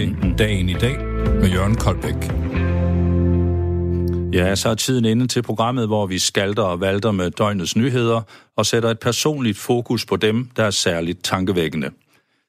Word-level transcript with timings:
til 0.00 0.34
Dagen 0.38 0.68
i 0.68 0.74
dag 0.74 0.98
med 1.40 1.48
Jørgen 1.48 1.74
Koldbæk. 1.74 2.14
Ja, 4.32 4.54
så 4.54 4.68
er 4.68 4.74
tiden 4.74 5.04
inde 5.04 5.26
til 5.26 5.42
programmet, 5.42 5.86
hvor 5.86 6.06
vi 6.06 6.18
skalter 6.18 6.62
og 6.62 6.80
valter 6.80 7.10
med 7.10 7.30
døgnets 7.30 7.76
nyheder 7.76 8.22
og 8.56 8.66
sætter 8.66 8.90
et 8.90 8.98
personligt 8.98 9.58
fokus 9.58 10.06
på 10.06 10.16
dem, 10.16 10.48
der 10.56 10.64
er 10.64 10.70
særligt 10.70 11.24
tankevækkende. 11.24 11.90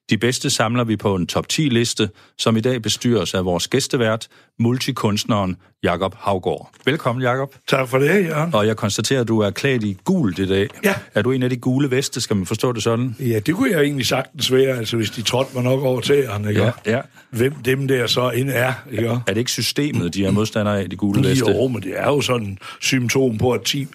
De 0.09 0.17
bedste 0.17 0.49
samler 0.49 0.83
vi 0.83 0.95
på 0.95 1.15
en 1.15 1.27
top 1.27 1.45
10-liste, 1.53 2.09
som 2.37 2.57
i 2.57 2.59
dag 2.59 2.81
bestyres 2.81 3.33
af 3.33 3.45
vores 3.45 3.67
gæstevært, 3.67 4.27
multikunstneren 4.59 5.55
Jakob 5.83 6.15
Havgård. 6.17 6.71
Velkommen, 6.85 7.23
Jakob. 7.23 7.55
Tak 7.67 7.87
for 7.87 7.97
det, 7.97 8.25
Jørgen. 8.25 8.53
Og 8.53 8.67
jeg 8.67 8.77
konstaterer, 8.77 9.21
at 9.21 9.27
du 9.27 9.39
er 9.39 9.49
klædt 9.49 9.83
i 9.83 9.97
gult 10.03 10.39
i 10.39 10.47
dag. 10.47 10.67
Ja. 10.83 10.95
Er 11.13 11.21
du 11.21 11.31
en 11.31 11.43
af 11.43 11.49
de 11.49 11.57
gule 11.57 11.91
veste, 11.91 12.21
skal 12.21 12.35
man 12.35 12.45
forstå 12.45 12.71
det 12.71 12.83
sådan? 12.83 13.15
Ja, 13.19 13.39
det 13.39 13.55
kunne 13.55 13.71
jeg 13.71 13.81
egentlig 13.81 14.05
sagtens 14.05 14.51
være, 14.51 14.77
altså 14.77 14.97
hvis 14.97 15.09
de 15.09 15.21
trådte 15.21 15.51
mig 15.53 15.63
nok 15.63 15.81
over 15.81 16.01
tæerne, 16.01 16.49
ikke? 16.49 16.63
Ja, 16.63 16.71
ja. 16.85 17.01
Hvem 17.29 17.53
dem 17.53 17.87
der 17.87 18.07
så 18.07 18.29
end 18.29 18.49
er, 18.49 18.73
ikke? 18.91 19.07
Er 19.07 19.19
det 19.27 19.37
ikke 19.37 19.51
systemet, 19.51 20.13
de 20.13 20.25
er 20.25 20.31
modstandere 20.31 20.81
af, 20.81 20.89
de 20.89 20.95
gule 20.95 21.29
veste? 21.29 21.51
Jo, 21.51 21.67
men 21.67 21.81
det 21.81 21.93
er 21.95 22.07
jo 22.07 22.21
sådan 22.21 22.47
en 22.47 22.57
symptom 22.81 23.37
på, 23.37 23.51
at, 23.51 23.61
10, 23.61 23.87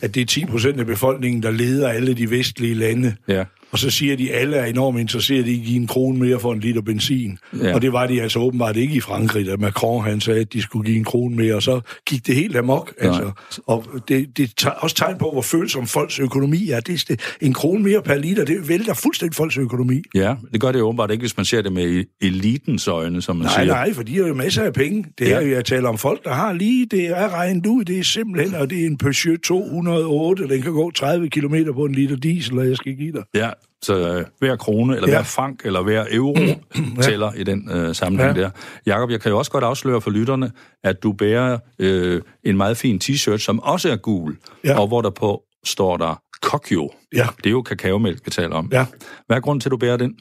at 0.00 0.14
det 0.14 0.20
er 0.20 0.26
10 0.26 0.44
procent 0.44 0.80
af 0.80 0.86
befolkningen, 0.86 1.42
der 1.42 1.50
leder 1.50 1.88
alle 1.88 2.14
de 2.14 2.30
vestlige 2.30 2.74
lande. 2.74 3.16
Ja. 3.28 3.44
Og 3.72 3.78
så 3.78 3.90
siger 3.90 4.16
de, 4.16 4.32
at 4.32 4.40
alle 4.40 4.56
er 4.56 4.64
enormt 4.64 5.00
interesserede 5.00 5.50
i 5.52 5.58
at 5.60 5.64
give 5.66 5.76
en 5.76 5.86
krone 5.86 6.18
mere 6.18 6.40
for 6.40 6.52
en 6.52 6.60
liter 6.60 6.80
benzin. 6.82 7.38
Ja. 7.62 7.74
Og 7.74 7.82
det 7.82 7.92
var 7.92 8.06
de 8.06 8.22
altså 8.22 8.38
åbenbart 8.38 8.76
ikke 8.76 8.94
i 8.94 9.00
Frankrig, 9.00 9.46
da 9.46 9.56
Macron 9.56 10.04
han 10.04 10.20
sagde, 10.20 10.40
at 10.40 10.52
de 10.52 10.62
skulle 10.62 10.86
give 10.86 10.96
en 10.98 11.04
krone 11.04 11.36
mere, 11.36 11.54
og 11.54 11.62
så 11.62 11.80
gik 12.06 12.26
det 12.26 12.34
helt 12.34 12.56
amok. 12.56 12.92
Altså. 12.98 13.30
Og 13.66 13.84
det, 14.08 14.36
det 14.36 14.64
er 14.66 14.70
også 14.70 14.96
tegn 14.96 15.18
på, 15.18 15.30
hvor 15.32 15.42
følsom 15.42 15.86
folks 15.86 16.18
økonomi 16.18 16.70
er. 16.70 16.80
Det, 16.80 16.94
er 16.94 17.04
det, 17.08 17.20
en 17.40 17.52
krone 17.52 17.82
mere 17.82 18.02
per 18.02 18.14
liter, 18.18 18.44
det 18.44 18.68
vælter 18.68 18.94
fuldstændig 18.94 19.36
folks 19.36 19.56
økonomi. 19.58 20.02
Ja, 20.14 20.34
det 20.52 20.60
gør 20.60 20.72
det 20.72 20.82
åbenbart 20.82 21.10
ikke, 21.10 21.22
hvis 21.22 21.36
man 21.36 21.46
ser 21.46 21.62
det 21.62 21.72
med 21.72 22.04
elitens 22.20 22.88
øjne, 22.88 23.22
som 23.22 23.36
man 23.36 23.44
Nej, 23.46 23.54
siger. 23.54 23.66
nej, 23.74 23.92
for 23.94 24.02
de 24.02 24.16
har 24.18 24.26
jo 24.28 24.34
masser 24.34 24.62
af 24.62 24.72
penge. 24.72 25.04
Det 25.18 25.28
Ja. 25.28 25.34
er 25.36 25.40
jo, 25.40 25.50
jeg 25.52 25.64
taler 25.64 25.88
om 25.88 25.98
folk, 25.98 26.24
der 26.24 26.32
har 26.32 26.52
lige, 26.52 26.86
det 26.86 27.06
er 27.06 27.28
regnet 27.34 27.66
ud, 27.66 27.84
det 27.84 27.98
er 27.98 28.02
simpelthen, 28.04 28.54
og 28.54 28.70
det 28.70 28.82
er 28.82 28.86
en 28.86 28.96
Peugeot 28.98 29.38
208, 29.38 30.48
den 30.48 30.62
kan 30.62 30.72
gå 30.72 30.90
30 30.90 31.28
km 31.30 31.54
på 31.74 31.84
en 31.84 31.92
liter 31.94 32.16
diesel, 32.16 32.58
og 32.58 32.68
jeg 32.68 32.76
skal 32.76 32.94
give 32.96 33.12
dig. 33.12 33.22
Ja, 33.34 33.50
så 33.82 34.14
øh, 34.16 34.24
hver 34.38 34.56
krone, 34.56 34.96
eller 34.96 35.08
Ja. 35.08 35.14
hver 35.14 35.22
frank, 35.22 35.60
eller 35.64 35.82
hver 35.82 36.04
euro 36.10 36.36
tæller 37.02 37.32
i 37.32 37.44
den 37.44 37.70
øh, 37.72 37.94
sammenhæng 37.94 38.36
Ja. 38.36 38.42
der. 38.42 38.50
Jakob, 38.86 39.10
jeg 39.10 39.20
kan 39.20 39.30
jo 39.30 39.38
også 39.38 39.50
godt 39.50 39.64
afsløre 39.64 40.00
for 40.00 40.10
lytterne, 40.10 40.52
at 40.84 41.02
du 41.02 41.12
bærer 41.12 41.58
øh, 41.78 42.22
en 42.44 42.56
meget 42.56 42.76
fin 42.76 43.00
t-shirt, 43.04 43.36
som 43.38 43.60
også 43.60 43.90
er 43.90 43.96
gul, 43.96 44.36
Ja. 44.64 44.78
og 44.80 44.86
hvor 44.88 45.00
der 45.02 45.10
på 45.10 45.42
står 45.64 45.96
der 45.96 46.20
Kokyo. 46.42 46.90
Ja. 47.14 47.26
Det 47.36 47.46
er 47.46 47.50
jo 47.50 47.62
kakaomælk, 47.62 48.20
vi 48.24 48.30
taler 48.30 48.54
om. 48.56 48.68
Ja. 48.72 48.86
Hvad 49.26 49.36
er 49.36 49.40
grunden 49.40 49.60
til, 49.60 49.68
at 49.68 49.70
du 49.70 49.76
bærer 49.76 49.96
den? 49.96 50.14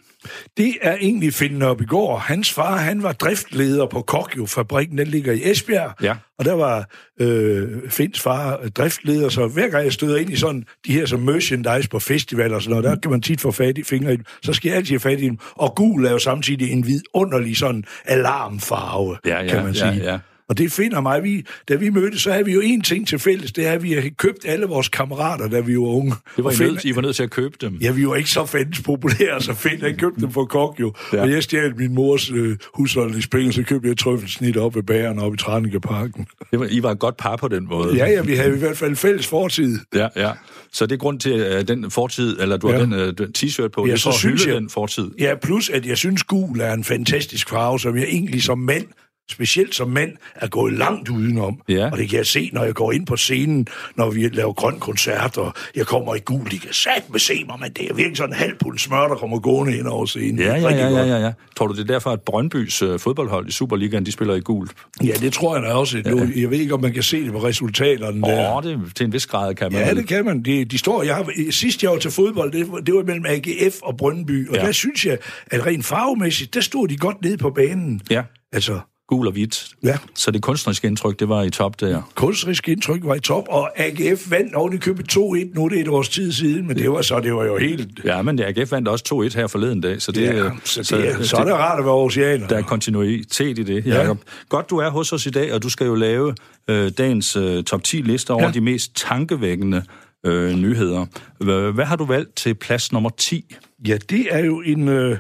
Det 0.58 0.74
er 0.82 0.96
egentlig 1.02 1.34
Finn 1.34 1.62
op 1.62 1.82
i 1.82 1.86
går. 1.86 2.18
Hans 2.18 2.54
far, 2.54 2.78
han 2.78 3.04
var 3.04 3.12
driftleder 3.12 3.86
på 3.86 4.02
Kokjo-fabrikken, 4.02 4.98
den 4.98 5.08
ligger 5.08 5.34
i 5.34 5.52
Esbjerg. 5.52 5.94
Ja. 6.02 6.16
Og 6.40 6.46
der 6.46 6.54
var 6.54 6.90
øh, 7.22 7.68
Finns 7.90 8.20
far 8.20 8.58
driftleder, 8.78 9.30
så 9.30 9.48
hver 9.48 9.70
gang 9.70 9.84
jeg 9.84 9.94
støder 9.94 10.18
ind 10.18 10.30
i 10.30 10.36
sådan 10.36 10.66
de 10.88 10.94
her 10.94 11.06
som 11.06 11.20
merchandise 11.20 11.90
på 11.90 12.00
festivaler 12.00 12.56
og 12.56 12.62
sådan 12.62 12.82
noget, 12.82 12.84
der 12.96 13.02
kan 13.02 13.12
man 13.12 13.22
tit 13.22 13.42
få 13.42 13.52
fat 13.52 13.78
i 13.78 13.84
fingre 13.84 14.14
i 14.14 14.16
dem. 14.16 14.26
Så 14.44 14.54
skal 14.54 14.70
jeg 14.70 14.78
altid 14.78 14.90
have 14.94 15.00
fat 15.00 15.20
i 15.20 15.26
dem. 15.26 15.38
Og 15.56 15.76
gul 15.76 16.06
er 16.06 16.12
jo 16.12 16.20
samtidig 16.20 16.72
en 16.72 16.88
vidunderlig 16.88 17.58
sådan 17.58 17.84
alarmfarve, 18.06 19.18
Ja, 19.26 19.42
ja, 19.44 19.48
kan 19.50 19.64
man 19.64 19.74
ja, 19.74 19.92
sige. 19.94 20.12
ja. 20.12 20.20
Og 20.50 20.58
det 20.58 20.72
finder 20.72 21.02
mig, 21.02 21.24
vi, 21.24 21.46
da 21.70 21.76
vi 21.76 21.90
mødtes, 21.90 22.22
så 22.22 22.32
havde 22.32 22.46
vi 22.46 22.54
jo 22.54 22.62
én 22.62 22.82
ting 22.82 23.08
til 23.08 23.20
fælles, 23.20 23.52
det 23.52 23.68
er, 23.68 23.72
at 23.72 23.84
vi 23.84 23.92
har 23.94 24.10
købt 24.18 24.38
alle 24.46 24.66
vores 24.66 24.90
kammerater, 24.90 25.48
da 25.48 25.60
vi 25.60 25.78
var 25.78 25.86
unge. 25.88 26.14
Det 26.36 26.44
var 26.44 26.52
I, 26.52 26.54
Finn- 26.54 26.64
nødt, 26.64 26.86
I 26.86 26.96
var 26.96 27.02
nødt 27.02 27.16
til 27.16 27.24
at 27.24 27.30
købe 27.32 27.56
dem. 27.62 27.76
Ja, 27.82 27.92
vi 27.92 28.08
var 28.08 28.16
ikke 28.16 28.30
så 28.30 28.46
fandens 28.46 28.82
populære, 28.82 29.42
så 29.42 29.54
fedt, 29.54 29.82
jeg 29.82 29.98
købte 29.98 30.22
dem 30.22 30.32
for 30.32 30.46
kok 30.46 30.80
jo. 30.80 30.94
Ja. 31.14 31.22
Og 31.22 31.32
jeg 31.32 31.44
stjal 31.44 31.76
min 31.78 31.94
mors 31.94 32.32
øh, 32.32 32.58
husholdningspenge, 32.74 33.54
så 33.54 33.64
købte 33.64 33.90
jeg 33.90 33.98
trøffelsnit 33.98 34.58
op 34.58 34.76
ved 34.76 34.84
bageren 34.84 35.20
op 35.20 35.34
i 35.34 35.38
Tranikeparken. 35.38 36.28
Det 36.52 36.60
var, 36.60 36.68
I 36.72 36.84
var 36.84 36.92
et 36.92 37.00
godt 37.00 37.18
par 37.18 37.36
på 37.36 37.48
den 37.48 37.68
måde. 37.68 37.96
Ja, 37.96 38.06
ja, 38.12 38.22
vi 38.22 38.36
havde 38.36 38.56
i 38.56 38.60
hvert 38.60 38.78
fald 38.78 38.96
fælles 38.96 39.28
fortid. 39.28 39.80
Ja, 39.96 40.08
ja. 40.16 40.32
Så 40.74 40.86
det 40.86 40.92
er 40.92 40.98
grund 41.00 41.20
til, 41.20 41.30
at 41.34 41.68
den 41.68 41.92
fortid, 41.92 42.40
eller 42.42 42.58
du 42.58 42.68
har 42.68 42.74
Ja. 42.76 42.82
den, 42.82 42.94
øh, 42.94 43.14
den 43.18 43.28
t-shirt 43.38 43.68
på, 43.68 43.86
Ja, 43.86 43.92
det 43.92 44.02
så 44.02 44.12
synes 44.12 44.46
jeg- 44.48 44.56
den 44.56 44.70
fortid. 44.70 45.12
Ja, 45.20 45.34
plus 45.42 45.70
at 45.70 45.86
jeg 45.86 45.98
synes, 45.98 46.24
gul 46.24 46.60
er 46.60 46.74
en 46.74 46.84
fantastisk 46.84 47.50
farve, 47.50 47.80
som 47.80 47.96
jeg 47.98 48.04
egentlig 48.10 48.44
som 48.44 48.58
mand 48.60 48.86
specielt 49.32 49.76
som 49.76 49.90
mand, 49.90 50.12
er 50.36 50.48
gået 50.48 50.74
langt 50.74 51.10
udenom. 51.10 51.62
Ja. 51.70 51.90
Og 51.92 51.98
det 51.98 52.10
kan 52.10 52.18
jeg 52.18 52.26
se, 52.26 52.50
når 52.54 52.64
jeg 52.64 52.74
går 52.74 52.92
ind 52.92 53.06
på 53.06 53.18
scenen, 53.18 53.68
når 53.96 54.10
vi 54.12 54.28
laver 54.28 54.54
grøn 54.54 54.80
koncert, 54.80 55.38
og 55.38 55.54
jeg 55.76 55.86
kommer 55.86 56.16
i 56.16 56.20
gul. 56.26 56.52
De 56.52 56.60
kan 56.60 56.74
satme 56.74 57.20
se 57.20 57.44
mig, 57.48 57.56
men 57.60 57.72
det 57.72 57.90
er 57.90 57.94
virkelig 57.94 58.18
sådan 58.18 58.34
en 58.34 58.40
halv 58.40 58.56
pund 58.60 58.78
smør, 58.78 59.08
der 59.08 59.16
kommer 59.16 59.40
gående 59.40 59.78
ind 59.78 59.88
over 59.88 60.06
scenen. 60.06 60.40
Ja, 60.40 60.56
ja, 60.56 60.70
ja, 60.70 60.88
ja, 60.90 61.04
ja, 61.06 61.18
ja. 61.18 61.32
Tror 61.58 61.68
du, 61.68 61.74
det 61.74 61.82
er 61.82 61.94
derfor, 61.94 62.10
at 62.10 62.22
Brøndbys 62.22 62.82
øh, 62.82 63.00
fodboldhold 63.00 63.48
i 63.48 63.52
Superligaen, 63.52 64.06
de 64.06 64.12
spiller 64.12 64.36
i 64.36 64.40
gult? 64.40 64.72
Ja, 65.04 65.14
det 65.14 65.34
tror 65.34 65.56
jeg 65.56 65.64
da 65.64 65.74
også. 65.74 66.02
Nu, 66.06 66.22
jeg 66.36 66.50
ved 66.50 66.60
ikke, 66.60 66.74
om 66.74 66.82
man 66.82 66.94
kan 66.94 67.04
se 67.04 67.24
det 67.24 67.32
på 67.32 67.44
resultaterne. 67.44 68.28
Åh, 68.28 68.56
oh, 68.56 68.64
det 68.64 68.80
til 68.96 69.06
en 69.06 69.14
vis 69.14 69.26
grad 69.26 69.56
kan 69.56 69.72
man. 69.72 69.82
Ja, 69.82 69.94
det 69.94 70.08
kan 70.08 70.26
man. 70.26 70.44
De, 70.44 70.66
de 70.66 70.78
står, 70.78 71.04
jeg 71.04 71.16
har, 71.16 71.52
sidst 71.52 71.84
jeg 71.84 71.92
var 71.92 71.98
til 71.98 72.12
fodbold, 72.12 72.52
det, 72.52 72.72
var- 72.72 72.78
det 72.80 72.94
var 72.96 73.04
mellem 73.04 73.26
AGF 73.28 73.76
og 73.84 73.98
Brøndby, 73.98 74.50
og 74.50 74.56
Ja. 74.56 74.62
ja. 74.62 74.66
der 74.68 74.72
synes 74.72 75.06
jeg, 75.06 75.18
at 75.52 75.66
rent 75.66 75.86
farvemæssigt, 75.86 76.54
der 76.54 76.62
stod 76.62 76.88
de 76.88 76.98
godt 76.98 77.22
nede 77.22 77.38
på 77.38 77.50
banen. 77.50 78.02
Ja, 78.10 78.22
Altså, 78.54 78.80
gul 79.10 79.28
og 79.28 79.34
hvidt. 79.34 79.68
Ja. 79.84 79.98
Så 80.16 80.32
det 80.32 80.42
kunstneriske 80.42 80.88
indtryk, 80.88 81.20
det 81.20 81.30
var 81.30 81.44
i 81.44 81.50
top 81.50 81.80
der. 81.80 82.02
kunstnerisk 82.16 82.70
indtryk 82.70 83.00
var 83.04 83.16
i 83.16 83.20
top, 83.20 83.44
og 83.50 83.72
AGF 83.76 84.32
vandt 84.32 84.56
oven 84.56 84.74
i 84.74 84.78
købet 84.78 85.18
2-1, 85.18 85.18
nu 85.56 85.66
er 85.66 85.70
det 85.70 85.80
et 85.80 85.88
års 85.88 86.10
tid 86.10 86.32
siden, 86.32 86.68
men 86.68 86.78
det 86.78 86.92
var 86.92 87.02
så, 87.02 87.20
det 87.20 87.34
var 87.34 87.46
jo 87.46 87.58
helt... 87.58 88.00
Ja, 88.06 88.22
men 88.22 88.40
AGF 88.40 88.72
vandt 88.72 88.88
også 88.88 89.30
2-1 89.34 89.38
her 89.38 89.48
forleden 89.48 89.82
dag, 89.82 90.02
så 90.02 90.12
det, 90.12 90.22
Ja, 90.22 90.50
så, 90.64 90.98
det, 90.98 91.10
er, 91.10 91.24
så 91.24 91.38
er 91.38 91.44
det 91.44 91.54
rart 91.54 91.80
at 91.80 91.86
være 91.86 91.94
oceaner. 91.94 92.48
der 92.48 92.58
er 92.58 92.62
kontinuitet 92.62 93.60
i 93.60 93.64
det, 93.64 93.86
Jacob. 93.86 94.18
Ja. 94.18 94.32
Godt, 94.50 94.70
du 94.70 94.78
er 94.78 94.90
hos 94.90 95.14
os 95.14 95.26
i 95.26 95.30
dag, 95.30 95.54
og 95.54 95.64
du 95.64 95.70
skal 95.70 95.88
jo 95.88 95.96
lave 95.96 96.36
øh, 96.68 96.92
dagens 96.98 97.36
øh, 97.36 97.64
top 97.64 97.84
10 97.84 97.98
lister 98.02 98.34
over 98.34 98.44
ja. 98.44 98.52
De 98.52 98.62
mest 98.62 98.96
tankevækkende 98.96 99.84
øh, 100.26 100.54
nyheder. 100.56 101.06
Hvad, 101.40 101.72
hvad 101.72 101.86
har 101.86 101.96
du 101.96 102.06
valgt 102.06 102.36
til 102.36 102.56
plads 102.56 102.92
nummer 102.92 103.10
10? 103.10 103.56
Ja, 103.88 103.98
det 104.10 104.28
er 104.30 104.46
jo 104.46 104.62
en... 104.66 104.88
Øh, 104.88 105.18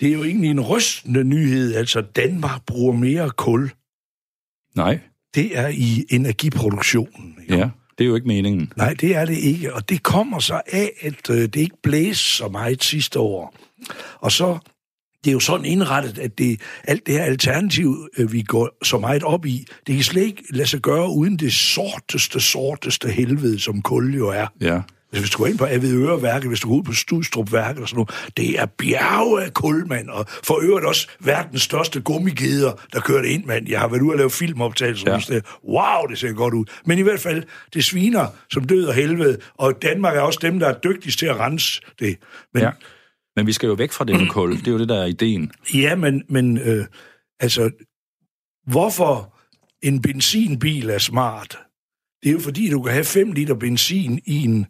det 0.00 0.08
er 0.08 0.12
jo 0.12 0.24
egentlig 0.24 0.50
en 0.50 0.60
rystende 0.60 1.24
nyhed, 1.24 1.74
altså 1.74 2.00
Danmark 2.00 2.66
bruger 2.66 2.92
mere 2.92 3.30
kul. 3.30 3.70
Nej, 4.74 4.98
Det 5.34 5.58
er 5.58 5.68
i 5.68 6.04
energiproduktionen. 6.10 7.36
ikke? 7.42 7.56
ja, 7.56 7.70
det 7.98 8.04
er 8.04 8.08
jo 8.08 8.14
ikke 8.14 8.26
meningen. 8.26 8.72
Nej, 8.76 8.94
det 8.94 9.16
er 9.16 9.24
det 9.24 9.36
ikke, 9.38 9.74
og 9.74 9.88
det 9.88 10.02
kommer 10.02 10.38
så 10.38 10.60
af, 10.72 10.90
at 11.00 11.30
øh, 11.30 11.36
det 11.36 11.56
ikke 11.56 11.76
blæste 11.82 12.24
så 12.24 12.48
meget 12.48 12.84
sidste 12.84 13.18
år. 13.18 13.54
Og 14.20 14.32
så, 14.32 14.58
det 15.24 15.30
er 15.30 15.32
jo 15.32 15.40
sådan 15.40 15.66
indrettet, 15.66 16.18
at 16.18 16.38
det, 16.38 16.60
alt 16.84 17.06
det 17.06 17.14
her 17.14 17.24
alternativ, 17.24 18.08
øh, 18.18 18.32
vi 18.32 18.42
går 18.42 18.84
så 18.84 18.98
meget 18.98 19.22
op 19.22 19.46
i, 19.46 19.66
det 19.86 19.94
kan 19.94 20.04
slet 20.04 20.22
ikke 20.22 20.42
lade 20.50 20.68
sig 20.68 20.80
gøre 20.80 21.10
uden 21.10 21.36
det 21.36 21.52
sorteste, 21.52 22.40
sorteste 22.40 23.08
helvede, 23.08 23.58
som 23.60 23.82
kul 23.82 24.14
jo 24.14 24.28
er. 24.28 24.46
Ja. 24.60 24.80
Hvis 25.20 25.30
du 25.30 25.38
går 25.38 25.46
ind 25.46 25.58
på 25.58 25.66
Avedøreværket, 25.66 26.48
hvis 26.48 26.60
du 26.60 26.68
går 26.68 26.76
ud 26.76 26.82
på 26.82 26.92
Studstrupværket 26.92 27.82
og 27.82 27.88
sådan 27.88 27.96
noget, 27.96 28.32
det 28.36 28.60
er 28.60 28.66
bjerge 28.66 29.44
af 29.44 29.54
kul, 29.54 29.86
mand. 29.88 30.08
Og 30.08 30.26
for 30.28 30.62
øvrigt 30.62 30.86
også 30.86 31.08
verdens 31.20 31.62
største 31.62 32.00
gummigeder, 32.00 32.72
der 32.92 33.00
kører 33.00 33.22
det 33.22 33.28
ind, 33.28 33.44
mand. 33.44 33.68
Jeg 33.68 33.80
har 33.80 33.88
været 33.88 34.02
ude 34.02 34.12
og 34.12 34.18
lave 34.18 34.30
filmoptagelser. 34.30 35.10
Ja. 35.10 35.34
Ja. 35.34 35.40
Wow, 35.68 36.06
det 36.10 36.18
ser 36.18 36.32
godt 36.32 36.54
ud. 36.54 36.64
Men 36.86 36.98
i 36.98 37.02
hvert 37.02 37.20
fald, 37.20 37.42
det 37.74 37.84
sviner 37.84 38.26
som 38.50 38.64
død 38.64 38.86
og 38.86 38.94
helvede. 38.94 39.38
Og 39.54 39.82
Danmark 39.82 40.16
er 40.16 40.20
også 40.20 40.38
dem, 40.42 40.58
der 40.58 40.68
er 40.68 40.78
dygtigst 40.78 41.18
til 41.18 41.26
at 41.26 41.36
rense 41.36 41.80
det. 41.98 42.16
Men, 42.54 42.62
ja. 42.62 42.70
Men 43.36 43.46
vi 43.46 43.52
skal 43.52 43.66
jo 43.66 43.72
væk 43.72 43.92
fra 43.92 44.04
det 44.04 44.20
med 44.20 44.28
kul. 44.28 44.56
Det 44.56 44.68
er 44.68 44.72
jo 44.72 44.78
det, 44.78 44.88
der 44.88 45.02
er 45.02 45.06
ideen. 45.06 45.52
Ja, 45.74 45.94
men, 45.94 46.22
men 46.28 46.58
øh, 46.58 46.86
altså, 47.40 47.70
hvorfor 48.66 49.36
en 49.82 50.02
benzinbil 50.02 50.90
er 50.90 50.98
smart? 50.98 51.58
Det 52.22 52.28
er 52.28 52.32
jo 52.32 52.40
fordi, 52.40 52.70
du 52.70 52.82
kan 52.82 52.92
have 52.92 53.04
5 53.04 53.32
liter 53.32 53.54
benzin 53.54 54.20
i 54.26 54.44
en, 54.44 54.66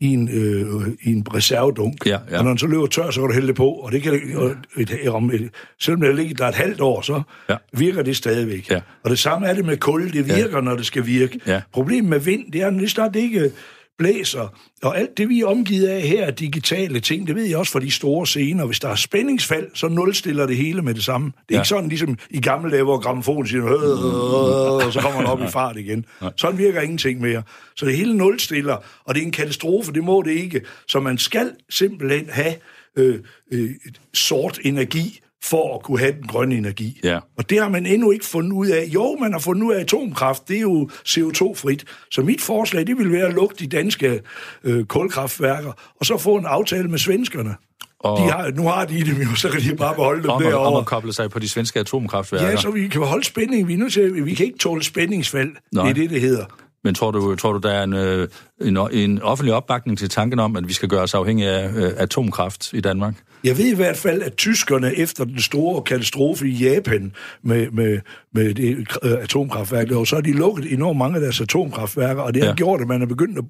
i 0.00 0.06
en, 0.06 0.28
øh, 0.28 0.86
i 1.02 1.12
en 1.12 1.26
reservedunk. 1.34 2.06
Ja, 2.06 2.18
ja. 2.30 2.38
Og 2.38 2.44
når 2.44 2.50
den 2.50 2.58
så 2.58 2.66
løber 2.66 2.86
tør, 2.86 3.10
så 3.10 3.20
kan 3.20 3.28
du 3.28 3.34
hælde 3.34 3.48
det 3.48 3.56
på. 3.56 3.68
Og 3.68 3.92
det 3.92 4.02
kan 4.02 4.12
det, 4.12 4.36
og 4.36 4.50
et, 4.76 5.08
om 5.08 5.30
et, 5.30 5.50
selvom 5.80 6.00
det 6.00 6.14
ligger 6.16 6.34
der 6.34 6.46
et 6.48 6.54
halvt 6.54 6.80
år, 6.80 7.00
så 7.00 7.22
Ja. 7.48 7.56
virker 7.72 8.02
det 8.02 8.16
stadigvæk. 8.16 8.70
Ja. 8.70 8.80
Og 9.04 9.10
det 9.10 9.18
samme 9.18 9.46
er 9.46 9.54
det 9.54 9.64
med 9.64 9.76
kul. 9.76 10.12
Det 10.12 10.26
virker, 10.28 10.56
ja. 10.56 10.60
når 10.60 10.76
det 10.76 10.86
skal 10.86 11.06
virke. 11.06 11.40
Ja. 11.46 11.60
Problemet 11.72 12.10
med 12.10 12.18
vind, 12.20 12.52
det 12.52 12.62
er, 12.62 12.70
når 12.70 12.80
det 12.80 12.90
snart 12.90 13.16
ikke 13.16 13.50
blæser, 13.98 14.54
og 14.82 14.98
alt 14.98 15.18
det, 15.18 15.28
vi 15.28 15.40
er 15.40 15.46
omgivet 15.46 15.86
af 15.86 16.00
her, 16.02 16.24
er 16.26 16.30
digitale 16.30 17.00
ting, 17.00 17.26
det 17.26 17.34
ved 17.36 17.44
jeg 17.44 17.56
også 17.58 17.72
fra 17.72 17.80
de 17.80 17.90
store 17.90 18.26
scener. 18.26 18.66
Hvis 18.66 18.80
der 18.80 18.88
er 18.88 18.94
spændingsfald, 18.94 19.66
så 19.74 19.88
nulstiller 19.88 20.46
det 20.46 20.56
hele 20.56 20.82
med 20.82 20.94
det 20.94 21.04
samme. 21.04 21.26
Det 21.26 21.32
er 21.34 21.44
Ja. 21.50 21.54
ja. 21.54 21.60
ikke 21.60 21.68
sådan 21.68 21.88
ligesom 21.88 22.18
i 22.30 22.40
gamle 22.40 22.70
dage, 22.70 22.82
hvor 22.82 22.98
gramofonen 22.98 23.46
siger, 23.46 23.64
"Øh", 23.64 24.86
og 24.86 24.92
så 24.92 25.00
kommer 25.00 25.18
den 25.20 25.26
op 25.30 25.40
i 25.42 25.46
fart 25.48 25.76
igen. 25.76 26.04
Sådan 26.36 26.58
virker 26.58 26.80
ingenting 26.80 27.20
mere. 27.20 27.42
Så 27.76 27.86
det 27.86 27.96
hele 27.96 28.16
nulstiller, 28.16 28.76
og 29.04 29.14
det 29.14 29.20
er 29.22 29.26
en 29.26 29.32
katastrofe, 29.32 29.92
det 29.92 30.04
må 30.04 30.22
det 30.22 30.30
ikke. 30.32 30.60
Så 30.88 31.00
man 31.00 31.18
skal 31.18 31.50
simpelthen 31.70 32.26
have 32.30 32.54
øh, 32.96 33.18
øh, 33.52 33.70
sort 34.14 34.58
energi, 34.64 35.20
for 35.44 35.74
at 35.74 35.82
kunne 35.82 35.98
have 35.98 36.12
den 36.12 36.26
grønne 36.26 36.56
energi. 36.56 37.00
Ja. 37.04 37.18
Og 37.36 37.50
det 37.50 37.58
har 37.58 37.68
man 37.68 37.86
endnu 37.86 38.10
ikke 38.10 38.24
fundet 38.24 38.52
ud 38.52 38.66
af. 38.66 38.84
Jo, 38.94 39.16
man 39.20 39.32
har 39.32 39.38
fundet 39.38 39.62
ud 39.62 39.72
af 39.72 39.80
atomkraft, 39.80 40.48
det 40.48 40.56
er 40.56 40.60
jo 40.60 40.90
CO2-frit. 41.08 41.84
Så 42.10 42.22
mit 42.22 42.40
forslag, 42.40 42.86
det 42.86 42.98
vil 42.98 43.12
være 43.12 43.26
at 43.26 43.34
lukke 43.34 43.54
de 43.58 43.66
danske 43.66 44.20
øh, 44.64 44.84
kulkraftværker, 44.84 45.72
og 46.00 46.06
så 46.06 46.18
få 46.18 46.36
en 46.36 46.46
aftale 46.46 46.88
med 46.88 46.98
svenskerne. 46.98 47.54
Og, 48.00 48.18
de 48.18 48.32
har, 48.32 48.50
nu 48.50 48.62
har 48.62 48.84
de 48.84 49.04
dem 49.04 49.16
jo, 49.16 49.34
så 49.34 49.48
kan 49.48 49.60
de 49.60 49.76
bare 49.76 49.94
beholde 49.94 50.22
dem 50.22 50.30
om, 50.30 50.42
derovre. 50.42 50.66
Om 50.66 50.76
at 50.76 50.86
koble 50.86 51.12
sig 51.12 51.30
på 51.30 51.38
de 51.38 51.48
svenske 51.48 51.80
atomkraftværker. 51.80 52.50
Ja, 52.50 52.56
så 52.56 52.70
vi 52.70 52.88
kan 52.88 53.02
holde 53.02 53.24
spænding. 53.24 53.68
Vi, 53.68 53.74
er 53.74 53.78
nødt 53.78 53.92
til, 53.92 54.24
vi 54.24 54.34
kan 54.34 54.46
ikke 54.46 54.58
tåle 54.58 54.84
spændingsfald. 54.84 55.52
Nej. 55.72 55.84
Det 55.84 55.90
er 55.90 55.94
det, 55.94 56.10
det 56.10 56.20
hedder. 56.20 56.44
Men 56.88 56.94
tror 56.94 57.10
du, 57.10 57.36
tror 57.36 57.52
du 57.52 57.58
der 57.58 57.70
er 57.70 57.84
en, 57.84 57.92
øh, 57.92 58.28
en, 58.60 58.78
en 58.92 59.22
offentlig 59.22 59.54
opbakning 59.54 59.98
til 59.98 60.08
tanken 60.10 60.38
om, 60.38 60.56
at 60.56 60.68
vi 60.68 60.72
skal 60.72 60.88
gøre 60.88 61.02
os 61.02 61.14
afhængige 61.14 61.50
af 61.50 61.72
øh, 61.74 61.92
atomkraft 61.96 62.72
i 62.72 62.80
Danmark? 62.80 63.14
Jeg 63.44 63.58
ved 63.58 63.64
i 63.64 63.74
hvert 63.74 63.96
fald, 63.96 64.22
at 64.22 64.36
tyskerne 64.36 64.94
efter 64.94 65.24
den 65.24 65.40
store 65.40 65.82
katastrofe 65.82 66.48
i 66.48 66.50
Japan 66.50 67.12
med, 67.42 67.70
med, 67.70 68.00
med 68.34 68.54
det 68.54 68.86
øh, 69.02 69.12
atomkraftværk, 69.12 69.88
så 69.88 70.16
har 70.16 70.20
de 70.20 70.32
lukket 70.32 70.72
enormt 70.72 70.98
mange 70.98 71.14
af 71.14 71.20
deres 71.20 71.40
atomkraftværker, 71.40 72.22
og 72.22 72.34
det 72.34 72.42
har 72.42 72.50
ja. 72.50 72.54
gjort, 72.54 72.80
at 72.80 72.88
man 72.88 73.02
er 73.02 73.06
begyndt 73.06 73.38
at, 73.38 73.44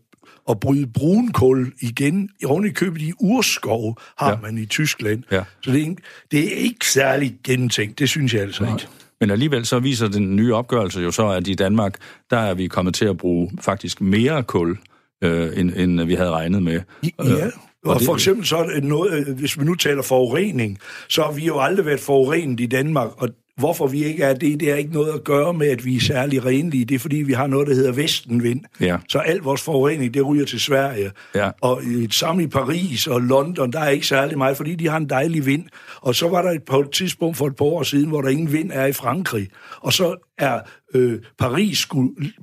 at 0.50 0.60
bryde 0.60 0.86
brunkul 0.86 1.72
igen. 1.80 2.30
Oven 2.44 2.66
i 2.66 2.70
købet 2.70 3.02
i 3.02 3.12
urskov 3.20 3.98
har 4.18 4.30
ja. 4.30 4.36
man 4.42 4.58
i 4.58 4.66
Tyskland. 4.66 5.22
Ja. 5.30 5.42
Så 5.62 5.70
det 5.70 5.80
er, 5.80 5.84
ikke, 5.88 6.02
det 6.30 6.44
er 6.44 6.56
ikke 6.56 6.86
særlig 6.86 7.34
gentænkt, 7.44 7.98
det 7.98 8.08
synes 8.08 8.34
jeg 8.34 8.42
altså 8.42 8.62
Nej. 8.62 8.72
ikke. 8.72 8.88
Men 9.20 9.30
alligevel 9.30 9.66
så 9.66 9.78
viser 9.78 10.08
den 10.08 10.36
nye 10.36 10.54
opgørelse 10.54 11.00
jo 11.00 11.10
så, 11.10 11.28
at 11.28 11.48
i 11.48 11.54
Danmark, 11.54 11.94
der 12.30 12.36
er 12.36 12.54
vi 12.54 12.66
kommet 12.66 12.94
til 12.94 13.04
at 13.04 13.16
bruge 13.16 13.50
faktisk 13.60 14.00
mere 14.00 14.42
kul, 14.42 14.78
øh, 15.24 15.58
end, 15.58 15.72
end 15.76 16.02
vi 16.02 16.14
havde 16.14 16.30
regnet 16.30 16.62
med. 16.62 16.80
Ja, 17.02 17.08
øh, 17.20 17.52
og, 17.84 17.94
og 17.94 17.98
det, 17.98 18.06
for 18.06 18.14
eksempel 18.14 18.46
så 18.46 18.80
noget, 18.82 19.26
hvis 19.26 19.58
vi 19.58 19.64
nu 19.64 19.74
taler 19.74 20.02
forurening, 20.02 20.78
så 21.08 21.22
har 21.22 21.32
vi 21.32 21.46
jo 21.46 21.60
aldrig 21.60 21.86
været 21.86 22.00
forurenet 22.00 22.60
i 22.60 22.66
Danmark, 22.66 23.08
og 23.16 23.28
hvorfor 23.58 23.86
vi 23.86 24.04
ikke 24.04 24.22
er 24.22 24.34
det, 24.34 24.60
det 24.60 24.70
er 24.70 24.74
ikke 24.74 24.92
noget 24.92 25.12
at 25.12 25.24
gøre 25.24 25.54
med, 25.54 25.68
at 25.68 25.84
vi 25.84 25.96
er 25.96 26.00
særlig 26.00 26.44
renlige. 26.44 26.84
Det 26.84 26.94
er, 26.94 26.98
fordi 26.98 27.16
vi 27.16 27.32
har 27.32 27.46
noget, 27.46 27.68
der 27.68 27.74
hedder 27.74 27.92
vestenvind. 27.92 28.60
Ja. 28.80 28.96
Så 29.08 29.18
alt 29.18 29.44
vores 29.44 29.62
forurening, 29.62 30.14
det 30.14 30.26
ryger 30.26 30.44
til 30.44 30.60
Sverige. 30.60 31.10
Ja. 31.34 31.50
Og 31.60 31.82
et 31.84 32.14
samme 32.14 32.42
i 32.42 32.46
Paris 32.46 33.06
og 33.06 33.20
London, 33.20 33.72
der 33.72 33.80
er 33.80 33.88
ikke 33.88 34.06
særlig 34.06 34.38
meget, 34.38 34.56
fordi 34.56 34.74
de 34.74 34.88
har 34.88 34.96
en 34.96 35.10
dejlig 35.10 35.46
vind. 35.46 35.64
Og 36.00 36.14
så 36.14 36.28
var 36.28 36.42
der 36.42 36.50
et 36.50 36.62
på 36.62 36.80
et 36.80 36.90
tidspunkt 36.90 37.36
for 37.36 37.46
et 37.46 37.56
par 37.56 37.64
år 37.64 37.82
siden, 37.82 38.08
hvor 38.08 38.20
der 38.20 38.28
ingen 38.28 38.52
vind 38.52 38.70
er 38.74 38.86
i 38.86 38.92
Frankrig. 38.92 39.48
Og 39.80 39.92
så 39.92 40.16
er 40.38 40.60
øh, 40.94 41.18
Paris 41.38 41.88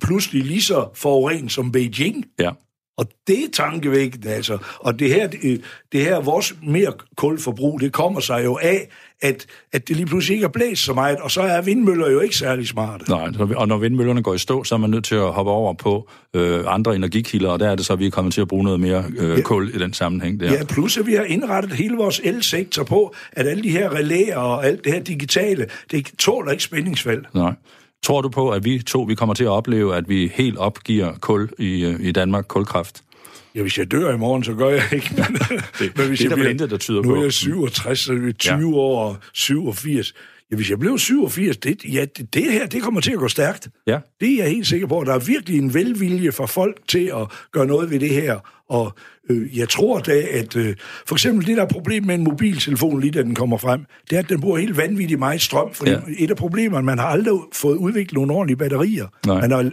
pludselig 0.03 0.43
lige 0.43 0.61
så 0.61 0.87
forurenet 0.95 1.51
som 1.51 1.71
Beijing. 1.71 2.25
Ja. 2.39 2.51
Og 2.97 3.07
det 3.27 3.43
er 3.43 3.47
tankevækkende, 3.53 4.29
altså. 4.29 4.57
Og 4.79 4.99
det 4.99 5.13
her, 5.13 5.27
det, 5.27 5.61
det 5.91 6.01
her 6.01 6.21
vores 6.21 6.55
mere 6.63 6.93
kulforbrug, 7.15 7.79
det 7.79 7.93
kommer 7.93 8.19
sig 8.19 8.45
jo 8.45 8.59
af, 8.61 8.89
at, 9.21 9.45
at 9.73 9.87
det 9.87 9.95
lige 9.95 10.05
pludselig 10.05 10.35
ikke 10.35 10.45
er 10.45 10.49
blæst 10.49 10.83
så 10.83 10.93
meget, 10.93 11.17
og 11.17 11.31
så 11.31 11.41
er 11.41 11.61
vindmøller 11.61 12.11
jo 12.11 12.19
ikke 12.19 12.35
særlig 12.35 12.67
smarte. 12.67 13.09
Nej, 13.09 13.29
og 13.55 13.67
når 13.67 13.77
vindmøllerne 13.77 14.23
går 14.23 14.33
i 14.33 14.37
stå, 14.37 14.63
så 14.63 14.75
er 14.75 14.79
man 14.79 14.89
nødt 14.89 15.05
til 15.05 15.15
at 15.15 15.33
hoppe 15.33 15.51
over 15.51 15.73
på 15.73 16.09
øh, 16.33 16.63
andre 16.67 16.95
energikilder, 16.95 17.49
og 17.49 17.59
der 17.59 17.69
er 17.69 17.75
det 17.75 17.85
så, 17.85 17.93
at 17.93 17.99
vi 17.99 18.07
er 18.07 18.11
kommet 18.11 18.33
til 18.33 18.41
at 18.41 18.47
bruge 18.47 18.63
noget 18.63 18.79
mere 18.79 19.03
øh, 19.17 19.37
ja. 19.37 19.41
kul 19.41 19.71
i 19.75 19.77
den 19.77 19.93
sammenhæng. 19.93 20.39
Der. 20.39 20.51
Ja, 20.51 20.63
plus 20.63 20.97
at 20.97 21.07
vi 21.07 21.13
har 21.13 21.23
indrettet 21.23 21.73
hele 21.73 21.95
vores 21.95 22.21
elsektor 22.23 22.83
på, 22.83 23.15
at 23.31 23.47
alle 23.47 23.63
de 23.63 23.69
her 23.69 23.95
relæer 23.95 24.37
og 24.37 24.65
alt 24.65 24.83
det 24.83 24.93
her 24.93 24.99
digitale, 24.99 25.67
det 25.91 26.11
tåler 26.19 26.51
ikke 26.51 26.63
spændingsfald. 26.63 27.25
Nej. 27.33 27.53
Tror 28.03 28.21
du 28.21 28.29
på, 28.29 28.49
at 28.49 28.65
vi 28.65 28.79
to 28.79 29.01
vi 29.01 29.15
kommer 29.15 29.35
til 29.35 29.43
at 29.43 29.49
opleve, 29.49 29.95
at 29.95 30.09
vi 30.09 30.31
helt 30.35 30.57
opgiver 30.57 31.13
kul 31.21 31.49
i, 31.59 31.85
øh, 31.85 31.99
i 31.99 32.11
Danmark, 32.11 32.47
kulkraft? 32.47 33.03
Ja, 33.55 33.61
hvis 33.61 33.77
jeg 33.77 33.91
dør 33.91 34.13
i 34.13 34.17
morgen, 34.17 34.43
så 34.43 34.53
gør 34.53 34.69
jeg 34.69 34.83
ikke. 34.91 35.13
Men, 35.17 35.25
det, 35.79 35.97
men 35.97 36.07
hvis 36.07 36.19
det 36.19 36.31
er 36.31 36.35
der 36.35 36.49
intet, 36.49 36.69
der 36.69 36.77
tyder 36.77 37.01
nu 37.01 37.09
på. 37.09 37.15
Nu 37.15 37.19
er 37.19 37.23
jeg 37.23 37.33
67, 37.33 37.99
så 37.99 38.13
er 38.13 38.31
20 38.39 38.57
ja. 38.57 38.75
år 38.75 39.17
87. 39.33 40.13
Ja, 40.51 40.55
hvis 40.55 40.69
jeg 40.69 40.79
blev 40.79 40.97
87, 40.97 41.57
det, 41.57 41.85
ja, 41.93 42.05
det, 42.17 42.33
det 42.33 42.51
her, 42.51 42.67
det 42.67 42.81
kommer 42.81 43.01
til 43.01 43.11
at 43.11 43.17
gå 43.17 43.27
stærkt. 43.27 43.67
Ja. 43.87 43.99
Det 44.19 44.33
er 44.33 44.43
jeg 44.43 44.51
helt 44.51 44.67
sikker 44.67 44.87
på. 44.87 45.03
Der 45.05 45.13
er 45.13 45.19
virkelig 45.19 45.59
en 45.59 45.73
velvilje 45.73 46.31
for 46.31 46.45
folk 46.45 46.87
til 46.87 47.11
at 47.15 47.27
gøre 47.51 47.65
noget 47.65 47.91
ved 47.91 47.99
det 47.99 48.09
her. 48.09 48.39
Og 48.69 48.93
øh, 49.29 49.57
jeg 49.57 49.69
tror 49.69 49.99
da, 49.99 50.21
at 50.31 50.55
øh, 50.55 50.75
for 51.07 51.15
eksempel 51.15 51.47
det 51.47 51.57
der 51.57 51.65
problem 51.65 52.03
med 52.03 52.15
en 52.15 52.23
mobiltelefon, 52.23 52.99
lige 52.99 53.11
da 53.11 53.23
den 53.23 53.35
kommer 53.35 53.57
frem, 53.57 53.85
det 54.09 54.15
er, 54.15 54.19
at 54.19 54.29
den 54.29 54.41
bruger 54.41 54.57
helt 54.57 54.77
vanvittigt 54.77 55.19
meget 55.19 55.41
strøm. 55.41 55.73
Fordi 55.73 55.91
ja. 55.91 55.97
et 56.17 56.31
af 56.31 56.37
problemerne, 56.37 56.85
man 56.85 56.99
har 56.99 57.07
aldrig 57.07 57.39
fået 57.53 57.77
udviklet 57.77 58.13
nogle 58.13 58.33
ordentlige 58.33 58.57
batterier. 58.57 59.07
Nej. 59.25 59.41
Man 59.41 59.51
har 59.51 59.71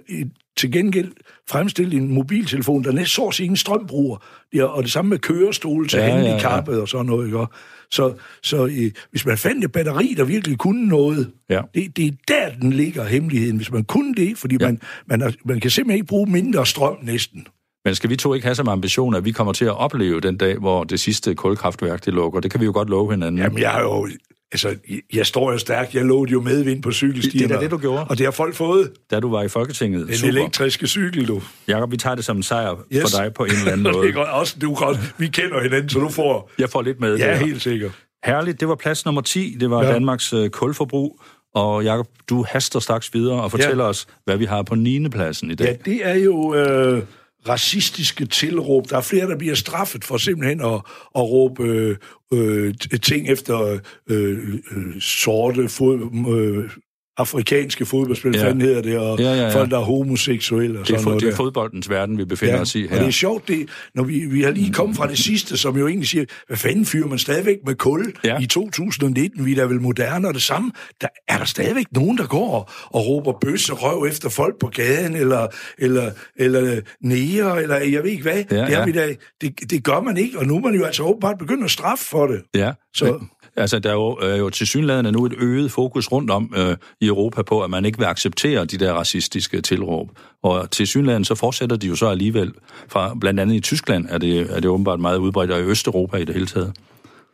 til 0.57 0.73
gengæld 0.73 1.13
fremstillet 1.49 1.95
en 1.95 2.15
mobiltelefon, 2.15 2.85
der 2.85 2.93
næsten 2.93 3.07
så 3.07 3.31
sig 3.31 3.45
ingen 3.45 3.57
strøm 3.57 3.87
bruger. 3.87 4.17
Ja, 4.55 4.65
og 4.65 4.83
det 4.83 4.93
samme 4.93 5.09
med 5.09 5.19
kørestol 5.19 5.89
til 5.89 5.99
ja, 5.99 6.09
handicappet 6.11 6.73
ja, 6.73 6.77
ja. 6.77 6.83
og 6.83 6.89
sådan 6.89 7.07
noget. 7.07 7.27
Ikke? 7.27 7.47
Så, 7.91 8.15
så 8.43 8.67
øh, 8.67 8.91
hvis 9.11 9.27
man 9.27 9.39
fandt 9.39 9.65
et 9.65 9.73
batteri, 9.73 10.15
der 10.17 10.25
virkelig 10.25 10.59
kunne 10.59 10.89
noget, 10.89 11.31
ja. 11.51 11.61
det, 11.75 11.97
det 11.97 12.07
er 12.07 12.13
der, 12.29 12.51
den 12.61 12.73
ligger 12.73 13.05
hemmeligheden. 13.05 13.57
Hvis 13.57 13.73
man 13.73 13.85
kunne 13.85 14.15
det, 14.15 14.39
fordi 14.39 14.57
ja. 14.61 14.67
man, 14.67 14.81
man, 15.07 15.21
har, 15.21 15.33
man 15.45 15.61
kan 15.61 15.71
simpelthen 15.71 15.97
ikke 15.97 16.07
bruge 16.07 16.31
mindre 16.31 16.67
strøm 16.67 16.97
næsten. 17.03 17.47
Men 17.85 17.95
skal 17.95 18.11
vi 18.11 18.17
to 18.17 18.35
ikke 18.35 18.47
have 18.47 18.55
som 18.55 18.69
ambition, 18.69 19.15
at 19.15 19.25
vi 19.25 19.33
kommer 19.33 19.53
til 19.53 19.65
at 19.65 19.79
opleve 19.79 20.21
den 20.21 20.37
dag, 20.37 20.59
hvor 20.59 20.85
det 20.85 21.01
sidste 21.01 21.35
kulkraftværk 21.35 22.05
det 22.05 22.15
lukker? 22.15 22.41
Det 22.41 22.51
kan 22.51 22.61
vi 22.61 22.65
jo 22.65 22.73
godt 22.73 22.91
love 22.91 23.11
hinanden. 23.11 23.39
Jamen, 23.39 23.59
jeg 23.59 23.71
har 23.71 23.81
jo 23.81 24.09
Altså, 24.53 24.77
jeg 25.13 25.27
står 25.27 25.53
jo 25.53 25.59
stærkt. 25.59 25.95
Jeg 25.95 26.05
lovede 26.05 26.33
jo 26.33 26.41
medvind 26.41 26.83
på 26.83 26.93
cykelstierne. 26.93 27.49
Det 27.49 27.57
er 27.57 27.61
det, 27.61 27.71
du 27.71 27.79
gjorde. 27.79 28.05
Og 28.05 28.19
det 28.19 28.27
har 28.27 28.31
folk 28.31 28.55
fået. 28.55 28.91
Da 29.11 29.21
du 29.21 29.31
var 29.31 29.43
i 29.43 29.49
Folketinget. 29.49 30.09
En 30.09 30.15
Super. 30.15 30.29
elektriske 30.29 30.87
cykel, 30.87 31.29
du. 31.29 31.43
Jakob, 31.69 31.93
vi 31.93 31.97
tager 31.97 32.15
det 32.15 32.25
som 32.25 32.37
en 32.37 32.43
sejr 32.43 32.77
yes. 32.93 33.03
for 33.03 33.23
dig 33.23 33.35
på 33.35 33.45
en 33.45 33.51
eller 33.51 33.73
anden 33.73 33.83
måde. 33.93 34.07
det 34.07 34.17
er 34.17 34.21
også, 34.21 34.57
du 34.63 34.75
kan 34.75 34.87
også, 34.87 35.01
vi 35.19 35.27
kender 35.27 35.63
hinanden, 35.63 35.89
så 35.89 35.99
du 35.99 36.09
får... 36.09 36.51
Jeg 36.59 36.71
får 36.71 36.83
lidt 36.83 37.01
med. 37.01 37.17
Ja, 37.17 37.27
der. 37.27 37.35
helt 37.35 37.63
sikkert. 37.63 37.91
Herligt. 38.25 38.61
Det 38.61 38.69
var 38.69 38.75
plads 38.75 39.05
nummer 39.05 39.21
10. 39.21 39.57
Det 39.61 39.71
var 39.71 39.85
ja. 39.85 39.93
Danmarks 39.93 40.33
uh, 40.33 40.49
kulforbrug. 40.49 41.21
Og 41.55 41.85
Jakob, 41.85 42.07
du 42.29 42.45
haster 42.49 42.81
straks 42.81 43.15
videre 43.15 43.43
og 43.43 43.51
fortæller 43.51 43.85
ja. 43.85 43.91
os, 43.91 44.07
hvad 44.25 44.37
vi 44.37 44.45
har 44.45 44.63
på 44.63 44.75
9. 44.75 45.09
pladsen 45.09 45.51
i 45.51 45.55
dag. 45.55 45.67
Ja, 45.67 45.91
det 45.91 46.07
er 46.07 46.15
jo... 46.15 46.55
Øh 46.55 47.03
racistiske 47.49 48.27
tilråb. 48.27 48.91
Der 48.91 48.97
er 48.97 49.01
flere, 49.01 49.29
der 49.29 49.37
bliver 49.37 49.55
straffet 49.55 50.05
for 50.05 50.17
simpelthen 50.17 50.61
at, 50.61 50.75
at 51.15 51.23
råbe 51.23 51.63
øh, 51.63 51.97
øh, 52.33 52.75
ting 53.03 53.29
efter 53.29 53.79
øh, 54.11 54.55
øh, 54.77 55.01
sorte 55.01 55.69
fod, 55.69 56.01
øh, 56.37 56.71
afrikanske 57.17 57.87
fodboldspil, 57.87 58.37
ja. 58.37 58.45
fanden 58.47 58.61
hedder 58.61 58.83
det, 58.83 58.99
og 58.99 59.19
ja, 59.19 59.35
ja, 59.35 59.43
ja. 59.43 59.55
folk, 59.55 59.71
der 59.71 59.79
er 59.79 59.85
homoseksuelle 59.85 60.81
og 60.81 60.87
sådan 60.87 60.99
det 60.99 61.05
er, 61.05 61.09
noget. 61.09 61.23
Det 61.23 61.33
er 61.33 61.37
fodboldens 61.37 61.91
verden, 61.91 62.19
vi 62.19 62.25
befinder 62.25 62.55
ja, 62.55 62.61
os 62.61 62.75
i 62.75 62.87
her. 62.87 62.91
og 62.91 63.01
det 63.01 63.07
er 63.07 63.11
sjovt, 63.11 63.49
det, 63.49 63.69
når 63.95 64.05
vi, 64.05 64.19
vi 64.19 64.43
har 64.43 64.51
lige 64.51 64.73
kommet 64.73 64.97
fra 64.97 65.07
det 65.07 65.19
sidste, 65.19 65.57
som 65.57 65.77
jo 65.77 65.89
egentlig 65.89 66.09
siger, 66.09 66.25
hvad 66.47 66.57
fanden 66.57 66.87
fyrer 66.87 67.07
man 67.09 67.19
stadigvæk 67.19 67.57
med 67.67 67.75
kul 67.75 68.13
ja. 68.25 68.39
i 68.39 68.47
2019? 68.47 69.47
Vi 69.47 69.53
er 69.53 69.57
da 69.57 69.63
vel 69.63 69.81
moderne, 69.81 70.29
og 70.29 70.35
det 70.35 70.43
samme. 70.43 70.73
Der 71.01 71.09
er 71.29 71.39
der 71.39 71.45
stadigvæk 71.45 71.87
nogen, 71.93 72.19
der 72.19 72.27
går 72.27 72.73
og 72.87 73.07
råber 73.07 73.33
bøsse 73.41 73.73
røv 73.73 74.07
efter 74.09 74.29
folk 74.29 74.59
på 74.61 74.67
gaden, 74.67 75.17
eller, 75.17 75.47
eller, 75.79 76.11
eller 76.37 76.81
næger, 77.01 77.55
eller 77.55 77.77
jeg 77.77 78.03
ved 78.03 78.11
ikke 78.11 78.23
hvad. 78.23 78.45
Ja, 78.51 78.57
det, 78.57 78.75
er 78.75 78.79
ja. 78.79 78.85
vi 78.85 78.93
da, 78.93 79.15
det, 79.41 79.71
det 79.71 79.85
gør 79.85 80.01
man 80.01 80.17
ikke, 80.17 80.39
og 80.39 80.47
nu 80.47 80.57
er 80.57 80.61
man 80.61 80.75
jo 80.75 80.85
altså 80.85 81.03
åbenbart 81.03 81.39
begyndt 81.39 81.65
at 81.65 81.71
straffe 81.71 82.05
for 82.05 82.27
det. 82.27 82.43
Ja, 82.55 82.73
så... 82.95 83.21
Altså, 83.57 83.79
der 83.79 83.91
er 83.91 83.95
jo, 83.95 84.09
er 84.09 84.37
jo 84.37 84.51
til 84.51 84.67
synligheden 84.67 85.15
nu 85.15 85.27
et 85.27 85.35
øget 85.39 85.73
fokus 85.73 86.13
rundt 86.13 86.31
om 86.31 86.55
øh, 86.57 86.77
i 87.01 87.07
Europa 87.07 87.43
på, 87.43 87.61
at 87.61 87.71
man 87.71 87.85
ikke 87.85 87.99
vil 87.99 88.05
acceptere 88.05 88.65
de 88.65 88.77
der 88.77 88.93
racistiske 88.93 89.61
tilråb. 89.61 90.11
Og 90.43 90.71
til 90.71 90.87
synligheden 90.87 91.25
så 91.25 91.35
fortsætter 91.35 91.77
de 91.77 91.87
jo 91.87 91.97
så 91.97 92.07
alligevel. 92.07 92.53
Fra, 92.89 93.15
blandt 93.21 93.41
andet 93.41 93.55
i 93.55 93.61
Tyskland 93.61 94.07
er 94.09 94.19
det, 94.19 94.41
er 94.41 94.61
det 94.61 94.67
åbenbart 94.67 95.01
meget 95.01 95.19
udbredt, 95.19 95.51
og 95.51 95.61
i 95.61 95.63
Østeuropa 95.63 96.17
i 96.17 96.25
det 96.25 96.35
hele 96.35 96.47
taget. 96.47 96.73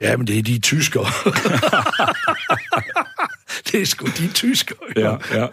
Ja, 0.00 0.16
men 0.16 0.26
det 0.26 0.38
er 0.38 0.42
de 0.42 0.58
tyskere. 0.58 1.04
det 3.72 3.82
er 3.82 3.86
sgu 3.86 4.06
de 4.06 4.32
tyskere. 4.32 4.78
Ja, 4.96 5.16
ja. 5.34 5.46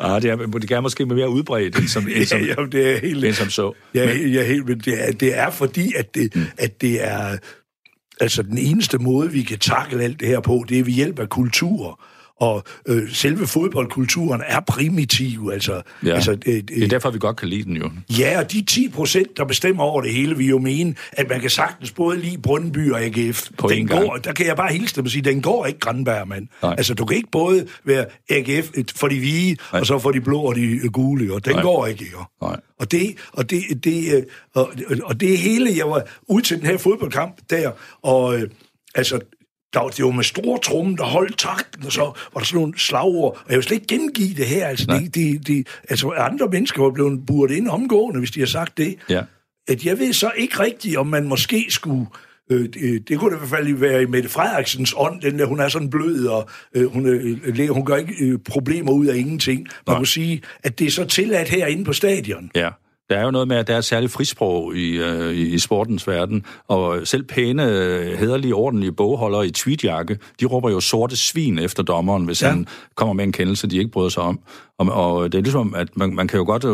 Ah, 0.00 0.22
det, 0.22 0.30
er, 0.30 0.36
det 0.36 0.70
er 0.70 0.80
måske 0.80 1.06
mere 1.06 1.30
udbredt, 1.30 1.78
end 1.78 1.88
som, 1.88 2.08
end 2.08 2.26
som, 2.32 2.40
ja, 2.40 2.46
jamen, 2.46 2.72
det 2.72 2.90
er 2.90 3.00
helt, 3.00 3.24
end 3.24 3.34
som 3.34 3.50
så. 3.50 3.72
Ja, 3.94 4.06
men, 4.06 4.32
ja 4.32 4.44
helt, 4.44 4.68
men 4.68 4.78
det 4.78 5.08
er, 5.08 5.12
det 5.12 5.38
er 5.38 5.50
fordi, 5.50 5.92
at 5.96 6.14
det, 6.14 6.36
mm. 6.36 6.44
at 6.58 6.80
det 6.80 7.04
er 7.04 7.36
Altså, 8.20 8.42
den 8.42 8.58
eneste 8.58 8.98
måde, 8.98 9.32
vi 9.32 9.42
kan 9.42 9.58
takle 9.58 10.02
alt 10.02 10.20
det 10.20 10.28
her 10.28 10.40
på, 10.40 10.64
det 10.68 10.78
er 10.78 10.84
ved 10.84 10.92
hjælp 10.92 11.18
af 11.18 11.28
kultur. 11.28 12.00
Og 12.40 12.64
øh, 12.88 13.12
selve 13.12 13.46
fodboldkulturen 13.46 14.42
er 14.46 14.60
primitiv. 14.60 15.50
Altså, 15.52 15.82
ja. 16.04 16.14
altså, 16.14 16.30
øh, 16.30 16.54
øh, 16.54 16.62
det 16.68 16.84
er 16.84 16.88
derfor, 16.88 17.10
vi 17.10 17.18
godt 17.18 17.36
kan 17.36 17.48
lide 17.48 17.64
den 17.64 17.76
jo. 17.76 17.90
Ja, 18.18 18.38
og 18.38 18.52
de 18.52 18.62
10 18.62 18.88
procent, 18.88 19.36
der 19.36 19.44
bestemmer 19.44 19.84
over 19.84 20.02
det 20.02 20.14
hele, 20.14 20.36
vi 20.36 20.46
jo 20.46 20.58
mene, 20.58 20.94
at 21.12 21.28
man 21.28 21.40
kan 21.40 21.50
sagtens 21.50 21.90
både 21.90 22.18
lide 22.18 22.38
Brøndby 22.38 22.92
og 22.92 23.02
AGF. 23.02 23.48
På 23.58 23.68
den 23.68 23.88
går, 23.88 24.16
der 24.24 24.32
kan 24.32 24.46
jeg 24.46 24.56
bare 24.56 24.72
hilse 24.72 24.96
dem 24.96 25.04
og 25.04 25.10
sige, 25.10 25.22
den 25.22 25.42
går 25.42 25.66
ikke 25.66 25.78
Granberg, 25.78 26.28
mand. 26.28 26.48
Altså, 26.62 26.94
du 26.94 27.04
kan 27.04 27.16
ikke 27.16 27.30
både 27.30 27.66
være 27.84 28.04
AGF 28.30 28.70
for 28.96 29.08
de 29.08 29.18
hvide, 29.18 29.56
Nej. 29.72 29.80
og 29.80 29.86
så 29.86 29.98
for 29.98 30.10
de 30.10 30.20
blå 30.20 30.40
og 30.40 30.54
de 30.54 30.80
øh, 30.84 30.92
gule, 30.92 31.34
og 31.34 31.44
den 31.44 31.54
Nej. 31.54 31.62
går 31.62 31.86
ikke. 31.86 32.06
Jo. 32.12 32.46
Nej. 32.46 32.60
Og 32.78 32.90
det, 32.90 33.16
og, 33.32 33.50
det, 33.50 33.84
det, 33.84 34.14
øh, 34.14 34.22
og, 34.54 34.70
og 35.04 35.20
det 35.20 35.38
hele, 35.38 35.70
jeg 35.76 35.86
var 35.86 36.02
ude 36.28 36.42
til 36.42 36.58
den 36.58 36.66
her 36.66 36.78
fodboldkamp 36.78 37.34
der, 37.50 37.70
og 38.02 38.38
altså, 38.94 39.20
der 39.72 39.80
var, 39.80 39.88
det 39.88 40.04
var 40.04 40.10
med 40.10 40.24
store 40.24 40.58
tromme, 40.58 40.96
der 40.96 41.04
holdt 41.04 41.38
takten, 41.38 41.86
og 41.86 41.92
så 41.92 42.00
var 42.00 42.38
der 42.38 42.44
sådan 42.44 42.60
nogle 42.60 42.78
slagord. 42.78 43.32
Og 43.44 43.46
jeg 43.48 43.56
vil 43.56 43.62
slet 43.64 43.74
ikke 43.74 43.86
gengive 43.86 44.34
det 44.34 44.46
her. 44.46 44.66
Altså, 44.66 44.86
de, 44.86 45.08
de, 45.08 45.38
de, 45.38 45.64
altså 45.88 46.10
andre 46.10 46.48
mennesker 46.48 46.82
var 46.82 46.90
blevet 46.90 47.26
buret 47.26 47.50
ind 47.50 47.68
omgående, 47.68 48.18
hvis 48.18 48.30
de 48.30 48.40
har 48.40 48.46
sagt 48.46 48.78
det. 48.78 48.96
Ja. 49.08 49.22
At 49.68 49.84
jeg 49.84 49.98
ved 49.98 50.12
så 50.12 50.32
ikke 50.36 50.60
rigtigt, 50.60 50.96
om 50.96 51.06
man 51.06 51.28
måske 51.28 51.66
skulle... 51.68 52.06
Øh, 52.50 52.68
det, 52.68 53.08
det 53.08 53.18
kunne 53.18 53.30
da 53.30 53.36
i 53.36 53.38
hvert 53.38 53.50
fald 53.50 53.74
være 53.74 54.02
i 54.02 54.06
Mette 54.06 54.28
Frederiksens 54.28 54.94
ånd, 54.96 55.20
den 55.20 55.38
der, 55.38 55.46
hun 55.46 55.60
er 55.60 55.68
sådan 55.68 55.90
blød, 55.90 56.26
og 56.26 56.48
øh, 56.74 56.92
hun, 56.92 57.06
øh, 57.06 57.68
hun 57.68 57.84
gør 57.84 57.96
ikke 57.96 58.14
øh, 58.20 58.38
problemer 58.38 58.92
ud 58.92 59.06
af 59.06 59.16
ingenting. 59.16 59.60
Man 59.60 59.68
Nej. 59.86 59.96
kunne 59.96 60.06
sige, 60.06 60.42
at 60.62 60.78
det 60.78 60.86
er 60.86 60.90
så 60.90 61.04
tilladt 61.04 61.48
herinde 61.48 61.84
på 61.84 61.92
stadion. 61.92 62.50
Ja. 62.54 62.70
Der 63.10 63.16
er 63.16 63.24
jo 63.24 63.30
noget 63.30 63.48
med, 63.48 63.56
at 63.56 63.66
der 63.66 63.76
er 63.76 63.80
særligt 63.80 64.12
frisprog 64.12 64.76
i, 64.76 64.98
øh, 64.98 65.36
i 65.36 65.58
sportens 65.58 66.08
verden, 66.08 66.44
og 66.68 67.06
selv 67.06 67.22
pæne, 67.22 67.62
hederlige, 68.18 68.54
ordentlige 68.54 68.92
bogholdere 68.92 69.46
i 69.46 69.50
tweetjakke, 69.50 70.18
de 70.40 70.46
råber 70.46 70.70
jo 70.70 70.80
sorte 70.80 71.16
svin 71.16 71.58
efter 71.58 71.82
dommeren, 71.82 72.24
hvis 72.24 72.42
ja. 72.42 72.48
han 72.48 72.66
kommer 72.94 73.12
med 73.12 73.24
en 73.24 73.32
kendelse, 73.32 73.66
de 73.66 73.78
ikke 73.78 73.90
bryder 73.90 74.08
sig 74.08 74.22
om. 74.22 74.40
Og, 74.78 74.92
og 74.92 75.32
det 75.32 75.38
er 75.38 75.42
ligesom, 75.42 75.74
at 75.74 75.96
man, 75.96 76.14
man 76.14 76.28
kan 76.28 76.38
jo 76.38 76.44
godt 76.44 76.64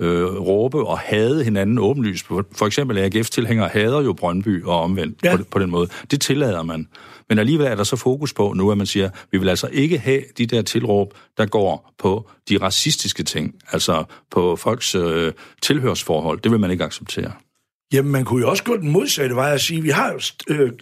øh, 0.00 0.24
råbe 0.24 0.86
og 0.86 0.98
hade 0.98 1.44
hinanden 1.44 1.78
åbenlyst. 1.78 2.26
For 2.26 2.66
eksempel 2.66 2.98
AGF-tilhængere 2.98 3.68
hader 3.68 4.02
jo 4.02 4.12
Brøndby 4.12 4.64
og 4.64 4.80
omvendt 4.80 5.18
ja. 5.24 5.36
på, 5.36 5.44
på 5.50 5.58
den 5.58 5.70
måde. 5.70 5.88
Det 6.10 6.20
tillader 6.20 6.62
man. 6.62 6.88
Men 7.28 7.38
alligevel 7.38 7.66
er 7.66 7.74
der 7.74 7.84
så 7.84 7.96
fokus 7.96 8.32
på 8.32 8.52
nu, 8.56 8.70
at 8.70 8.78
man 8.78 8.86
siger, 8.86 9.10
vi 9.32 9.38
vil 9.38 9.48
altså 9.48 9.68
ikke 9.72 9.98
have 9.98 10.22
de 10.38 10.46
der 10.46 10.62
tilråb, 10.62 11.14
der 11.38 11.46
går 11.46 11.94
på 11.98 12.30
de 12.48 12.58
racistiske 12.58 13.22
ting, 13.22 13.54
altså 13.72 14.04
på 14.30 14.56
folks 14.56 14.94
øh, 14.94 15.32
tilhørsforhold. 15.62 16.40
Det 16.40 16.52
vil 16.52 16.60
man 16.60 16.70
ikke 16.70 16.84
acceptere. 16.84 17.32
Jamen, 17.92 18.12
man 18.12 18.24
kunne 18.24 18.40
jo 18.40 18.50
også 18.50 18.64
gå 18.64 18.76
den 18.76 18.90
modsatte 18.90 19.36
vej 19.36 19.52
og 19.52 19.60
sige, 19.60 19.82
vi 19.82 19.88
har 19.88 20.12
jo 20.12 20.20
øh, 20.54 20.72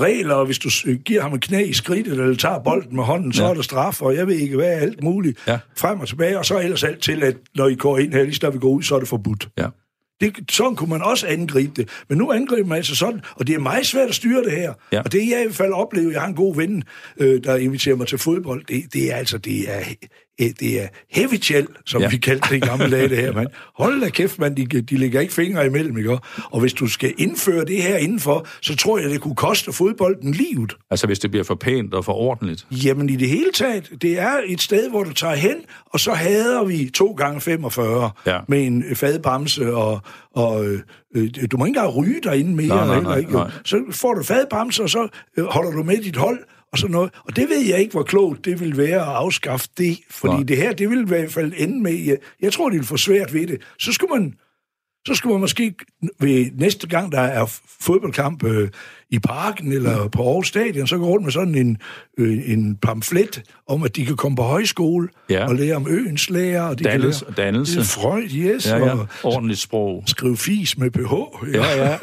regler, 0.00 0.34
og 0.34 0.46
hvis 0.46 0.58
du 0.58 0.68
giver 1.04 1.22
ham 1.22 1.32
en 1.32 1.40
knæ 1.40 1.64
i 1.64 1.72
skridtet, 1.72 2.12
eller 2.12 2.36
tager 2.36 2.58
bolden 2.58 2.96
med 2.96 3.04
hånden, 3.04 3.32
så 3.32 3.44
ja. 3.44 3.50
er 3.50 3.54
der 3.54 3.62
straf, 3.62 4.02
og 4.02 4.14
jeg 4.14 4.26
ved 4.26 4.34
ikke 4.34 4.56
hvad, 4.56 4.66
alt 4.66 5.02
muligt, 5.02 5.38
ja. 5.46 5.58
frem 5.76 6.00
og 6.00 6.08
tilbage, 6.08 6.38
og 6.38 6.46
så 6.46 6.60
ellers 6.60 6.84
alt 6.84 7.02
til, 7.02 7.22
at 7.22 7.36
når 7.54 7.66
I 7.66 7.74
går 7.74 7.98
ind 7.98 8.12
her, 8.12 8.22
lige 8.22 8.34
så 8.34 8.50
vi 8.50 8.58
går 8.58 8.68
ud, 8.68 8.82
så 8.82 8.94
er 8.94 8.98
det 8.98 9.08
forbudt. 9.08 9.48
Ja. 9.58 9.66
Det, 10.22 10.50
sådan 10.50 10.76
kunne 10.76 10.90
man 10.90 11.02
også 11.02 11.26
angribe 11.26 11.72
det. 11.76 11.88
Men 12.08 12.18
nu 12.18 12.32
angriber 12.32 12.68
man 12.68 12.76
altså 12.76 12.96
sådan, 12.96 13.20
og 13.34 13.46
det 13.46 13.54
er 13.54 13.58
meget 13.58 13.86
svært 13.86 14.08
at 14.08 14.14
styre 14.14 14.44
det 14.44 14.52
her. 14.52 14.72
Ja. 14.92 15.00
Og 15.00 15.12
det 15.12 15.18
jeg 15.18 15.40
i 15.40 15.44
hvert 15.44 15.54
fald 15.54 15.72
oplever, 15.72 16.10
jeg 16.10 16.20
har 16.20 16.28
en 16.28 16.34
god 16.34 16.56
ven, 16.56 16.84
øh, 17.16 17.44
der 17.44 17.56
inviterer 17.56 17.96
mig 17.96 18.06
til 18.06 18.18
fodbold, 18.18 18.64
det, 18.64 18.92
det 18.92 19.12
er 19.12 19.16
altså, 19.16 19.38
det 19.38 19.70
er 19.70 19.80
det 20.38 20.82
er 20.82 20.88
heavy 21.10 21.38
gel, 21.42 21.66
som 21.86 22.02
ja. 22.02 22.08
vi 22.08 22.16
kaldte 22.16 22.48
det 22.50 22.56
i 22.56 22.60
gamle 22.60 22.90
dage, 22.90 23.08
det 23.08 23.16
her, 23.16 23.32
mand. 23.32 23.48
Hold 23.74 24.00
da 24.00 24.08
kæft, 24.08 24.38
man, 24.38 24.56
de, 24.56 24.66
de 24.66 24.96
lægger 24.96 25.20
ikke 25.20 25.32
fingre 25.32 25.66
imellem, 25.66 25.98
ikke? 25.98 26.18
Og 26.44 26.60
hvis 26.60 26.72
du 26.72 26.86
skal 26.86 27.14
indføre 27.18 27.64
det 27.64 27.82
her 27.82 27.96
indenfor, 27.96 28.46
så 28.60 28.76
tror 28.76 28.98
jeg, 28.98 29.10
det 29.10 29.20
kunne 29.20 29.34
koste 29.34 29.72
fodbolden 29.72 30.32
livet. 30.32 30.76
Altså 30.90 31.06
hvis 31.06 31.18
det 31.18 31.30
bliver 31.30 31.44
for 31.44 31.54
pænt 31.54 31.94
og 31.94 32.04
for 32.04 32.12
ordentligt? 32.12 32.66
Jamen 32.70 33.10
i 33.10 33.16
det 33.16 33.28
hele 33.28 33.52
taget, 33.54 33.90
det 34.02 34.18
er 34.18 34.40
et 34.46 34.60
sted, 34.60 34.90
hvor 34.90 35.04
du 35.04 35.12
tager 35.12 35.34
hen, 35.34 35.56
og 35.86 36.00
så 36.00 36.12
hader 36.12 36.64
vi 36.64 36.90
to 36.94 37.12
gange 37.12 37.40
45 37.40 38.10
ja. 38.26 38.38
med 38.48 38.66
en 38.66 38.84
fadbamse, 38.94 39.74
og, 39.74 40.00
og 40.34 40.66
øh, 40.66 40.80
øh, 41.14 41.30
du 41.50 41.56
må 41.56 41.64
ikke 41.64 41.78
engang 41.78 41.96
ryge 41.96 42.20
derinde 42.22 42.54
mere. 42.54 42.66
Nej, 42.66 42.86
nej, 42.86 43.00
nej, 43.00 43.16
ikke? 43.16 43.32
nej. 43.32 43.50
Så 43.64 43.82
får 43.90 44.14
du 44.14 44.22
fadbamse, 44.22 44.82
og 44.82 44.90
så 44.90 45.08
øh, 45.36 45.44
holder 45.44 45.70
du 45.70 45.82
med 45.82 45.96
dit 45.96 46.16
hold, 46.16 46.38
og 46.72 46.78
sådan 46.78 46.92
noget. 46.92 47.10
Og 47.24 47.36
det 47.36 47.48
ved 47.48 47.60
jeg 47.60 47.78
ikke, 47.80 47.92
hvor 47.92 48.02
klogt 48.02 48.44
det 48.44 48.60
vil 48.60 48.76
være 48.76 49.00
at 49.00 49.16
afskaffe 49.16 49.68
det, 49.78 49.98
fordi 50.10 50.34
Nej. 50.34 50.42
det 50.42 50.56
her, 50.56 50.72
det 50.72 50.90
vil 50.90 51.00
i 51.00 51.08
hvert 51.08 51.32
fald 51.32 51.52
ende 51.56 51.82
med, 51.82 51.92
jeg, 51.92 52.16
jeg 52.40 52.52
tror, 52.52 52.68
det 52.68 52.78
vil 52.78 52.86
få 52.86 52.96
svært 52.96 53.34
ved 53.34 53.46
det. 53.46 53.62
Så 53.78 53.92
skulle 53.92 54.20
man, 54.20 54.34
så 55.06 55.14
skulle 55.14 55.32
man 55.32 55.40
måske 55.40 55.74
ved 56.20 56.50
næste 56.52 56.88
gang, 56.88 57.12
der 57.12 57.20
er 57.20 57.60
fodboldkamp 57.80 58.44
øh, 58.44 58.70
i 59.12 59.18
parken 59.18 59.72
eller 59.72 60.08
på 60.08 60.22
Aarhus 60.22 60.48
Stadion, 60.48 60.86
så 60.86 60.98
går 60.98 61.06
rundt 61.06 61.24
med 61.24 61.32
sådan 61.32 61.54
en, 61.54 61.78
øh, 62.18 62.50
en 62.52 62.76
pamflet 62.76 63.42
om, 63.68 63.82
at 63.82 63.96
de 63.96 64.06
kan 64.06 64.16
komme 64.16 64.36
på 64.36 64.42
højskole 64.42 65.08
ja. 65.30 65.48
og 65.48 65.54
lære 65.54 65.76
om 65.76 65.86
øens 65.88 66.30
lærer. 66.30 66.62
Og 66.62 66.78
de 66.78 66.84
dannelse. 66.84 67.24
Kan 67.24 67.34
lære, 67.36 67.46
dannelse. 67.46 67.74
Det 67.74 67.80
er 67.80 67.84
Freud, 67.84 68.22
yes. 68.34 68.66
Ja, 68.66 68.76
ja. 68.76 68.92
Og 68.92 69.08
Ordentligt 69.22 69.60
sprog. 69.60 70.02
Skrive 70.06 70.36
fis 70.36 70.78
med 70.78 70.90
ph. 70.90 71.54
Ja, 71.54 71.76
ja. 71.76 71.90
ja. 71.90 71.98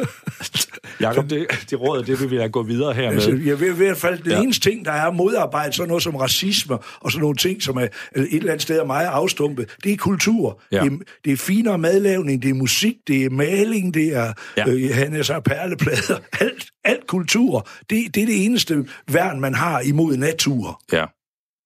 Jacob, 1.08 1.30
det, 1.30 1.48
det 1.70 1.82
råd, 1.82 2.04
det 2.04 2.22
vil 2.22 2.32
vi 2.32 2.48
gå 2.52 2.64
videre 2.64 2.94
her 2.94 3.04
med. 3.04 3.14
Altså, 3.14 3.30
jeg 3.46 3.60
vil 3.60 3.68
i 3.68 3.76
hvert 3.76 3.98
fald, 3.98 4.24
den 4.24 4.32
ja. 4.32 4.42
eneste 4.42 4.70
ting, 4.70 4.86
der 4.86 4.92
er 4.92 5.12
modarbejde, 5.12 5.74
sådan 5.74 5.88
noget 5.88 6.04
som 6.04 6.16
racisme, 6.16 6.78
og 7.00 7.12
sådan 7.12 7.22
nogle 7.22 7.36
ting, 7.36 7.64
som 7.64 7.78
er 7.78 7.82
et 7.82 7.90
eller 8.16 8.52
andet 8.52 8.62
sted 8.62 8.80
er 8.80 8.86
meget 8.86 9.08
afstumpet, 9.08 9.76
det 9.84 9.92
er 9.94 9.98
kultur. 9.98 10.62
Ja. 10.72 10.84
Det, 10.84 10.92
er, 10.92 10.98
det 11.26 11.34
er 11.34 11.38
finere 11.38 11.78
madlavning, 11.78 12.42
det 12.42 12.50
er 12.50 12.54
musik, 12.54 12.96
det 13.08 13.26
er 13.26 13.30
maling, 13.30 13.94
det 13.94 14.16
er, 14.16 14.34
ja. 14.58 14.70
øh, 14.70 14.90
han 14.94 15.16
er 15.16 15.24
så 15.24 15.40
perleplader, 15.40 16.20
alt, 16.42 16.66
alt 16.84 17.08
kultur. 17.08 17.68
Det, 17.90 18.16
det 18.16 18.24
er 18.24 18.28
det 18.28 18.46
eneste 18.46 18.86
værn, 19.12 19.40
man 19.40 19.54
har 19.54 19.80
imod 19.80 20.18
natur. 20.18 20.82
Ja. 20.92 21.06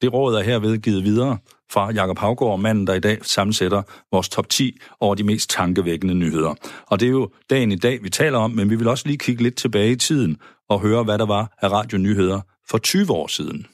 Det 0.02 0.14
råd 0.14 0.36
er 0.36 0.44
herved 0.44 0.78
givet 0.78 1.04
videre 1.04 1.38
fra 1.72 1.92
Jakob 1.92 2.18
Havgård, 2.20 2.60
manden, 2.60 2.88
der 2.88 2.94
i 2.94 3.00
dag 3.00 3.18
sammensætter 3.22 3.82
vores 4.12 4.30
top 4.30 4.50
10 4.50 4.78
over 5.00 5.16
de 5.16 5.24
mest 5.24 5.50
tankevækkende 5.50 6.14
nyheder. 6.14 6.54
Og 6.88 7.00
det 7.00 7.06
er 7.06 7.10
jo 7.10 7.30
dagen 7.50 7.72
i 7.72 7.76
dag, 7.76 8.04
vi 8.04 8.10
taler 8.10 8.38
om, 8.38 8.52
men 8.52 8.70
vi 8.70 8.76
vil 8.76 8.88
også 8.88 9.08
lige 9.08 9.18
kigge 9.18 9.44
lidt 9.44 9.56
tilbage 9.56 9.92
i 9.92 9.96
tiden 9.96 10.38
og 10.70 10.80
høre, 10.80 11.04
hvad 11.04 11.18
der 11.18 11.26
var 11.26 11.58
af 11.62 11.72
radionyheder 11.72 12.42
for 12.70 12.78
20 12.78 13.12
år 13.12 13.28
siden. 13.28 13.66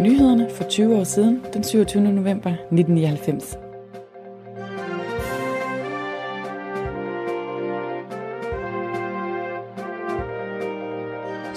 Nyhederne 0.00 0.48
for 0.56 0.64
20 0.64 0.96
år 0.96 1.04
siden, 1.04 1.40
den 1.52 1.64
27. 1.64 2.02
november 2.02 2.50
1999. 2.50 3.65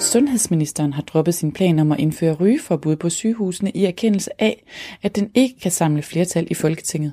Sundhedsministeren 0.00 0.92
har 0.92 1.02
droppet 1.02 1.34
sin 1.34 1.52
plan 1.52 1.78
om 1.78 1.92
at 1.92 2.00
indføre 2.00 2.34
rygeforbud 2.34 2.96
på 2.96 3.10
sygehusene 3.10 3.70
i 3.70 3.84
erkendelse 3.84 4.42
af, 4.42 4.64
at 5.02 5.16
den 5.16 5.30
ikke 5.34 5.60
kan 5.60 5.70
samle 5.70 6.02
flertal 6.02 6.46
i 6.50 6.54
Folketinget. 6.54 7.12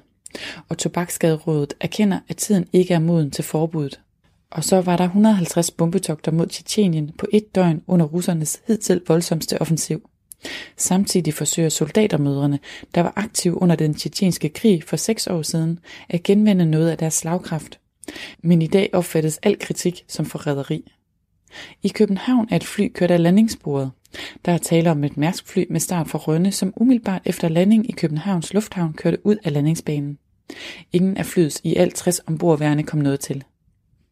Og 0.70 0.78
Tobaksskaderådet 0.78 1.74
erkender, 1.80 2.20
at 2.28 2.38
tiden 2.38 2.68
ikke 2.74 2.94
er 2.94 3.00
moden 3.00 3.32
til 3.32 3.44
forbuddet. 3.44 4.00
Og 4.52 4.64
så 4.64 4.82
var 4.82 4.98
der 4.98 5.04
150 5.04 5.72
bombetogter 5.72 6.32
mod 6.32 6.48
Tjetjenien 6.48 7.12
på 7.18 7.28
et 7.34 7.56
døgn 7.56 7.82
under 7.88 8.06
russernes 8.06 8.62
hidtil 8.68 9.02
voldsomste 9.08 9.62
offensiv. 9.62 10.10
Samtidig 10.78 11.34
forsøger 11.34 11.70
soldatermødrene, 11.70 12.60
der 12.96 13.02
var 13.02 13.14
aktive 13.16 13.62
under 13.62 13.76
den 13.76 13.94
tjetjenske 13.94 14.50
krig 14.50 14.84
for 14.84 14.96
seks 14.98 15.28
år 15.28 15.42
siden, 15.42 15.80
at 16.10 16.24
genvende 16.24 16.66
noget 16.66 16.90
af 16.90 16.98
deres 16.98 17.14
slagkraft. 17.14 17.80
Men 18.42 18.62
i 18.62 18.68
dag 18.68 18.90
opfattes 18.94 19.40
al 19.44 19.60
kritik 19.60 20.06
som 20.08 20.26
forræderi. 20.26 20.92
I 21.84 21.88
København 21.88 22.48
er 22.52 22.56
et 22.56 22.64
fly 22.64 22.92
kørt 22.94 23.12
af 23.12 23.24
landingsbordet. 23.24 23.92
Der 24.46 24.52
er 24.52 24.58
tale 24.58 24.92
om 24.92 25.04
et 25.04 25.18
mærskfly 25.18 25.64
med 25.70 25.80
start 25.80 26.08
fra 26.08 26.20
Rønne, 26.20 26.52
som 26.52 26.74
umiddelbart 26.76 27.22
efter 27.26 27.50
landing 27.50 27.90
i 27.90 27.92
Københavns 27.92 28.54
Lufthavn 28.54 28.94
kørte 28.94 29.26
ud 29.26 29.36
af 29.44 29.54
landingsbanen. 29.54 30.18
Ingen 30.94 31.18
af 31.18 31.26
flyets 31.26 31.62
i 31.64 31.76
alt 31.76 31.96
60 31.96 32.20
ombordværende 32.28 32.84
kom 32.84 33.00
noget 33.00 33.20
til. 33.20 33.44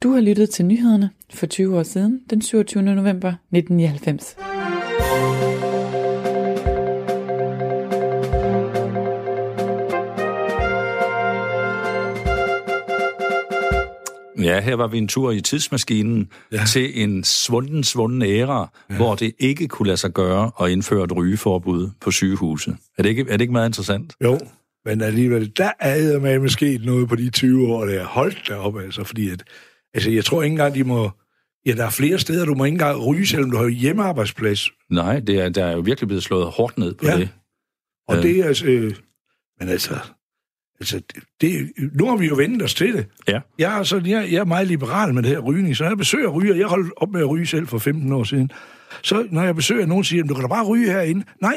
Du 0.04 0.12
har 0.12 0.22
lyttet 0.22 0.50
til 0.50 0.66
nyhederne 0.66 1.10
for 1.34 1.46
20 1.46 1.78
år 1.78 1.84
siden, 1.84 2.22
den 2.30 2.42
27. 2.42 2.84
november 2.84 3.30
1999. 3.30 4.55
Ja, 14.46 14.62
her 14.62 14.76
var 14.76 14.88
vi 14.88 14.98
en 14.98 15.08
tur 15.08 15.32
i 15.32 15.42
tidsmaskinen 15.42 16.30
ja. 16.52 16.64
til 16.68 17.04
en 17.04 17.24
svunden, 17.24 17.84
svunden 17.84 18.22
æra, 18.22 18.72
ja. 18.90 18.96
hvor 18.96 19.16
det 19.16 19.34
ikke 19.40 19.68
kunne 19.68 19.88
lade 19.88 19.98
sig 19.98 20.12
gøre 20.12 20.52
at 20.62 20.70
indføre 20.70 21.04
et 21.04 21.16
rygeforbud 21.16 21.90
på 22.02 22.12
sygehuset. 22.12 22.78
Er 22.98 23.04
det 23.04 23.10
ikke, 23.10 23.22
er 23.22 23.38
det 23.38 23.42
ikke 23.42 23.54
meget 23.54 23.70
interessant? 23.70 24.14
Jo, 24.24 24.40
men 24.86 25.02
alligevel, 25.02 25.52
der 25.58 25.72
er 25.80 26.20
med 26.20 26.40
måske 26.40 26.80
noget 26.84 27.10
på 27.10 27.16
de 27.16 27.30
20 27.30 27.68
år, 27.68 27.86
der 27.86 28.06
holdt 28.06 28.44
deroppe, 28.48 28.84
altså, 28.84 29.04
fordi 29.04 29.30
at, 29.30 29.44
altså, 29.94 30.12
jeg 30.12 30.26
tror 30.26 30.44
ikke 30.44 30.54
engang, 30.54 30.76
de 30.76 30.84
må, 30.84 31.12
ja, 31.66 31.72
der 31.72 31.86
er 31.86 31.90
flere 31.90 32.20
steder, 32.20 32.46
du 32.46 32.56
må 32.56 32.66
ikke 32.66 32.76
engang 32.76 33.06
ryge, 33.06 33.28
selvom 33.28 33.52
du 33.52 33.58
har 33.58 33.68
hjemmearbejdsplads. 33.68 34.70
Nej, 34.90 35.20
det 35.20 35.40
er, 35.40 35.50
der 35.50 35.66
er 35.66 35.72
jo 35.72 35.80
virkelig 35.80 36.08
blevet 36.08 36.24
slået 36.24 36.48
hårdt 36.48 36.78
ned 36.78 36.94
på 36.94 37.06
ja. 37.06 37.18
det. 37.18 37.30
Og 38.08 38.18
øh. 38.18 38.24
det 38.24 38.40
er 38.40 38.46
altså, 38.46 38.66
øh, 38.66 38.96
men 39.60 39.70
altså, 39.70 39.96
Altså, 40.80 41.02
det, 41.42 41.72
nu 41.94 42.06
har 42.06 42.16
vi 42.16 42.28
jo 42.28 42.36
vendt 42.36 42.64
os 42.64 42.74
til 42.74 42.94
det. 42.94 43.06
Ja. 43.28 43.40
Jeg 43.60 43.80
er, 43.80 43.84
så, 43.84 44.02
jeg, 44.06 44.28
jeg 44.32 44.40
er 44.40 44.46
meget 44.46 44.68
liberal 44.68 45.14
med 45.14 45.24
det 45.24 45.32
her 45.32 45.40
rygning, 45.40 45.78
så 45.78 45.86
jeg 45.86 45.98
besøger 45.98 46.30
ryger. 46.30 46.56
Jeg 46.56 46.68
holdt 46.68 46.94
op 46.98 47.12
med 47.12 47.22
at 47.22 47.30
ryge 47.30 47.46
selv 47.46 47.68
for 47.68 47.78
15 47.78 48.12
år 48.12 48.24
siden. 48.24 48.52
Så 49.04 49.28
når 49.32 49.44
jeg 49.44 49.56
besøger 49.56 49.86
nogen, 49.86 50.04
siger 50.04 50.24
du 50.24 50.34
kan 50.34 50.42
da 50.42 50.48
bare 50.48 50.66
ryge 50.66 50.92
herinde. 50.92 51.26
Nej, 51.42 51.56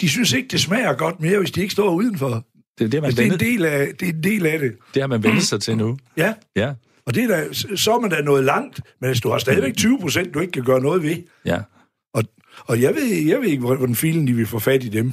de 0.00 0.08
synes 0.08 0.32
ikke, 0.32 0.48
det 0.48 0.60
smager 0.60 0.92
godt 0.92 1.20
mere, 1.20 1.38
hvis 1.38 1.50
de 1.50 1.60
ikke 1.60 1.72
står 1.72 1.94
udenfor. 1.94 2.46
Det 2.78 2.84
er, 2.84 2.88
det, 2.88 3.02
man 3.02 3.04
altså, 3.04 3.22
det 3.22 3.28
er, 3.28 3.32
en, 3.32 3.40
del 3.40 3.64
af, 3.64 3.88
det 4.00 4.08
er 4.08 4.12
en 4.12 4.22
del 4.22 4.46
af 4.46 4.58
det. 4.58 4.72
Det 4.94 5.02
har 5.02 5.08
man 5.08 5.22
vendt 5.22 5.42
sig 5.42 5.60
til 5.60 5.76
nu. 5.76 5.98
Ja. 6.16 6.34
ja. 6.56 6.72
Og 7.06 7.14
det 7.14 7.24
er 7.24 7.28
da, 7.28 7.52
så 7.76 7.92
er 7.94 8.00
man 8.00 8.10
da 8.10 8.20
noget 8.20 8.44
langt, 8.44 8.80
men 9.00 9.10
hvis 9.10 9.20
du 9.20 9.30
har 9.30 9.38
stadigvæk 9.38 9.76
20 9.76 9.98
procent, 10.00 10.34
du 10.34 10.40
ikke 10.40 10.52
kan 10.52 10.64
gøre 10.64 10.80
noget 10.80 11.02
ved. 11.02 11.16
Ja. 11.46 11.58
Og, 12.14 12.24
og 12.66 12.80
jeg, 12.80 12.94
ved, 12.94 13.26
jeg 13.26 13.40
ved 13.40 13.48
ikke, 13.48 13.62
hvordan 13.62 13.94
filen 13.94 14.26
de 14.26 14.32
vil 14.32 14.46
få 14.46 14.58
fat 14.58 14.84
i 14.84 14.88
dem. 14.88 15.12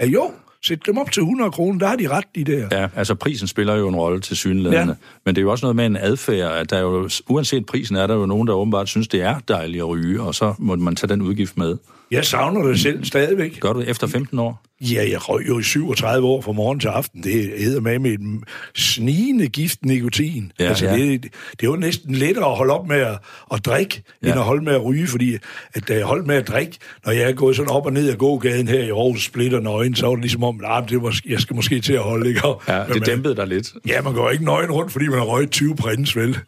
Ja, 0.00 0.06
jo, 0.06 0.30
Sæt 0.66 0.86
dem 0.86 0.98
op 0.98 1.10
til 1.12 1.20
100 1.20 1.50
kroner, 1.50 1.78
der 1.78 1.86
har 1.86 1.96
de 1.96 2.08
ret 2.08 2.24
i 2.34 2.42
det 2.42 2.68
Ja, 2.72 2.88
altså 2.96 3.14
prisen 3.14 3.48
spiller 3.48 3.74
jo 3.74 3.88
en 3.88 3.96
rolle 3.96 4.20
til 4.20 4.36
synlædende. 4.36 4.78
Ja. 4.78 4.94
Men 5.24 5.34
det 5.34 5.40
er 5.40 5.42
jo 5.42 5.50
også 5.50 5.64
noget 5.64 5.76
med 5.76 5.86
en 5.86 5.96
adfærd, 5.96 6.52
at 6.52 6.70
der 6.70 6.76
er 6.76 6.80
jo, 6.80 7.08
uanset 7.28 7.66
prisen 7.66 7.96
er 7.96 8.06
der 8.06 8.14
jo 8.14 8.26
nogen, 8.26 8.48
der 8.48 8.54
åbenbart 8.54 8.88
synes, 8.88 9.08
det 9.08 9.22
er 9.22 9.38
dejligt 9.48 9.80
at 9.82 9.88
ryge, 9.88 10.22
og 10.22 10.34
så 10.34 10.54
må 10.58 10.76
man 10.76 10.96
tage 10.96 11.08
den 11.08 11.22
udgift 11.22 11.56
med. 11.56 11.76
Jeg 12.10 12.24
savner 12.24 12.62
det 12.62 12.80
selv 12.80 13.04
stadigvæk. 13.04 13.60
Gør 13.60 13.72
du 13.72 13.80
det 13.80 13.88
efter 13.88 14.06
15 14.06 14.38
år? 14.38 14.62
Ja, 14.82 15.08
jeg 15.10 15.28
røg 15.28 15.48
jo 15.48 15.58
i 15.58 15.62
37 15.62 16.26
år 16.26 16.40
fra 16.40 16.52
morgen 16.52 16.80
til 16.80 16.88
aften. 16.88 17.22
Det 17.22 17.32
hedder 17.58 17.80
med 17.80 17.98
med 17.98 18.10
en 18.18 18.44
snigende 18.74 19.46
gift 19.48 19.84
nikotin. 19.84 20.52
Ja, 20.60 20.64
altså, 20.68 20.84
ja. 20.86 20.96
Det, 20.96 21.22
det 21.22 21.30
er 21.62 21.66
jo 21.66 21.76
næsten 21.76 22.14
lettere 22.14 22.50
at 22.50 22.56
holde 22.56 22.72
op 22.74 22.88
med 22.88 22.96
at, 22.96 23.18
at 23.54 23.64
drikke, 23.66 24.02
ja. 24.22 24.28
end 24.28 24.36
at 24.38 24.42
holde 24.44 24.64
med 24.64 24.72
at 24.72 24.84
ryge, 24.84 25.06
fordi 25.06 25.36
at 25.74 25.88
da 25.88 25.94
jeg 25.96 26.04
holdt 26.04 26.26
med 26.26 26.36
at 26.36 26.48
drikke, 26.48 26.78
når 27.06 27.12
jeg 27.12 27.22
er 27.22 27.32
gået 27.32 27.56
sådan 27.56 27.70
op 27.70 27.86
og 27.86 27.92
ned 27.92 28.08
ad 28.10 28.16
gågaden 28.16 28.68
her 28.68 28.78
i 28.78 28.88
Aarhus 28.88 29.24
splitter 29.24 29.60
nøgen, 29.60 29.94
så 29.94 30.06
var 30.06 30.14
det 30.14 30.20
ligesom 30.22 30.44
om, 30.44 30.60
at 30.64 30.84
det 30.90 31.02
var, 31.02 31.16
jeg 31.28 31.40
skal 31.40 31.56
måske 31.56 31.80
til 31.80 31.92
at 31.92 32.00
holde, 32.02 32.28
ikke? 32.28 32.44
Og- 32.44 32.62
Ja, 32.68 32.78
det 32.80 32.88
man- 32.88 33.02
dæmpede 33.02 33.36
dig 33.36 33.46
lidt. 33.46 33.72
Ja, 33.88 34.02
man 34.02 34.12
går 34.14 34.30
ikke 34.30 34.44
nøgen 34.44 34.70
rundt, 34.70 34.92
fordi 34.92 35.08
man 35.08 35.18
har 35.18 35.24
røget 35.26 35.50
20 35.50 35.76
prins, 35.76 36.16
vel? 36.16 36.28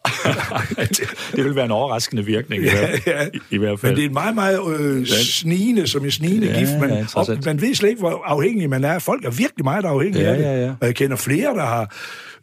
det, 0.79 1.01
det 1.37 1.45
vil 1.45 1.55
være 1.57 1.65
en 1.65 1.71
overraskende 1.71 2.25
virkning 2.25 2.63
Ja, 2.65 2.89
ja. 3.07 3.27
i, 3.35 3.39
i 3.51 3.57
hvert 3.59 3.81
fald. 3.81 3.93
Men 3.93 3.97
det 3.97 4.05
er 4.05 4.09
en 4.09 4.13
meget, 4.15 4.35
meget 4.35 4.61
øh, 4.81 5.07
snigende, 5.07 5.87
som 5.87 6.05
en 6.05 6.11
snigende 6.11 6.47
Ja, 6.47 6.59
gift. 6.59 6.71
Man, 6.81 6.91
ja, 6.91 6.99
interessant. 6.99 7.45
man 7.47 7.61
ved 7.61 7.75
slet 7.75 7.89
ikke, 7.89 8.01
hvor 8.01 8.24
afhængig 8.25 8.71
man 8.71 8.85
er. 8.85 8.99
Folk 8.99 9.25
er 9.25 9.31
virkelig 9.31 9.65
meget 9.65 9.85
afhængige 9.85 10.25
Ja, 10.25 10.31
af 10.31 10.37
det. 10.37 10.45
ja, 10.45 10.65
ja. 10.65 10.71
Og 10.81 10.87
jeg 10.87 10.95
kender 10.95 11.17
flere, 11.17 11.55
der 11.55 11.65
har 11.65 11.95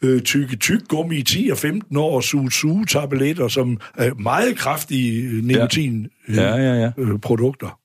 øh, 0.02 0.22
tykket 0.22 0.60
tyk 0.60 0.88
gummi 0.88 1.16
i 1.18 1.24
10 1.24 1.50
og 1.52 1.58
15 1.58 1.98
år 1.98 2.16
og 2.16 2.24
suget 2.24 2.54
sugetabletter 2.54 3.48
som 3.48 3.78
øh, 4.00 4.20
meget 4.22 4.58
kraftige 4.58 5.22
øh, 5.30 5.44
nikotin 5.44 6.08
øh, 6.30 6.36
Ja, 6.36 6.56
ja, 6.56 6.74
ja. 6.74 6.92
øh, 6.98 7.20
produkter. 7.20 7.78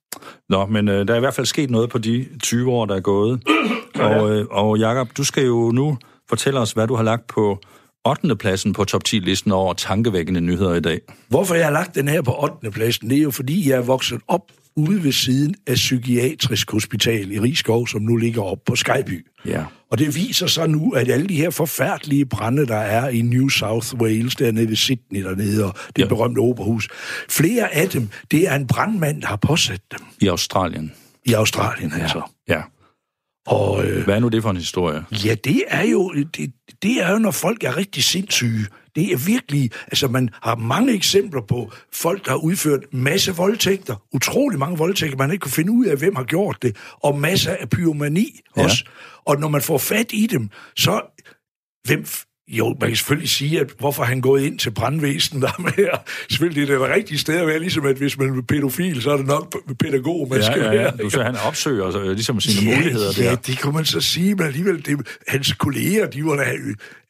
Nå, 0.49 0.67
men 0.67 0.89
øh, 0.89 1.09
der 1.09 1.15
er 1.15 1.17
i 1.17 1.21
hvert 1.21 1.35
fald 1.35 1.47
sket 1.47 1.71
noget 1.71 1.91
på 1.91 1.99
de 1.99 2.27
20 2.43 2.71
år, 2.73 2.87
der 2.87 2.97
er 2.97 3.01
gået. 3.01 3.41
og, 3.95 4.31
øh, 4.37 4.47
og 4.51 4.79
Jakob, 4.79 5.09
du 5.17 5.25
skal 5.25 5.45
jo 5.45 5.71
nu 5.75 5.99
fortælle 6.29 6.61
os, 6.61 6.73
hvad 6.73 6.87
du 6.87 6.95
har 6.95 7.03
lagt 7.03 7.27
på 7.27 7.59
8. 8.07 8.37
pladsen 8.37 8.73
på 8.73 8.85
top 8.85 9.03
10-listen 9.09 9.53
over 9.53 9.73
tankevækkende 9.75 10.41
nyheder 10.41 10.75
i 10.75 10.81
dag. 10.81 11.01
Hvorfor 11.29 11.55
jeg 11.55 11.65
har 11.65 11.73
lagt 11.73 11.95
den 11.95 12.09
her 12.09 12.23
på 12.23 12.43
8. 12.43 12.71
pladsen, 12.71 13.11
det 13.11 13.19
er 13.19 13.23
jo 13.23 13.31
fordi, 13.31 13.69
jeg 13.71 13.77
er 13.77 13.83
vokset 13.83 14.21
op 14.29 14.43
ude 14.77 15.05
ved 15.05 15.13
siden 15.13 15.55
af 15.67 15.75
Psykiatrisk 15.75 16.71
Hospital 16.71 17.33
i 17.33 17.41
Rigskov, 17.41 17.87
som 17.89 18.03
nu 18.03 18.17
ligger 18.17 18.43
op 18.43 18.59
på 18.67 18.77
Skyby. 18.77 19.27
Ja. 19.47 19.65
Og 19.91 19.99
det 19.99 20.15
viser 20.17 20.47
sig 20.47 20.69
nu, 20.69 20.91
at 20.91 21.09
alle 21.11 21.27
de 21.27 21.35
her 21.37 21.51
forfærdelige 21.51 22.27
brænde, 22.27 22.67
der 22.67 22.77
er 22.77 23.09
i 23.09 23.23
New 23.23 23.49
South 23.49 23.95
Wales, 23.95 24.37
dernede 24.37 24.69
ved 24.69 24.77
Sydney 24.77 25.25
dernede, 25.25 25.65
og 25.65 25.75
det 25.75 25.99
Ja. 25.99 26.03
ja. 26.03 26.09
berømte 26.09 26.39
operahus, 26.39 26.89
flere 27.29 27.75
af 27.75 27.89
dem, 27.89 28.09
det 28.31 28.49
er 28.49 28.55
en 28.55 28.67
brandmand, 28.67 29.21
der 29.23 29.29
har 29.29 29.37
påsat 29.37 29.81
dem 29.93 30.07
I 30.21 30.27
Australien. 30.27 30.93
i 31.25 31.33
Australien, 31.33 31.93
altså. 32.01 32.23
Ja. 32.49 32.61
Og 33.47 33.85
øh, 33.87 34.05
Hvad 34.05 34.15
er 34.15 34.21
nu 34.21 34.29
det 34.29 34.43
for 34.43 34.51
en 34.51 34.57
historie? 34.57 35.05
ja, 35.25 35.35
det 35.45 35.63
er, 35.69 35.83
jo, 35.87 36.13
det, 36.13 36.53
det 36.83 37.03
er 37.03 37.11
jo, 37.13 37.19
når 37.19 37.31
folk 37.31 37.65
er 37.65 37.77
rigtig 37.77 38.05
sindssyge. 38.05 38.67
Det 38.97 39.13
er 39.13 39.17
virkelig, 39.27 39.71
altså 39.87 40.09
man 40.09 40.29
har 40.43 40.57
mange 40.57 40.93
eksempler 40.95 41.41
på 41.49 41.73
folk, 41.93 42.25
der 42.25 42.31
har 42.31 42.39
udført 42.39 42.81
masse 42.93 43.33
voldtægter, 43.35 43.97
utrolig 44.13 44.59
mange 44.59 44.79
voldtægter, 44.79 45.17
man 45.19 45.31
ikke 45.33 45.43
kunne 45.43 45.53
finde 45.53 45.73
ud 45.73 45.87
af, 45.87 45.97
hvem 45.97 46.17
har 46.17 46.25
gjort 46.25 46.59
det, 46.63 46.77
og 47.03 47.19
masser 47.19 47.57
af 47.61 47.71
pyromani 47.71 48.41
Ja. 48.57 48.65
også. 48.65 48.85
Og 49.25 49.41
når 49.41 49.49
man 49.49 49.63
får 49.63 49.79
fat 49.79 50.07
i 50.13 50.27
dem, 50.27 50.49
så... 50.77 51.01
Hvem, 51.87 52.05
jo, 52.49 52.77
man 52.81 52.89
kan 52.91 52.97
selvfølgelig 52.97 53.29
sige, 53.31 53.61
at 53.61 53.67
hvorfor 53.79 54.03
han 54.03 54.21
gået 54.21 54.43
ind 54.43 54.59
til 54.59 54.71
brandvæsenet 54.71 55.43
der 55.47 55.61
med 55.63 55.73
her. 55.77 55.91
Selvfølgelig 56.31 56.69
det 56.69 56.75
er 56.75 56.79
det 56.79 56.95
rigtige 56.95 57.19
sted 57.19 57.35
at 57.35 57.47
være, 57.47 57.59
ligesom 57.59 57.87
at 57.87 57.97
hvis 57.97 58.19
man 58.19 58.39
er 58.39 58.43
pædofil, 58.49 59.03
så 59.03 59.11
er 59.11 59.17
det 59.17 59.27
nok 59.27 59.57
pædagog, 59.81 60.29
man 60.31 60.43
skal 60.43 60.61
Ja, 60.61 60.65
ja, 60.67 60.73
ja. 60.73 60.83
være. 60.83 60.93
Du 61.03 61.11
siger, 61.11 61.25
han 61.25 61.37
opsøger 61.47 61.91
så, 61.91 62.13
ligesom 62.13 62.41
sine 62.41 62.71
ja, 62.71 62.77
muligheder 62.77 63.13
ja, 63.19 63.31
der. 63.31 63.37
det 63.37 63.61
kunne 63.61 63.73
man 63.75 63.85
så 63.85 64.01
sige, 64.01 64.35
men 64.35 64.47
alligevel, 64.47 64.87
det, 64.87 65.09
hans 65.29 65.53
kolleger, 65.53 66.07
de 66.07 66.25
var 66.25 66.37
der, 66.37 66.45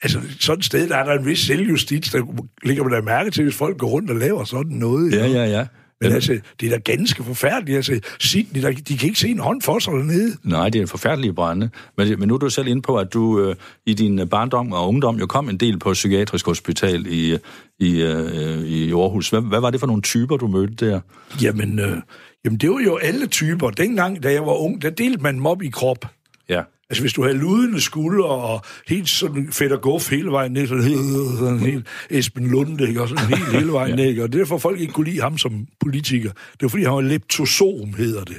altså 0.02 0.20
sådan 0.40 0.58
et 0.58 0.64
sted, 0.64 0.88
der 0.88 0.96
er 0.96 1.04
der 1.04 1.12
en 1.12 1.26
vis 1.26 1.38
selvjustits, 1.38 2.10
der 2.10 2.22
ligger 2.62 2.82
man 2.84 2.92
da 2.92 3.00
mærke 3.00 3.30
til, 3.30 3.42
hvis 3.44 3.54
folk 3.54 3.78
går 3.78 3.86
rundt 3.88 4.10
og 4.10 4.16
laver 4.16 4.44
sådan 4.44 4.72
noget. 4.72 5.12
Ja, 5.12 5.26
ja, 5.26 5.44
ja. 5.44 5.66
Men 6.00 6.12
altså, 6.12 6.38
det 6.60 6.66
er 6.66 6.70
da 6.70 6.92
ganske 6.92 7.24
forfærdeligt. 7.24 7.76
Altså, 7.76 8.00
Sydney, 8.20 8.62
der, 8.62 8.72
de 8.72 8.98
kan 8.98 9.08
ikke 9.08 9.20
se 9.20 9.28
en 9.28 9.38
hånd 9.38 9.62
for 9.62 9.78
sig 9.78 9.92
dernede. 9.92 10.36
Nej, 10.42 10.68
det 10.68 10.78
er 10.78 10.82
en 10.82 10.88
forfærdelig 10.88 11.34
brænde. 11.34 11.70
Men, 11.96 12.18
men 12.18 12.28
nu 12.28 12.34
er 12.34 12.38
du 12.38 12.50
selv 12.50 12.68
inde 12.68 12.82
på, 12.82 12.96
at 12.96 13.12
du 13.14 13.40
øh, 13.40 13.56
i 13.86 13.94
din 13.94 14.18
øh, 14.18 14.26
barndom 14.28 14.72
og 14.72 14.88
ungdom 14.88 15.18
jo 15.18 15.26
kom 15.26 15.48
en 15.48 15.56
del 15.56 15.78
på 15.78 15.92
psykiatrisk 15.92 16.46
hospital 16.46 17.06
i, 17.06 17.38
i, 17.78 18.02
øh, 18.02 18.62
i 18.62 18.92
Aarhus. 18.92 19.30
Hvad, 19.30 19.40
hvad 19.40 19.60
var 19.60 19.70
det 19.70 19.80
for 19.80 19.86
nogle 19.86 20.02
typer, 20.02 20.36
du 20.36 20.46
mødte 20.46 20.86
der? 20.86 21.00
Jamen, 21.42 21.78
øh, 21.78 21.96
jamen, 22.44 22.58
det 22.58 22.70
var 22.70 22.80
jo 22.80 22.96
alle 22.96 23.26
typer. 23.26 23.70
Dengang, 23.70 24.22
da 24.22 24.32
jeg 24.32 24.46
var 24.46 24.52
ung, 24.52 24.82
der 24.82 24.90
delte 24.90 25.22
man 25.22 25.46
op 25.46 25.62
i 25.62 25.68
krop. 25.68 26.06
Ja. 26.48 26.62
Altså, 26.90 27.02
hvis 27.02 27.12
du 27.12 27.22
havde 27.22 27.36
ludende 27.38 27.80
skuldre 27.80 28.24
og 28.28 28.62
helt 28.88 29.08
sådan 29.08 29.48
fedt 29.52 29.72
og 29.72 29.80
guf 29.80 30.10
hele 30.10 30.30
vejen 30.30 30.52
ned, 30.52 30.66
sådan 30.66 30.84
helt, 30.84 31.38
sådan 31.38 31.60
helt 31.60 31.86
Esben 32.10 32.46
Lunde, 32.50 32.88
ikke? 32.88 33.02
Og 33.02 33.08
sådan 33.08 33.26
helt 33.26 33.52
hele 33.52 33.72
vejen 33.72 33.90
Ja. 33.90 33.96
ned, 33.96 34.04
ikke? 34.10 34.22
Og 34.22 34.28
det 34.32 34.34
er 34.34 34.38
derfor, 34.44 34.58
folk 34.58 34.80
ikke 34.80 34.92
kunne 34.92 35.06
lide 35.10 35.20
ham 35.20 35.38
som 35.38 35.66
politiker. 35.80 36.30
Det 36.30 36.62
var, 36.62 36.68
fordi 36.68 36.84
han 36.84 36.92
var 36.92 37.00
leptosom, 37.00 37.94
hedder 37.96 38.24
det. 38.24 38.36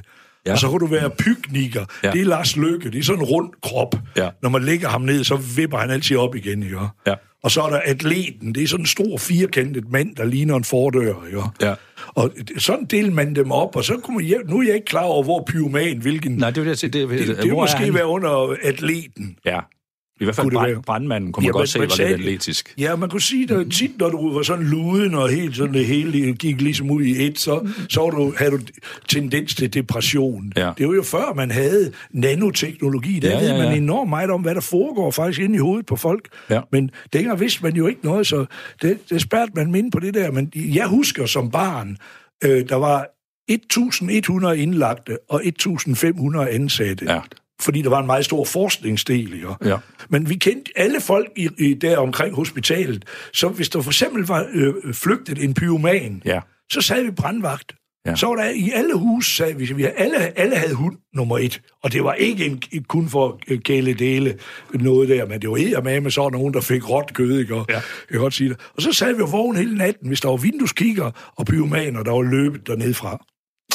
Ja. 0.48 0.52
Og 0.52 0.60
så 0.60 0.68
kunne 0.68 0.80
du 0.80 0.86
være 0.86 1.10
pygniker. 1.10 1.86
Ja. 2.04 2.12
Det 2.12 2.22
er 2.22 2.26
Lars 2.26 2.56
Løkke. 2.56 2.92
Det 2.92 3.00
er 3.00 3.04
sådan 3.04 3.22
en 3.22 3.26
rund 3.26 3.50
krop. 3.64 3.96
Ja. 4.18 4.30
Når 4.42 4.50
man 4.50 4.64
lægger 4.64 4.88
ham 4.90 5.02
ned, 5.02 5.24
så 5.24 5.36
vipper 5.36 5.78
han 5.78 5.90
altid 5.90 6.18
op 6.18 6.36
igen, 6.36 6.64
ikke? 6.64 6.80
Ja. 7.08 7.14
Og 7.44 7.52
så 7.52 7.62
er 7.62 7.70
der 7.70 7.80
atleten. 7.86 8.56
Det 8.56 8.64
er 8.64 8.68
sådan 8.68 8.84
en 8.84 8.88
stor 8.88 9.18
firkantet 9.18 9.92
mand, 9.92 10.16
der 10.16 10.26
ligner 10.26 10.56
en 10.56 10.64
fordør, 10.64 11.26
ikke? 11.26 11.42
Ja. 11.62 11.74
Og 12.08 12.32
sådan 12.58 12.86
delte 12.86 13.12
man 13.12 13.36
dem 13.36 13.52
op, 13.52 13.76
og 13.76 13.84
så 13.84 13.98
kunne 14.04 14.18
man, 14.18 14.26
ja, 14.26 14.38
nu 14.46 14.60
er 14.60 14.64
jeg 14.64 14.76
ikke 14.76 14.86
klar 14.86 15.04
over, 15.04 15.24
hvor 15.24 15.44
pyroman, 15.48 15.98
hvilken... 15.98 16.32
Nej, 16.32 16.50
det 16.50 16.64
vil 16.64 16.68
jeg 16.68 16.78
sige. 16.78 16.90
Det, 16.90 17.10
det, 17.10 17.28
det, 17.28 17.38
det 17.38 17.50
er 17.50 17.54
måske 17.54 17.78
han? 17.78 17.94
være 17.94 18.06
under 18.06 18.56
atleten. 18.64 19.38
Ja. 19.46 19.60
I 20.20 20.24
hvert 20.24 20.36
fald 20.36 20.52
brand, 20.52 20.84
brandmanden 20.84 21.32
kunne 21.32 21.42
man 21.42 21.46
Ja, 21.46 21.52
godt 21.52 21.62
men 21.62 21.68
se, 21.68 21.80
man 21.80 21.90
var 21.90 21.96
sagde- 21.96 22.12
lidt 22.12 22.22
atletisk. 22.22 22.74
Ja, 22.78 22.96
man 22.96 23.10
kunne 23.10 23.22
sige, 23.22 23.54
at 23.56 23.72
tit, 23.72 23.92
når 24.00 24.10
du 24.10 24.34
var 24.34 24.42
sådan 24.42 24.66
luden 24.66 25.14
og 25.16 25.30
helt 25.30 25.56
sådan 25.56 25.74
det 25.74 25.86
hele 25.86 26.34
gik 26.34 26.62
ligesom 26.62 26.92
ud 26.92 27.02
i 27.02 27.26
et, 27.26 27.40
så, 27.40 27.68
så 27.90 28.02
var 28.02 28.10
du, 28.10 28.34
havde 28.38 28.52
du 28.52 28.60
tendens 29.08 29.56
til 29.56 29.74
depression. 29.74 30.52
Ja. 30.58 30.72
Det 30.78 30.88
var 30.88 30.94
jo 30.94 31.04
før, 31.04 31.34
man 31.36 31.52
havde 31.52 31.92
nanoteknologi. 32.12 33.20
Der 33.20 33.30
Ja, 33.30 33.40
ved 33.40 33.48
ja, 33.52 33.58
man 33.58 33.72
ja. 33.72 33.78
enormt 33.78 34.10
meget 34.10 34.30
om, 34.32 34.42
hvad 34.42 34.56
der 34.56 34.62
foregår 34.62 35.12
faktisk 35.12 35.40
inde 35.42 35.56
i 35.56 35.60
hovedet 35.60 35.86
på 35.86 35.96
folk. 35.96 36.28
Ja. 36.50 36.62
Men 36.72 36.92
dengang 37.14 37.40
vidste 37.40 37.64
man 37.64 37.76
jo 37.76 37.88
ikke 37.88 38.00
noget, 38.04 38.28
så 38.28 38.46
det, 38.82 38.98
det 39.10 39.22
spærte 39.22 39.52
man 39.56 39.72
minde 39.72 39.92
på 39.92 40.00
det 40.00 40.14
der. 40.14 40.32
Men 40.32 40.52
jeg 40.56 40.88
husker 40.88 41.26
som 41.26 41.52
barn, 41.52 41.98
øh, 42.44 42.70
der 42.70 42.76
var 42.76 43.08
1.100 43.52 44.52
indlagte 44.62 45.18
og 45.30 45.42
1.500 45.46 46.40
ansatte 46.50 47.06
Ja. 47.06 47.20
Fordi 47.62 47.82
der 47.82 47.90
var 47.90 48.00
en 48.00 48.06
meget 48.06 48.26
stor 48.26 48.46
forskningsdel. 48.46 49.34
Ikke? 49.34 49.56
Ja. 49.66 49.78
Men 50.10 50.30
vi 50.30 50.36
kendte 50.36 50.72
alle 50.76 51.02
folk 51.02 51.28
i, 51.36 51.50
i 51.58 51.74
der 51.74 51.98
omkring 51.98 52.36
hospitalet, 52.36 53.06
så 53.34 53.48
hvis 53.48 53.70
der 53.70 53.82
for 53.82 53.90
eksempel 53.90 54.24
var 54.26 54.46
øh, 54.54 54.74
flygtet 54.94 55.44
en 55.44 55.54
pyroman, 55.54 56.22
Ja. 56.26 56.40
så 56.72 56.82
sad 56.82 57.04
vi 57.04 57.12
brandvagt. 57.12 57.74
Ja. 58.06 58.16
Så 58.16 58.28
var 58.28 58.36
der 58.36 58.50
i 58.50 58.72
alle 58.76 58.94
hus, 58.96 59.36
sagde 59.38 59.58
vi, 59.58 59.74
vi 59.74 59.84
alle, 59.98 60.40
alle 60.40 60.56
havde 60.56 60.74
hund 60.74 60.98
nummer 61.16 61.38
et. 61.38 61.62
Og 61.84 61.94
det 61.94 62.04
var 62.04 62.14
ikke 62.14 62.46
en, 62.46 62.84
kun 62.84 63.10
for 63.10 63.40
øh, 63.48 63.60
gælde 63.60 63.94
dele 63.94 64.38
noget 64.74 65.10
der, 65.10 65.26
men 65.26 65.42
det 65.42 65.50
var 65.50 65.82
med 65.82 66.02
med 66.02 66.12
sådan 66.12 66.32
nogen, 66.32 66.54
der 66.54 66.62
fik 66.62 66.90
råt 66.90 67.14
kød, 67.14 67.40
ikke? 67.40 67.56
Og, 67.56 67.66
Ja. 67.70 67.74
Jeg 67.74 67.82
kan 68.12 68.20
godt 68.20 68.34
sige 68.34 68.50
det. 68.50 68.58
Og 68.76 68.82
så 68.82 68.94
sad 68.94 69.14
vi 69.14 69.20
jo 69.20 69.26
vågen 69.26 69.58
hele 69.58 69.76
natten, 69.78 70.08
hvis 70.08 70.22
der 70.22 70.30
var 70.30 70.38
vindueskikker 70.38 71.12
og 71.36 71.46
pyromaner, 71.46 72.04
der 72.04 72.12
var 72.12 72.22
løbet 72.22 72.68
dernede 72.68 72.94
fra. 72.94 73.26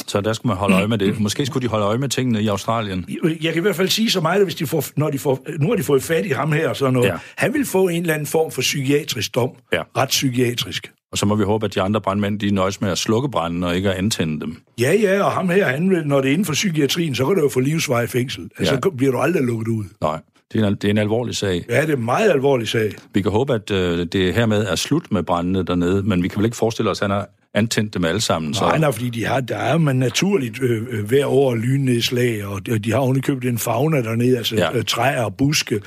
Så 0.07 0.20
der 0.20 0.33
skulle 0.33 0.50
man 0.50 0.57
holde 0.57 0.76
øje 0.76 0.88
med 0.88 0.98
det. 0.98 1.20
Måske 1.20 1.46
skulle 1.46 1.62
de 1.62 1.68
holde 1.70 1.87
øje 1.87 1.98
med 1.98 2.09
tingene 2.09 2.42
i 2.42 2.48
Australien. 2.48 3.05
Jeg 3.42 3.52
kan 3.52 3.57
i 3.57 3.61
hvert 3.61 3.76
fald 3.76 3.88
sige 3.88 4.11
så 4.11 4.20
meget, 4.20 4.38
at 4.38 4.44
hvis 4.46 4.55
de 4.55 4.66
får, 4.66 4.85
når 4.96 5.11
de 5.11 5.18
får, 5.18 5.46
nu 5.61 5.68
har 5.68 5.76
de 5.76 5.83
fået 5.83 6.02
fat 6.02 6.26
i 6.26 6.28
ham 6.28 6.52
her 6.52 6.68
og 6.68 6.76
sådan 6.76 6.94
noget. 6.94 7.09
Ja. 7.09 7.14
Han 7.37 7.55
vil 7.55 7.64
få 7.66 7.88
en 7.88 8.00
eller 8.00 8.14
anden 8.14 8.26
form 8.26 8.50
for 8.50 8.61
psykiatrisk 8.61 9.35
dom. 9.35 9.50
Ja. 9.72 9.83
Ret 9.96 10.09
psykiatrisk. 10.09 10.90
Og 11.12 11.18
så 11.18 11.26
må 11.26 11.35
vi 11.35 11.44
håbe, 11.44 11.66
at 11.66 11.74
de 11.74 11.81
andre 11.81 12.00
brandmænd, 12.00 12.40
de 12.40 12.50
nøjes 12.50 12.81
med 12.81 12.90
at 12.90 12.98
slukke 12.98 13.28
branden 13.31 13.64
og 13.64 13.76
ikke 13.76 13.90
at 13.90 13.96
antænde 13.98 14.40
dem. 14.40 14.57
Ja, 14.81 14.92
ja, 14.94 15.22
og 15.24 15.33
ham 15.33 15.48
her, 15.48 15.66
han 15.66 15.90
vil, 15.90 16.02
når 16.07 16.20
det 16.20 16.28
er 16.28 16.33
inden 16.33 16.44
for 16.44 16.52
psykiatrien, 16.52 17.14
så 17.14 17.26
kan 17.26 17.37
det 17.37 17.42
jo 17.42 17.48
få 17.48 17.61
livsvej 17.61 18.02
i 18.02 18.07
fængsel. 18.07 18.48
Altså, 18.59 18.74
Ja. 18.74 18.81
så 18.85 18.90
bliver 18.90 19.12
du 19.12 19.18
aldrig 19.18 19.42
lukket 19.42 19.68
ud. 19.68 19.85
Nej, 20.00 20.18
det 20.52 20.61
er 20.62 20.68
en, 20.68 20.74
det 20.74 20.85
er 20.85 20.90
en 20.90 20.98
alvorlig 20.98 21.37
sag. 21.37 21.64
Ja, 21.68 21.81
det 21.83 21.90
er 21.90 21.96
en 21.96 22.05
meget 22.05 22.31
alvorlig 22.31 22.68
sag. 22.68 22.92
Vi 23.14 23.22
kan 23.22 23.31
håbe, 23.31 23.55
at 23.55 23.70
øh, 23.70 24.07
det 24.12 24.35
hermed 24.35 24.66
er 24.66 24.74
slut 24.74 25.12
med 25.12 25.22
brændene 25.22 25.62
dernede, 25.64 26.02
men 26.02 26.22
vi 26.22 26.28
kan 26.28 26.38
vel 26.38 26.44
ikke 26.44 26.57
forestille 26.57 26.90
os, 26.90 27.02
at 27.02 27.09
han 27.11 27.16
har 27.16 27.28
antændt 27.54 27.94
dem 27.94 28.04
alle 28.04 28.20
sammen. 28.20 28.54
Så... 28.54 28.64
Nej, 28.64 28.78
nej, 28.78 28.92
fordi 28.92 29.08
de 29.10 29.24
har, 29.26 29.40
der 29.40 29.56
er 29.56 29.78
man 29.78 29.96
naturligt 29.96 30.62
øh, 30.62 30.82
øh, 30.90 31.04
hver 31.04 31.26
år 31.26 31.54
lynnedslag, 31.54 32.44
og 32.46 32.66
de, 32.66 32.90
har 32.92 32.98
ovenikøbet 32.98 33.48
en 33.48 33.58
fauna 33.58 34.02
dernede, 34.02 34.36
altså 34.38 34.56
Ja. 34.56 34.76
øh, 34.76 34.84
træer 34.84 35.22
og 35.24 35.34
buske, 35.36 35.80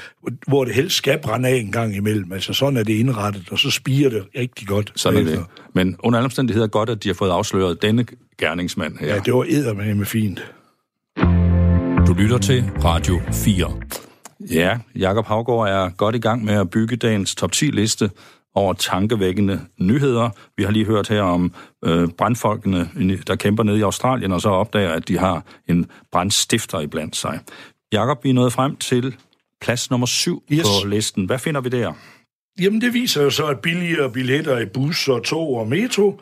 hvor 0.47 0.65
det 0.65 0.73
helst 0.75 0.95
skal 0.95 1.19
brænde 1.19 1.49
af 1.49 1.56
en 1.56 1.71
gang 1.71 1.95
imellem. 1.95 2.32
Altså 2.32 2.54
sådan 2.54 2.78
er 2.78 2.84
det 2.84 2.93
indrettet, 2.93 3.47
og 3.51 3.60
så 3.60 3.71
spiger 3.71 4.10
det 4.10 4.23
rigtig 4.38 4.67
godt. 4.67 4.91
Sådan 4.95 5.28
er 5.28 5.32
det. 5.32 5.45
Men 5.73 5.95
under 5.99 6.19
alle 6.19 6.25
omstændigheder 6.25 6.67
godt, 6.67 6.89
at 6.89 7.04
de 7.04 7.10
har 7.10 7.13
fået 7.13 7.30
afsløret 7.32 7.82
denne 7.82 8.06
gerningsmand 8.39 8.97
her. 8.99 9.08
Ja, 9.08 9.19
det 9.25 9.34
var 9.34 9.45
eddermame 9.49 10.06
fint. 10.06 10.51
Du 12.08 12.13
lytter 12.13 12.38
til 12.38 12.63
Radio 12.84 13.21
4. 13.32 13.71
Ja, 14.51 14.78
Jakob 14.95 15.25
Havgård 15.25 15.69
er 15.69 15.89
godt 15.89 16.15
i 16.15 16.19
gang 16.19 16.45
med 16.45 16.54
at 16.54 16.69
bygge 16.69 16.95
dagens 16.95 17.36
top 17.36 17.51
10-liste 17.56 18.10
over 18.56 18.74
tankevækkende 18.74 19.62
nyheder. 19.80 20.30
Vi 20.58 20.63
har 20.63 20.72
lige 20.72 20.86
hørt 20.86 21.08
her 21.08 21.22
om 21.22 21.54
øh, 21.86 22.08
brandfolkene, 22.18 22.89
der 23.28 23.36
kæmper 23.36 23.63
nede 23.63 23.80
i 23.80 23.82
Australien, 23.82 24.32
og 24.32 24.41
så 24.41 24.50
opdager, 24.50 24.89
at 24.89 25.08
de 25.08 25.18
har 25.18 25.44
en 25.68 25.86
brandstifter 26.12 26.80
iblandt 26.80 27.15
sig. 27.15 27.39
Jakob, 27.94 28.24
vi 28.24 28.30
er 28.30 28.34
nået 28.34 28.54
frem 28.54 28.76
til 28.76 29.15
plads 29.62 29.91
nummer 29.91 30.08
7 30.08 30.44
yes. 30.52 30.62
På 30.62 30.88
listen. 30.88 31.26
Hvad 31.26 31.39
finder 31.39 31.62
vi 31.62 31.70
der? 31.70 31.94
Jamen, 32.60 32.82
det 32.82 32.94
viser 32.94 33.24
jo 33.24 33.30
så, 33.30 33.46
at 33.46 33.60
billigere 33.60 34.12
billetter 34.12 34.60
i 34.60 34.65
bus 34.65 35.08
og 35.08 35.24
tog 35.24 35.56
og 35.56 35.68
metro, 35.68 36.22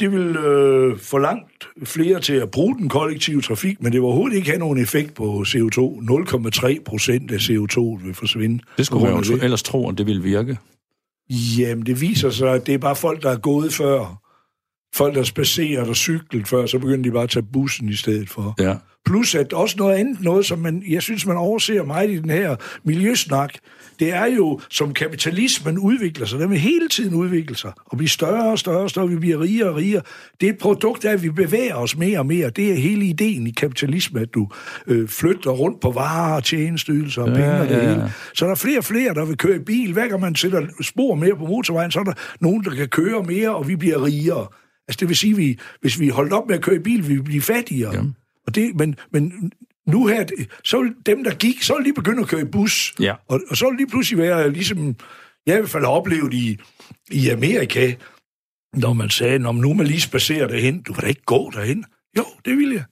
det 0.00 0.12
vil 0.12 0.36
øh, 0.36 0.98
få 0.98 1.18
langt 1.18 1.68
flere 1.84 2.20
til 2.20 2.34
at 2.34 2.50
bruge 2.50 2.78
den 2.78 2.88
kollektive 2.88 3.40
trafik, 3.40 3.82
men 3.82 3.92
det 3.92 4.00
vil 4.00 4.04
overhovedet 4.04 4.36
ikke 4.36 4.48
have 4.48 4.58
nogen 4.58 4.78
effekt 4.78 5.14
på 5.14 5.44
CO2. 5.46 5.80
0,3 5.80 6.82
procent 6.84 7.30
af 7.30 7.36
CO2 7.36 7.80
vil 8.04 8.14
forsvinde. 8.14 8.58
Det 8.76 8.86
skulle 8.86 9.12
man 9.12 9.22
jo 9.22 9.38
ellers 9.42 9.62
tro, 9.62 9.88
at 9.88 9.98
det 9.98 10.06
vil 10.06 10.24
virke. 10.24 10.58
Jamen, 11.58 11.86
det 11.86 12.00
viser 12.00 12.30
sig, 12.30 12.48
at 12.48 12.66
det 12.66 12.74
er 12.74 12.78
bare 12.78 12.96
folk, 12.96 13.22
der 13.22 13.30
er 13.30 13.36
gået 13.36 13.72
før. 13.72 14.18
Folk, 14.94 15.14
der 15.14 15.22
spacerer 15.22 15.88
og 15.88 15.96
cyklet 15.96 16.48
før, 16.48 16.66
så 16.66 16.78
begynder 16.78 17.02
de 17.02 17.10
bare 17.10 17.22
at 17.22 17.30
tage 17.30 17.46
bussen 17.52 17.88
i 17.88 17.96
stedet 17.96 18.28
for. 18.30 18.54
Ja. 18.58 18.74
Plus 19.06 19.34
at 19.34 19.52
også 19.52 19.76
noget 19.78 19.94
andet, 19.94 20.20
noget 20.20 20.46
som 20.46 20.58
man, 20.58 20.82
jeg 20.88 21.02
synes, 21.02 21.26
man 21.26 21.36
overser 21.36 21.84
meget 21.84 22.10
i 22.10 22.18
den 22.18 22.30
her 22.30 22.56
miljøsnak, 22.84 23.54
det 24.02 24.12
er 24.12 24.26
jo, 24.26 24.60
som 24.70 24.94
kapitalismen 24.94 25.78
udvikler 25.78 26.26
sig, 26.26 26.38
den 26.38 26.50
vil 26.50 26.58
hele 26.58 26.88
tiden 26.88 27.14
udvikle 27.14 27.56
sig, 27.56 27.72
og 27.86 27.96
blive 27.96 28.08
større 28.08 28.50
og 28.50 28.58
større 28.58 28.82
og 28.82 28.90
større, 28.90 29.08
vi 29.08 29.16
bliver 29.16 29.40
rigere 29.40 29.68
og 29.68 29.76
rigere. 29.76 30.02
Det 30.40 30.48
er 30.48 30.52
et 30.52 30.58
produkt 30.58 31.04
af, 31.04 31.12
at 31.12 31.22
vi 31.22 31.30
bevæger 31.30 31.74
os 31.74 31.96
mere 31.96 32.18
og 32.18 32.26
mere. 32.26 32.50
Det 32.50 32.72
er 32.72 32.74
hele 32.74 33.04
ideen 33.04 33.46
i 33.46 33.50
kapitalismen, 33.50 34.22
at 34.22 34.34
du 34.34 34.48
øh, 34.86 35.08
flytter 35.08 35.50
rundt 35.50 35.80
på 35.80 35.90
varer 35.90 36.34
og 36.36 36.44
tjenesteydelser 36.44 37.22
og 37.22 37.28
ja, 37.28 37.34
penge 37.34 37.52
og 37.52 37.68
det 37.68 37.74
ja, 37.74 37.82
ja. 37.82 37.88
hele. 37.88 38.12
Så 38.34 38.44
der 38.44 38.50
er 38.50 38.54
flere 38.54 38.78
og 38.78 38.84
flere, 38.84 39.14
der 39.14 39.24
vil 39.24 39.36
køre 39.36 39.56
i 39.56 39.64
bil. 39.66 39.92
Hver 39.92 40.08
gang 40.08 40.20
man 40.20 40.34
sætter 40.34 40.66
spor 40.80 41.14
mere 41.14 41.36
på 41.36 41.46
motorvejen, 41.46 41.90
så 41.90 42.00
er 42.00 42.04
der 42.04 42.14
nogen, 42.40 42.64
der 42.64 42.70
kan 42.70 42.88
køre 42.88 43.22
mere, 43.22 43.54
og 43.54 43.68
vi 43.68 43.76
bliver 43.76 44.04
rigere. 44.04 44.46
Altså 44.88 44.96
det 45.00 45.08
vil 45.08 45.16
sige, 45.16 45.30
at 45.30 45.36
vi, 45.36 45.58
hvis 45.80 46.00
vi 46.00 46.08
holdt 46.08 46.32
op 46.32 46.48
med 46.48 46.56
at 46.56 46.62
køre 46.62 46.76
i 46.76 46.78
bil, 46.78 47.08
vi 47.08 47.20
bliver 47.20 47.42
fattigere. 47.42 47.94
Jamen. 47.94 48.16
Og 48.46 48.54
det, 48.54 48.74
men, 48.74 48.96
men 49.12 49.52
nu 49.86 50.06
her, 50.06 50.24
så 50.64 50.82
vil 50.82 50.94
dem, 51.06 51.24
der 51.24 51.34
gik, 51.34 51.62
så 51.62 51.76
vil 51.76 51.86
de 51.86 51.92
begynde 51.92 52.20
at 52.22 52.28
køre 52.28 52.40
i 52.40 52.44
bus. 52.44 52.94
Ja. 53.00 53.14
Og, 53.28 53.40
og 53.50 53.56
så 53.56 53.70
vil 53.70 53.86
de 53.86 53.90
pludselig 53.90 54.18
være 54.18 54.52
ligesom, 54.52 54.96
jeg 55.46 55.54
i 55.54 55.58
hvert 55.58 55.70
fald 55.70 55.84
har 55.84 55.90
oplevet 55.90 56.34
i, 56.34 56.58
i 57.10 57.28
Amerika, 57.28 57.92
når 58.76 58.92
man 58.92 59.10
sagde, 59.10 59.38
når 59.38 59.52
nu 59.52 59.74
man 59.74 59.86
lige 59.86 60.00
spacerer 60.00 60.46
derhen, 60.46 60.82
du 60.82 60.92
kan 60.92 61.02
da 61.02 61.08
ikke 61.08 61.24
gå 61.24 61.50
derhen. 61.50 61.84
Jo, 62.18 62.24
det 62.44 62.56
vil 62.56 62.72
jeg. 62.72 62.84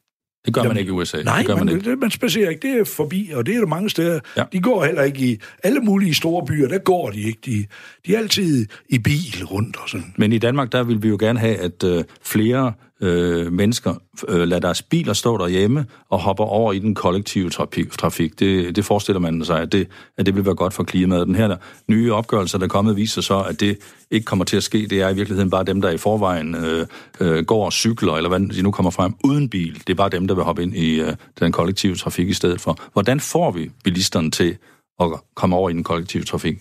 Det 0.47 0.55
gør 0.55 0.61
Jamen, 0.61 0.75
man 0.75 0.81
ikke 0.81 0.89
i 0.89 0.93
USA. 0.93 1.23
Nej, 1.23 1.39
det 1.39 1.47
gør 1.47 1.57
man, 1.57 1.67
man, 1.67 1.77
ikke. 1.77 1.91
Det, 1.91 1.99
man 1.99 2.11
spacerer 2.11 2.51
ikke. 2.51 2.69
Det 2.69 2.81
er 2.81 2.85
forbi, 2.85 3.31
og 3.35 3.47
det 3.47 3.55
er 3.55 3.59
der 3.59 3.67
mange 3.67 3.91
steder. 3.91 4.21
Ja. 4.37 4.45
De 4.53 4.61
går 4.61 4.85
heller 4.85 5.03
ikke 5.03 5.27
i 5.27 5.41
alle 5.63 5.81
mulige 5.81 6.15
store 6.15 6.47
byer. 6.47 6.69
Der 6.69 6.79
går 6.79 7.11
de 7.11 7.21
ikke. 7.21 7.41
De, 7.47 7.67
de 8.07 8.15
er 8.15 8.19
altid 8.19 8.67
i 8.89 8.99
bil 8.99 9.45
rundt 9.45 9.77
og 9.77 9.89
sådan. 9.89 10.15
Men 10.17 10.33
i 10.33 10.39
Danmark, 10.39 10.73
der 10.73 10.83
vil 10.83 11.03
vi 11.03 11.09
jo 11.09 11.17
gerne 11.21 11.39
have, 11.39 11.57
at 11.57 11.85
øh, 11.85 12.05
flere 12.23 12.73
øh, 13.01 13.53
mennesker 13.53 13.95
øh, 14.29 14.49
lader 14.49 14.61
deres 14.61 14.83
biler 14.83 15.13
stå 15.13 15.39
derhjemme 15.39 15.87
og 16.11 16.21
hopper 16.21 16.45
over 16.45 16.73
i 16.73 16.79
den 16.79 16.95
kollektive 16.95 17.51
trafik. 17.51 17.91
trafik. 17.91 18.39
Det, 18.39 18.77
det 18.77 18.85
forestiller 18.85 19.21
man 19.21 19.45
sig, 19.45 19.61
at 19.61 19.73
det, 19.73 19.89
at 20.19 20.27
det 20.27 20.37
vil 20.37 20.45
være 20.45 20.55
godt 20.55 20.75
for 20.75 20.85
klimaet. 20.85 21.27
Den 21.27 21.35
her 21.35 21.49
der, 21.49 21.57
nye 21.89 22.13
opgørelse, 22.13 22.59
der 22.59 22.65
er 22.65 22.69
kommet, 22.69 22.97
viser 22.97 23.23
så, 23.23 23.43
at 23.43 23.61
det 23.61 23.79
ikke 24.11 24.25
kommer 24.25 24.45
til 24.45 24.57
at 24.57 24.63
ske. 24.63 24.87
Det 24.87 25.01
er 25.01 25.09
i 25.09 25.15
virkeligheden 25.15 25.51
bare 25.51 25.65
dem, 25.65 25.81
der 25.81 25.91
i 25.91 25.97
forvejen 25.97 26.55
øh, 26.55 26.87
øh, 27.21 27.45
går 27.45 27.65
og 27.65 27.73
cykler, 27.73 28.13
eller 28.13 28.29
hvad 28.29 28.41
de 28.41 28.63
nu 28.63 28.71
kommer 28.71 28.91
frem, 28.91 29.15
uden 29.25 29.49
bil. 29.49 29.75
Det 29.75 29.91
er 29.91 29.95
bare 29.95 30.09
dem, 30.09 30.29
der 30.29 30.35
vil 30.35 30.45
hoppe 30.45 30.63
ind 30.63 30.77
i 30.77 31.01
øh, 31.01 31.17
den 31.41 31.53
kollektive 31.53 31.95
trafik 31.95 32.29
i 32.29 32.35
stedet 32.35 32.61
for. 32.61 32.79
Hvordan 32.93 33.21
får 33.21 33.51
vi 33.51 33.71
bilisterne 33.85 34.31
til 34.31 34.57
at 35.01 35.07
komme 35.35 35.57
over 35.57 35.71
i 35.71 35.73
den 35.73 35.85
kollektive 35.85 36.25
trafik? 36.25 36.59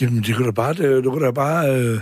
Jamen, 0.00 0.22
det 0.22 0.36
kan 0.36 0.44
da 0.44 0.50
bare... 0.50 1.02
Du 1.02 1.10
kan 1.10 1.22
da 1.22 1.30
bare 1.30 1.70
øh, 1.70 2.00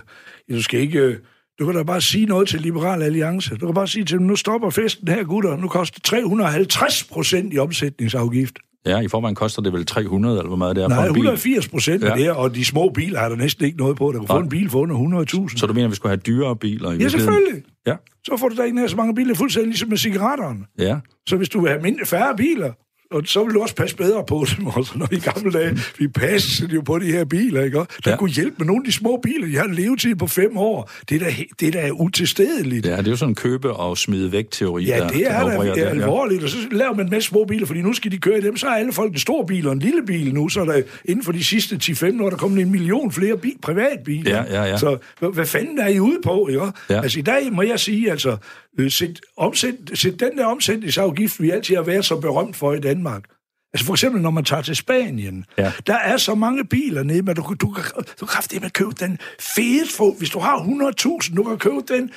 du 0.48 0.54
øh, 0.54 0.62
skal 0.62 0.80
ikke... 0.80 0.98
Øh 0.98 1.16
du 1.58 1.66
kan 1.66 1.74
da 1.74 1.82
bare 1.82 2.00
sige 2.00 2.26
noget 2.26 2.48
til 2.48 2.60
Liberal 2.60 3.02
Alliance. 3.02 3.56
Du 3.56 3.66
kan 3.66 3.74
bare 3.74 3.88
sige 3.88 4.04
til 4.04 4.18
dem, 4.18 4.26
nu 4.26 4.36
stopper 4.36 4.70
festen 4.70 5.08
her, 5.08 5.24
gutter. 5.24 5.56
Nu 5.56 5.68
koster 5.68 6.00
350 6.00 7.04
procent 7.04 7.54
i 7.54 7.58
omsætningsafgift. 7.58 8.58
Ja, 8.86 9.00
i 9.00 9.08
forvejen 9.08 9.34
koster 9.34 9.62
det 9.62 9.72
vel 9.72 9.86
300, 9.86 10.38
eller 10.38 10.48
hvor 10.48 10.56
meget 10.56 10.76
det 10.76 10.84
er 10.84 10.88
Nej, 10.88 10.96
for 10.96 11.04
en 11.04 11.12
bil? 11.12 11.20
180 11.20 11.68
procent 11.68 12.04
ja. 12.04 12.14
det 12.14 12.30
og 12.30 12.54
de 12.54 12.64
små 12.64 12.88
biler 12.88 13.18
har 13.20 13.28
der 13.28 13.36
næsten 13.36 13.64
ikke 13.64 13.78
noget 13.78 13.96
på. 13.96 14.12
Der 14.12 14.18
kan 14.18 14.26
få 14.28 14.38
en 14.38 14.48
bil 14.48 14.70
for 14.70 14.78
under 14.78 15.24
100.000. 15.48 15.56
Så 15.56 15.66
du 15.66 15.72
mener, 15.72 15.86
at 15.86 15.90
vi 15.90 15.96
skulle 15.96 16.10
have 16.10 16.20
dyrere 16.26 16.56
biler? 16.56 16.92
I 16.92 16.96
ja, 16.96 17.08
selvfølgelig. 17.08 17.62
Ja. 17.86 17.94
Så 18.24 18.36
får 18.36 18.48
du 18.48 18.56
da 18.56 18.62
ikke 18.62 18.76
nær 18.76 18.86
så 18.86 18.96
mange 18.96 19.14
biler, 19.14 19.34
fuldstændig 19.34 19.68
ligesom 19.68 19.88
med 19.88 19.96
cigaretterne. 19.96 20.64
Ja. 20.78 20.98
Så 21.26 21.36
hvis 21.36 21.48
du 21.48 21.60
vil 21.60 21.70
have 21.70 21.82
mindre, 21.82 22.06
færre 22.06 22.36
biler, 22.36 22.72
og 23.10 23.22
så 23.24 23.44
vil 23.44 23.54
du 23.54 23.62
også 23.62 23.74
passe 23.74 23.96
bedre 23.96 24.24
på 24.28 24.46
dem, 24.56 24.66
også, 24.66 24.92
når 24.96 25.08
i 25.12 25.18
gamle 25.18 25.52
dage, 25.52 25.78
vi 25.98 26.08
passede 26.08 26.74
jo 26.74 26.80
på 26.80 26.98
de 26.98 27.12
her 27.12 27.24
biler, 27.24 27.62
ikke? 27.62 27.78
Der 27.78 27.86
ja. 28.06 28.16
kunne 28.16 28.30
hjælpe 28.30 28.54
med 28.58 28.66
nogle 28.66 28.80
af 28.80 28.84
de 28.84 28.92
små 28.92 29.20
biler, 29.22 29.46
de 29.46 29.56
har 29.56 29.64
en 29.64 29.74
levetid 29.74 30.14
på 30.14 30.26
fem 30.26 30.56
år. 30.56 30.90
Det 31.08 31.22
er 31.22 31.26
da, 31.26 31.34
det 31.60 31.68
er 31.76 31.82
da 31.82 31.90
utilstedeligt. 31.90 32.86
Ja, 32.86 32.96
det 32.96 33.06
er 33.06 33.10
jo 33.10 33.16
sådan 33.16 33.30
en 33.30 33.34
købe- 33.34 33.72
og 33.72 33.98
smide 33.98 34.32
væk-teori. 34.32 34.84
Ja, 34.84 34.98
der, 34.98 35.08
det 35.08 35.26
er 35.26 35.44
der, 35.44 35.62
der, 35.62 35.74
det 35.74 35.82
er 35.82 35.88
alvorligt, 35.88 36.42
og 36.42 36.48
så 36.48 36.56
laver 36.70 36.94
man 36.94 37.06
en 37.06 37.10
masse 37.10 37.28
små 37.28 37.44
biler, 37.44 37.66
fordi 37.66 37.82
nu 37.82 37.92
skal 37.92 38.12
de 38.12 38.18
køre 38.18 38.38
i 38.38 38.40
dem, 38.40 38.56
så 38.56 38.66
er 38.66 38.70
alle 38.74 38.92
folk 38.92 39.12
en 39.12 39.18
stor 39.18 39.44
bil 39.44 39.66
og 39.66 39.72
en 39.72 39.78
lille 39.78 40.02
bil 40.06 40.34
nu, 40.34 40.48
så 40.48 40.60
er 40.60 40.64
der 40.64 40.82
inden 41.04 41.24
for 41.24 41.32
de 41.32 41.44
sidste 41.44 41.76
10-15 41.82 42.22
år, 42.22 42.30
der 42.30 42.36
kommer 42.36 42.62
en 42.62 42.70
million 42.70 43.12
flere 43.12 43.38
bil, 43.38 43.54
privatbiler. 43.62 44.30
Ja, 44.30 44.62
ja, 44.62 44.64
ja. 44.64 44.76
Så 44.76 44.98
hvad, 45.18 45.34
hvad 45.34 45.46
fanden 45.46 45.78
er 45.78 45.88
I 45.88 46.00
ude 46.00 46.18
på, 46.24 46.48
ikke? 46.48 46.62
Ja. 46.90 47.02
Altså 47.02 47.18
i 47.18 47.22
dag 47.22 47.52
må 47.52 47.62
jeg 47.62 47.80
sige, 47.80 48.10
altså, 48.10 48.36
øh, 48.78 48.90
sæt, 48.90 49.20
omsæt, 49.36 49.74
sæt 49.94 50.20
den 50.20 50.38
der 50.38 50.46
omsætningsafgift, 50.46 51.42
vi 51.42 51.50
altid 51.50 51.76
har 51.76 51.82
været 51.82 52.04
så 52.04 52.20
berømt 52.20 52.56
for 52.56 52.72
i 52.72 52.80
Danmark, 52.80 53.24
Altså 53.72 53.86
for 53.86 53.94
eksempel, 53.94 54.22
når 54.22 54.30
man 54.30 54.44
tager 54.44 54.62
til 54.62 54.76
Spanien, 54.76 55.44
ja. 55.58 55.72
der 55.86 55.94
er 55.94 56.16
så 56.16 56.34
mange 56.34 56.64
biler 56.64 57.02
nede, 57.02 57.22
men 57.22 57.36
du, 57.36 57.42
du, 57.42 57.54
du, 57.54 57.74
du 58.20 58.26
kan 58.26 58.60
med 58.62 58.70
købe 58.70 58.90
den 58.90 59.18
fede 59.40 59.88
få. 59.90 60.14
Hvis 60.14 60.30
du 60.30 60.38
har 60.38 60.58
100.000, 60.58 61.34
du 61.34 61.42
kan 61.42 61.58
købe 61.58 61.82
den 61.88 62.10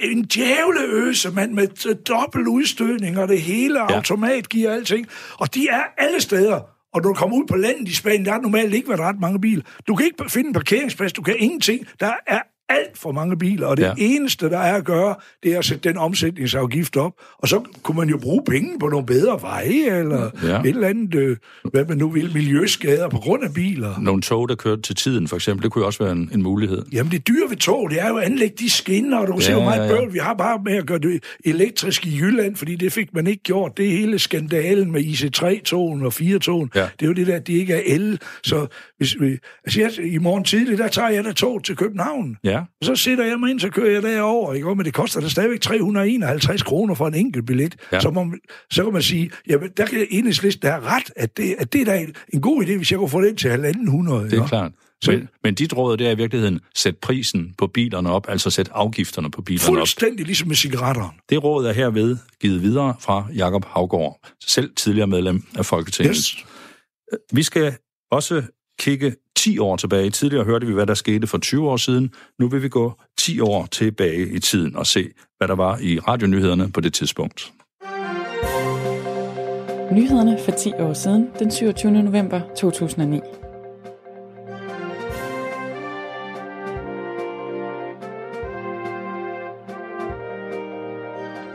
en 0.00 0.24
djævleøse 0.24 1.30
mand 1.30 1.52
med 1.52 1.94
dobbelt 1.94 2.48
udstødning, 2.48 3.18
og 3.18 3.28
det 3.28 3.40
hele 3.40 3.78
ja. 3.78 3.96
automat 3.96 4.48
giver 4.48 4.72
alting. 4.72 5.06
Og 5.38 5.54
de 5.54 5.68
er 5.68 5.82
alle 5.98 6.20
steder. 6.20 6.60
Og 6.94 7.02
når 7.02 7.08
du 7.08 7.14
kommer 7.14 7.36
ud 7.36 7.46
på 7.46 7.56
landet 7.56 7.88
i 7.88 7.94
Spanien, 7.94 8.24
der 8.24 8.32
er 8.32 8.40
normalt 8.40 8.74
ikke 8.74 8.88
været 8.88 9.00
ret 9.00 9.20
mange 9.20 9.40
biler. 9.40 9.62
Du 9.88 9.94
kan 9.94 10.06
ikke 10.06 10.30
finde 10.30 10.48
en 10.48 10.54
parkeringsplads, 10.54 11.12
du 11.12 11.22
kan 11.22 11.36
ingenting. 11.38 11.86
Der 12.00 12.12
er 12.26 12.40
alt 12.68 12.98
for 12.98 13.12
mange 13.12 13.38
biler, 13.38 13.66
og 13.66 13.76
det 13.76 13.82
ja. 13.82 13.92
eneste, 13.98 14.50
der 14.50 14.58
er 14.58 14.74
at 14.74 14.84
gøre, 14.84 15.14
det 15.42 15.54
er 15.54 15.58
at 15.58 15.64
sætte 15.64 15.88
den 15.88 15.98
omsætningsafgift 15.98 16.96
op, 16.96 17.12
og 17.38 17.48
så 17.48 17.62
kunne 17.82 17.96
man 17.96 18.08
jo 18.08 18.18
bruge 18.18 18.42
penge 18.48 18.78
på 18.78 18.88
nogle 18.88 19.06
bedre 19.06 19.42
veje, 19.42 19.98
eller 19.98 20.30
ja. 20.42 20.60
et 20.60 20.66
eller 20.66 20.88
andet, 20.88 21.14
øh, 21.14 21.36
hvad 21.70 21.84
man 21.84 21.98
nu 21.98 22.08
vil, 22.08 22.30
miljøskader 22.34 23.08
på 23.08 23.18
grund 23.18 23.44
af 23.44 23.54
biler. 23.54 24.00
Nogle 24.00 24.22
tog, 24.22 24.48
der 24.48 24.54
kørte 24.54 24.82
til 24.82 24.96
tiden, 24.96 25.28
for 25.28 25.36
eksempel, 25.36 25.64
det 25.64 25.72
kunne 25.72 25.82
jo 25.82 25.86
også 25.86 26.04
være 26.04 26.12
en, 26.12 26.30
en 26.34 26.42
mulighed. 26.42 26.84
Jamen, 26.92 27.12
det 27.12 27.28
dyre 27.28 27.50
ved 27.50 27.56
tog, 27.56 27.90
det 27.90 28.00
er 28.00 28.08
jo 28.08 28.16
at 28.16 28.24
anlægge 28.24 28.56
de 28.58 28.70
skinner, 28.70 29.18
og 29.18 29.26
du 29.26 29.32
kan 29.32 29.40
ja, 29.40 29.46
se, 29.46 29.52
hvor 29.52 29.64
meget 29.64 29.78
ja, 29.78 29.84
ja. 29.84 29.90
bøvl 29.90 30.12
vi 30.12 30.18
har 30.18 30.34
bare 30.34 30.60
med 30.64 30.76
at 30.76 30.86
gøre 30.86 30.98
det 30.98 31.24
elektrisk 31.44 32.06
i 32.06 32.18
Jylland, 32.18 32.56
fordi 32.56 32.76
det 32.76 32.92
fik 32.92 33.14
man 33.14 33.26
ikke 33.26 33.42
gjort. 33.42 33.76
Det 33.76 33.90
hele 33.90 34.18
skandalen 34.18 34.92
med 34.92 35.00
IC3-togen 35.00 36.02
og 36.02 36.12
4-togen. 36.14 36.70
Ja. 36.74 36.88
Det 37.00 37.02
er 37.02 37.06
jo 37.06 37.12
det 37.12 37.26
der, 37.26 37.36
at 37.36 37.46
de 37.46 37.52
ikke 37.52 37.74
er 37.74 37.82
el. 37.86 38.20
Så 38.42 38.66
hvis 38.98 39.16
vi, 39.20 39.38
altså 39.64 39.80
jeg, 39.80 40.12
i 40.12 40.18
morgen 40.18 40.44
tidlig, 40.44 40.78
der 40.78 40.88
tager 40.88 41.08
jeg 41.08 41.24
da 41.24 41.32
tog 41.32 41.64
til 41.64 41.76
København. 41.76 42.36
Ja. 42.44 42.58
Og 42.58 42.84
så 42.84 42.96
sætter 42.96 43.24
jeg 43.24 43.40
mig 43.40 43.50
ind, 43.50 43.60
så 43.60 43.70
kører 43.70 43.92
jeg 43.92 44.02
derover, 44.02 44.54
ikke? 44.54 44.74
Men 44.74 44.84
det 44.84 44.94
koster 44.94 45.20
da 45.20 45.28
stadigvæk 45.28 45.60
351 45.60 46.62
kroner 46.62 46.94
for 46.94 47.08
en 47.08 47.14
enkelt 47.14 47.46
billet. 47.46 47.76
Ja. 47.92 48.00
Så, 48.00 48.10
man, 48.10 48.38
så 48.70 48.84
kan 48.84 48.92
man 48.92 49.02
sige, 49.02 49.30
jamen, 49.48 49.70
der 49.76 49.86
kan 49.86 50.06
enhedslisten 50.10 50.68
have 50.68 50.82
ret, 50.82 51.10
at 51.16 51.36
det, 51.36 51.54
at 51.58 51.72
det 51.72 51.80
er 51.80 51.84
da 51.84 52.06
en 52.32 52.40
god 52.40 52.64
idé, 52.64 52.76
hvis 52.76 52.90
jeg 52.90 52.98
kunne 52.98 53.08
få 53.08 53.20
det 53.20 53.38
til 53.38 53.48
1.500. 53.48 53.54
Det 53.54 54.32
er 54.32 54.46
klart. 54.46 54.72
Så, 55.04 55.10
men, 55.10 55.28
men 55.44 55.54
dit 55.54 55.76
råd, 55.76 55.96
det 55.96 56.06
er 56.06 56.10
i 56.10 56.16
virkeligheden, 56.16 56.60
sæt 56.74 56.96
prisen 56.96 57.54
på 57.58 57.66
bilerne 57.66 58.10
op, 58.10 58.28
altså 58.28 58.50
sæt 58.50 58.68
afgifterne 58.72 59.30
på 59.30 59.42
bilerne 59.42 59.58
fuldstændig 59.58 59.80
op. 59.80 59.86
Fuldstændig 59.86 60.26
ligesom 60.26 60.48
med 60.48 60.56
cigaretterne. 60.56 61.18
Det 61.30 61.44
råd 61.44 61.66
er 61.66 61.72
herved 61.72 62.16
givet 62.40 62.62
videre 62.62 62.94
fra 63.00 63.26
Jakob 63.34 63.64
Havgård, 63.64 64.20
selv 64.46 64.70
tidligere 64.76 65.06
medlem 65.06 65.42
af 65.58 65.66
Folketinget. 65.66 66.16
Yes. 66.16 66.44
Vi 67.32 67.42
skal 67.42 67.76
også 68.10 68.42
kigge 68.78 69.14
10 69.36 69.58
år 69.58 69.76
tilbage. 69.76 70.10
Tidligere 70.10 70.44
hørte 70.44 70.66
vi, 70.66 70.72
hvad 70.72 70.86
der 70.86 70.94
skete 70.94 71.26
for 71.26 71.38
20 71.38 71.70
år 71.70 71.76
siden. 71.76 72.10
Nu 72.38 72.48
vil 72.48 72.62
vi 72.62 72.68
gå 72.68 72.92
10 73.18 73.40
år 73.40 73.66
tilbage 73.66 74.28
i 74.28 74.38
tiden 74.38 74.76
og 74.76 74.86
se, 74.86 75.10
hvad 75.38 75.48
der 75.48 75.54
var 75.54 75.78
i 75.78 75.98
radionyhederne 75.98 76.72
på 76.72 76.80
det 76.80 76.94
tidspunkt. 76.94 77.52
Nyhederne 79.92 80.38
for 80.44 80.50
10 80.50 80.72
år 80.72 80.92
siden, 80.92 81.28
den 81.38 81.50
27. 81.50 81.92
november 81.92 82.40
2009. 82.56 83.20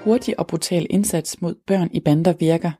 Hurtig 0.04 0.40
og 0.40 0.48
brutal 0.48 0.88
indsats 0.90 1.42
mod 1.42 1.56
børn 1.68 1.90
i 1.94 2.00
bander 2.00 2.34
virker. 2.40 2.72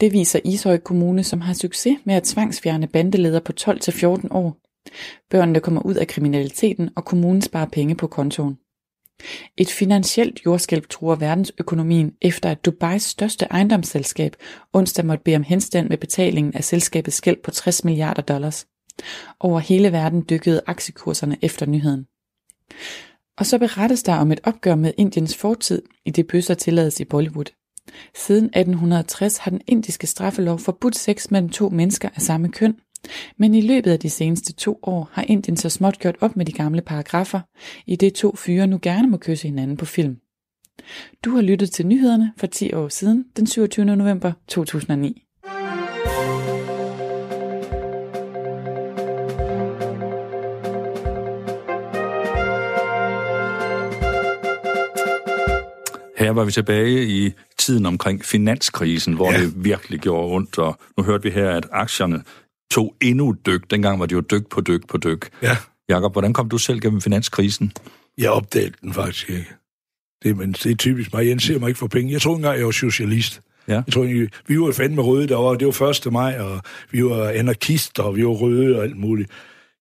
Det 0.00 0.12
viser 0.12 0.40
Ishøj 0.44 0.78
Kommune, 0.78 1.24
som 1.24 1.40
har 1.40 1.54
succes 1.54 1.98
med 2.04 2.14
at 2.14 2.22
tvangsfjerne 2.22 2.86
bandeleder 2.86 3.40
på 3.40 3.52
12-14 3.60 4.26
år. 4.30 4.56
Børnene 5.30 5.60
kommer 5.60 5.82
ud 5.82 5.94
af 5.94 6.06
kriminaliteten, 6.06 6.90
og 6.96 7.04
kommunen 7.04 7.42
sparer 7.42 7.68
penge 7.68 7.94
på 7.94 8.06
kontoen. 8.06 8.58
Et 9.56 9.70
finansielt 9.70 10.40
jordskælv 10.46 10.82
truer 10.90 11.16
verdensøkonomien 11.16 12.12
efter 12.22 12.50
at 12.50 12.64
Dubais 12.64 13.02
største 13.02 13.46
ejendomsselskab 13.50 14.36
onsdag 14.72 15.06
måtte 15.06 15.24
bede 15.24 15.36
om 15.36 15.42
henstand 15.42 15.88
med 15.88 15.98
betalingen 15.98 16.54
af 16.54 16.64
selskabets 16.64 17.20
gæld 17.20 17.42
på 17.44 17.50
60 17.50 17.84
milliarder 17.84 18.22
dollars. 18.22 18.66
Over 19.40 19.58
hele 19.58 19.92
verden 19.92 20.24
dykkede 20.30 20.60
aktiekurserne 20.66 21.36
efter 21.42 21.66
nyheden. 21.66 22.06
Og 23.38 23.46
så 23.46 23.58
berettes 23.58 24.02
der 24.02 24.14
om 24.14 24.32
et 24.32 24.40
opgør 24.44 24.74
med 24.74 24.92
Indiens 24.96 25.36
fortid, 25.36 25.82
i 26.04 26.10
det 26.10 26.26
bøsser 26.26 26.54
tillades 26.54 27.00
i 27.00 27.04
Bollywood. 27.04 27.61
Siden 28.14 28.44
1860 28.44 29.38
har 29.38 29.50
den 29.50 29.60
indiske 29.66 30.06
straffelov 30.06 30.58
forbudt 30.58 30.96
sex 30.96 31.30
mellem 31.30 31.48
to 31.48 31.68
mennesker 31.68 32.08
af 32.14 32.22
samme 32.22 32.48
køn, 32.48 32.74
Men 33.36 33.54
i 33.54 33.60
løbet 33.60 33.90
af 33.90 33.98
de 34.00 34.10
seneste 34.10 34.52
to 34.52 34.78
år 34.82 35.08
har 35.12 35.24
Indien 35.28 35.56
så 35.56 35.68
småt 35.68 35.98
gjort 35.98 36.16
op 36.20 36.36
med 36.36 36.46
de 36.46 36.52
gamle 36.52 36.82
paragrafer, 36.82 37.40
i 37.86 37.96
det 37.96 38.14
to 38.14 38.36
fyre 38.36 38.66
nu 38.66 38.78
gerne 38.82 39.10
må 39.10 39.16
kysse 39.16 39.48
hinanden 39.48 39.76
på 39.76 39.84
film. 39.84 40.16
Du 41.24 41.30
har 41.30 41.42
lyttet 41.42 41.70
til 41.70 41.86
nyhederne 41.86 42.32
for 42.36 42.46
10 42.46 42.72
år 42.72 42.88
siden, 42.88 43.24
den 43.36 43.46
27. 43.46 43.84
november 43.84 44.32
2009. 44.48 45.22
Her 56.32 56.34
var 56.34 56.44
vi 56.44 56.52
tilbage 56.52 57.06
i 57.06 57.32
tiden 57.58 57.86
omkring 57.86 58.24
finanskrisen, 58.24 59.14
hvor 59.14 59.32
ja. 59.32 59.40
det 59.40 59.64
virkelig 59.64 60.00
gjorde 60.00 60.34
ondt, 60.34 60.58
og 60.58 60.78
nu 60.96 61.02
hørte 61.02 61.22
vi 61.22 61.30
her, 61.30 61.50
at 61.50 61.66
aktierne 61.72 62.22
tog 62.70 62.94
endnu 63.00 63.36
dyk. 63.46 63.70
Dengang 63.70 64.00
var 64.00 64.06
det 64.06 64.14
jo 64.14 64.20
dyk 64.20 64.48
på 64.50 64.60
dyk 64.60 64.88
på 64.88 64.96
dyk. 64.96 65.30
Ja. 65.42 65.56
Jakob, 65.88 66.12
hvordan 66.12 66.32
kom 66.32 66.48
du 66.48 66.58
selv 66.58 66.80
gennem 66.80 67.00
finanskrisen? 67.00 67.72
Jeg 68.18 68.30
opdagede 68.30 68.72
den 68.82 68.92
faktisk 68.94 69.30
ikke. 69.30 69.52
Det, 70.22 70.36
men 70.36 70.52
det 70.52 70.66
er 70.66 70.76
typisk 70.76 71.12
mig. 71.12 71.28
Jeg 71.28 71.40
ser 71.40 71.58
mig 71.58 71.68
ikke 71.68 71.78
for 71.78 71.86
penge. 71.86 72.12
Jeg 72.12 72.20
tror 72.20 72.36
engang, 72.36 72.58
jeg 72.58 72.66
var 72.66 72.70
socialist. 72.70 73.40
Ja. 73.68 73.82
Jeg 73.86 73.92
tror, 73.92 74.28
vi 74.46 74.60
var 74.60 74.72
fandme 74.72 75.02
røde 75.02 75.28
derovre. 75.28 75.58
Det 75.58 75.66
var 75.66 76.06
1. 76.06 76.12
maj, 76.12 76.36
og 76.38 76.62
vi 76.90 77.04
var 77.04 77.28
anarkister, 77.28 78.02
og 78.02 78.16
vi 78.16 78.24
var 78.24 78.32
røde 78.32 78.76
og 78.76 78.84
alt 78.84 78.96
muligt. 78.96 79.30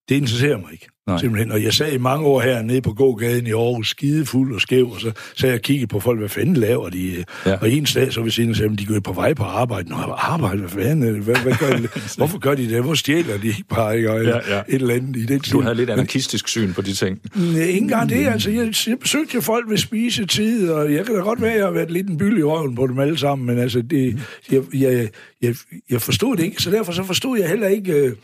Det 0.09 0.15
interesserer 0.15 0.57
mig 0.57 0.71
ikke. 0.71 0.87
Nej. 1.07 1.19
Simpelthen. 1.19 1.51
Og 1.51 1.63
jeg 1.63 1.73
sad 1.73 1.91
i 1.91 1.97
mange 1.97 2.25
år 2.25 2.41
her 2.41 2.61
nede 2.61 2.81
på 2.81 2.93
gågaden 2.93 3.47
i 3.47 3.51
Aarhus, 3.51 3.89
skidefuld 3.89 4.55
og 4.55 4.61
skæv, 4.61 4.89
og 4.89 5.01
så 5.01 5.11
sad 5.35 5.49
jeg 5.49 5.55
og 5.55 5.61
kiggede 5.61 5.87
på 5.87 5.99
folk, 5.99 6.19
hvad 6.19 6.29
fanden 6.29 6.57
laver 6.57 6.89
de? 6.89 7.23
Ja. 7.45 7.55
Og 7.55 7.71
en 7.71 7.87
dag 7.95 8.13
så 8.13 8.21
ved 8.21 8.31
siden 8.31 8.55
sagde, 8.55 8.77
de 8.77 8.85
går 8.85 8.99
på 8.99 9.13
vej 9.13 9.33
på 9.33 9.43
arbejde. 9.43 9.89
Nå, 9.89 9.95
arbejde, 10.17 10.59
hvad 10.59 10.69
fanden? 10.69 11.19
Hvad, 11.19 11.35
hvad 11.35 11.53
gør 11.59 11.77
de? 11.77 11.87
Hvorfor 12.17 12.37
gør 12.37 12.55
de 12.55 12.69
det? 12.69 12.83
Hvor 12.83 12.93
stjæler 12.93 13.37
de 13.37 13.47
ikke 13.47 13.63
bare? 13.69 13.97
Ikke? 13.97 14.11
Ja, 14.11 14.55
ja. 14.55 14.59
Et 14.67 14.81
eller 14.81 14.93
andet 14.93 15.15
i 15.15 15.25
den 15.25 15.39
Du 15.39 15.61
havde 15.61 15.75
lidt 15.75 15.89
anarkistisk 15.89 16.47
syn 16.47 16.73
på 16.73 16.81
de 16.81 16.93
ting. 16.93 17.19
Nej, 17.35 17.61
ikke 17.61 17.79
engang 17.79 18.09
det. 18.09 18.27
Altså, 18.27 18.51
jeg, 18.51 18.73
jeg 18.87 18.99
besøgte 18.99 19.35
jo 19.35 19.41
folk 19.41 19.69
ved 19.69 19.77
spisetid, 19.77 20.69
og 20.69 20.93
jeg 20.93 21.05
kan 21.05 21.15
da 21.15 21.21
godt 21.21 21.41
være, 21.41 21.51
at 21.51 21.57
jeg 21.57 21.65
har 21.65 21.71
været 21.71 21.91
lidt 21.91 22.09
en 22.09 22.17
byld 22.17 22.39
i 22.39 22.43
røven 22.43 22.75
på 22.75 22.87
dem 22.87 22.99
alle 22.99 23.17
sammen, 23.17 23.47
men 23.47 23.59
altså, 23.59 23.81
det, 23.81 24.19
jeg, 24.51 24.61
jeg, 24.73 25.09
jeg, 25.41 25.55
jeg 25.89 26.01
forstod 26.01 26.37
det 26.37 26.43
ikke, 26.43 26.61
så 26.61 26.71
derfor 26.71 26.91
så 26.91 27.03
forstod 27.03 27.39
jeg 27.39 27.49
heller 27.49 27.67
ikke... 27.67 28.15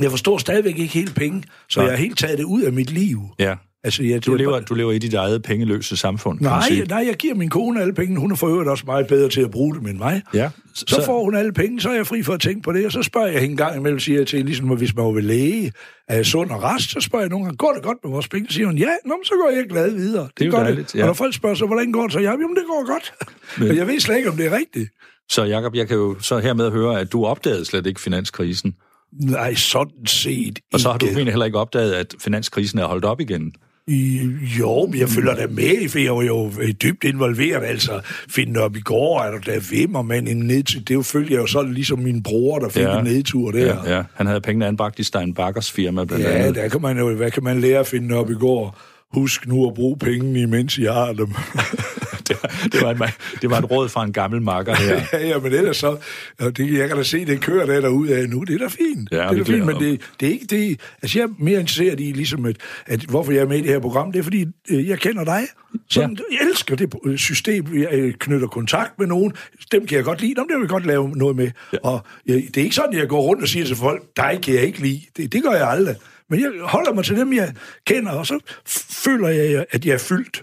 Jeg 0.00 0.10
forstår 0.10 0.38
stadigvæk 0.38 0.78
ikke 0.78 0.94
helt 0.94 1.14
penge, 1.14 1.42
så 1.68 1.80
Nej. 1.80 1.86
jeg 1.86 1.96
har 1.96 2.02
helt 2.02 2.18
taget 2.18 2.38
det 2.38 2.44
ud 2.44 2.62
af 2.62 2.72
mit 2.72 2.90
liv. 2.90 3.20
Ja. 3.38 3.54
Altså, 3.84 4.02
jeg, 4.02 4.26
du, 4.26 4.34
lever, 4.34 4.60
du 4.60 4.74
lever 4.74 4.92
i 4.92 4.98
dit 4.98 5.14
eget 5.14 5.42
pengeløse 5.42 5.96
samfund, 5.96 6.40
nej, 6.40 6.68
nej, 6.88 7.04
jeg 7.06 7.14
giver 7.14 7.34
min 7.34 7.48
kone 7.48 7.80
alle 7.80 7.94
penge. 7.94 8.20
Hun 8.20 8.32
er 8.32 8.36
for 8.36 8.48
øvrigt 8.48 8.68
også 8.68 8.84
meget 8.86 9.06
bedre 9.06 9.28
til 9.28 9.40
at 9.40 9.50
bruge 9.50 9.74
dem 9.74 9.86
end 9.86 9.98
mig. 9.98 10.22
Ja. 10.34 10.50
Så, 10.74 10.84
så 10.88 11.04
får 11.04 11.24
hun 11.24 11.36
alle 11.36 11.52
penge, 11.52 11.80
så 11.80 11.90
er 11.90 11.94
jeg 11.94 12.06
fri 12.06 12.22
for 12.22 12.32
at 12.32 12.40
tænke 12.40 12.62
på 12.62 12.72
det, 12.72 12.86
og 12.86 12.92
så 12.92 13.02
spørger 13.02 13.26
jeg 13.26 13.40
hende 13.40 13.50
en 13.50 13.56
gang 13.56 13.76
imellem, 13.76 13.98
siger 13.98 14.18
jeg 14.18 14.26
til 14.26 14.44
ligesom 14.44 14.68
hvis 14.68 14.96
man 14.96 15.14
vil 15.14 15.24
læge, 15.24 15.72
er 16.08 16.16
jeg 16.16 16.26
sund 16.26 16.50
og 16.50 16.62
rest, 16.62 16.90
så 16.90 17.00
spørger 17.00 17.22
jeg 17.22 17.30
nogle 17.30 17.44
gange, 17.44 17.56
går 17.56 17.72
det 17.72 17.82
godt 17.82 17.98
med 18.04 18.12
vores 18.12 18.28
penge? 18.28 18.48
Så 18.48 18.54
siger 18.54 18.66
hun, 18.66 18.78
ja, 18.78 18.90
nå, 19.06 19.14
så 19.24 19.32
går 19.34 19.50
jeg 19.56 19.64
glad 19.68 19.90
videre. 19.90 20.22
Det, 20.22 20.38
det 20.38 20.46
er 20.46 20.58
jo 20.58 20.64
dejligt, 20.64 20.94
ja. 20.94 21.00
Og 21.00 21.06
når 21.06 21.14
folk 21.14 21.34
spørger 21.34 21.54
så, 21.54 21.66
hvordan 21.66 21.92
går 21.92 22.02
det, 22.02 22.12
så 22.12 22.18
jeg, 22.18 22.36
jamen 22.40 22.56
det 22.56 22.64
går 22.66 22.86
godt. 22.86 23.12
Men, 23.58 23.76
jeg 23.76 23.86
ved 23.86 24.00
slet 24.00 24.16
ikke, 24.16 24.30
om 24.30 24.36
det 24.36 24.46
er 24.46 24.56
rigtigt. 24.58 24.90
Så 25.30 25.44
Jacob, 25.44 25.74
jeg 25.74 25.88
kan 25.88 25.96
jo 25.96 26.20
så 26.20 26.38
hermed 26.38 26.70
høre, 26.70 27.00
at 27.00 27.12
du 27.12 27.24
opdagede 27.24 27.64
slet 27.64 27.86
ikke 27.86 28.00
finanskrisen. 28.00 28.74
Nej, 29.12 29.54
sådan 29.54 30.06
set 30.06 30.58
Og 30.72 30.80
så 30.80 30.90
har 30.90 30.98
du 30.98 31.06
egentlig 31.06 31.32
heller 31.32 31.46
ikke 31.46 31.58
opdaget, 31.58 31.92
at 31.92 32.14
finanskrisen 32.20 32.78
er 32.78 32.86
holdt 32.86 33.04
op 33.04 33.20
igen? 33.20 33.52
I, 33.86 34.28
jo, 34.58 34.86
men 34.86 35.00
jeg 35.00 35.08
følger 35.08 35.34
da 35.34 35.46
med, 35.46 35.88
for 35.88 35.98
jeg 35.98 36.16
var 36.16 36.22
jo 36.22 36.50
dybt 36.82 37.04
involveret, 37.04 37.64
altså 37.64 38.00
finde 38.28 38.60
op 38.60 38.76
i 38.76 38.80
går, 38.80 39.20
er 39.20 39.30
der 39.30 39.38
da 39.38 39.60
Vimmermand 39.70 40.28
en 40.28 40.36
nedtur, 40.36 40.80
det 40.80 41.06
følger 41.06 41.40
jo 41.40 41.46
sådan 41.46 41.74
ligesom 41.74 41.98
min 41.98 42.22
bror, 42.22 42.58
der 42.58 42.68
fik 42.68 42.82
ja, 42.82 42.98
en 42.98 43.04
nedtur 43.04 43.50
der. 43.50 43.66
Ja, 43.66 43.96
ja, 43.96 44.02
han 44.14 44.26
havde 44.26 44.40
pengene 44.40 44.66
anbragt 44.66 44.98
i 44.98 45.02
Stein 45.02 45.34
Bakkers 45.34 45.72
firma 45.72 46.04
blandt 46.04 46.24
ja, 46.24 46.30
andet. 46.30 46.54
der 46.54 46.68
kan 46.68 46.82
man 46.82 46.98
jo, 46.98 47.14
hvad 47.14 47.30
kan 47.30 47.44
man 47.44 47.60
lære 47.60 47.78
at 47.78 47.86
finde 47.86 48.14
op 48.14 48.30
i 48.30 48.34
går? 48.34 48.78
Husk 49.12 49.46
nu 49.46 49.68
at 49.68 49.74
bruge 49.74 49.96
pengene, 49.98 50.40
imens 50.40 50.78
I 50.78 50.84
har 50.84 51.12
dem. 51.12 51.28
det, 52.30 52.72
det, 52.72 52.82
var 52.82 52.90
et, 52.90 53.14
det 53.42 53.50
var 53.50 53.58
et 53.58 53.70
råd 53.70 53.88
fra 53.88 54.04
en 54.04 54.12
gammel 54.12 54.42
makker 54.42 54.74
her. 54.74 55.00
ja, 55.12 55.28
ja, 55.28 55.38
men 55.38 55.52
ellers 55.52 55.76
så, 55.76 55.96
det, 56.40 56.78
jeg 56.78 56.88
kan 56.88 56.96
da 56.96 57.02
se, 57.02 57.24
det 57.24 57.40
kører 57.40 57.66
der 57.66 57.80
derude 57.80 58.16
af 58.16 58.28
nu, 58.28 58.44
det 58.44 58.54
er 58.54 58.58
da 58.58 58.66
fint. 58.66 59.08
Ja, 59.12 59.16
det 59.16 59.40
er 59.40 59.44
da 59.44 59.52
fint, 59.52 59.66
men 59.66 59.76
det, 59.76 60.00
det 60.20 60.28
er 60.28 60.32
ikke 60.32 60.46
det, 60.46 60.80
altså 61.02 61.18
jeg 61.18 61.24
er 61.24 61.32
mere 61.38 61.60
interesseret 61.60 62.00
i, 62.00 62.12
ligesom 62.12 62.46
at, 62.46 62.56
at 62.86 63.00
hvorfor 63.00 63.32
jeg 63.32 63.40
er 63.40 63.48
med 63.48 63.58
i 63.58 63.60
det 63.62 63.70
her 63.70 63.80
program, 63.80 64.12
det 64.12 64.18
er 64.18 64.22
fordi, 64.22 64.46
øh, 64.70 64.88
jeg 64.88 64.98
kender 64.98 65.24
dig. 65.24 65.42
Så 65.88 66.00
ja. 66.00 66.06
jeg 66.08 66.48
elsker 66.48 66.76
det 66.76 66.94
øh, 67.06 67.18
system, 67.18 67.78
jeg 67.78 67.88
øh, 67.92 68.14
knytter 68.14 68.48
kontakt 68.48 68.98
med 68.98 69.06
nogen, 69.06 69.32
dem 69.72 69.86
kan 69.86 69.96
jeg 69.96 70.04
godt 70.04 70.20
lide, 70.20 70.34
dem 70.34 70.48
der 70.48 70.56
vil 70.56 70.62
jeg 70.62 70.68
godt 70.68 70.86
lave 70.86 71.10
noget 71.10 71.36
med. 71.36 71.50
Ja. 71.72 71.78
Og 71.82 72.00
jeg, 72.26 72.34
det 72.34 72.56
er 72.56 72.64
ikke 72.64 72.74
sådan, 72.74 72.94
at 72.94 73.00
jeg 73.00 73.08
går 73.08 73.20
rundt 73.20 73.42
og 73.42 73.48
siger 73.48 73.66
til 73.66 73.76
folk, 73.76 74.02
dig 74.16 74.38
kan 74.42 74.54
jeg 74.54 74.62
ikke 74.62 74.80
lide. 74.80 75.00
Det, 75.16 75.32
det 75.32 75.42
gør 75.42 75.52
jeg 75.52 75.68
aldrig. 75.68 75.96
Men 76.30 76.40
jeg 76.40 76.50
holder 76.62 76.92
mig 76.92 77.04
til 77.04 77.16
dem, 77.16 77.32
jeg 77.32 77.54
kender, 77.86 78.12
og 78.12 78.26
så 78.26 78.38
føler 79.04 79.28
jeg, 79.28 79.64
at 79.70 79.86
jeg 79.86 79.94
er 79.94 79.98
fyldt. 79.98 80.42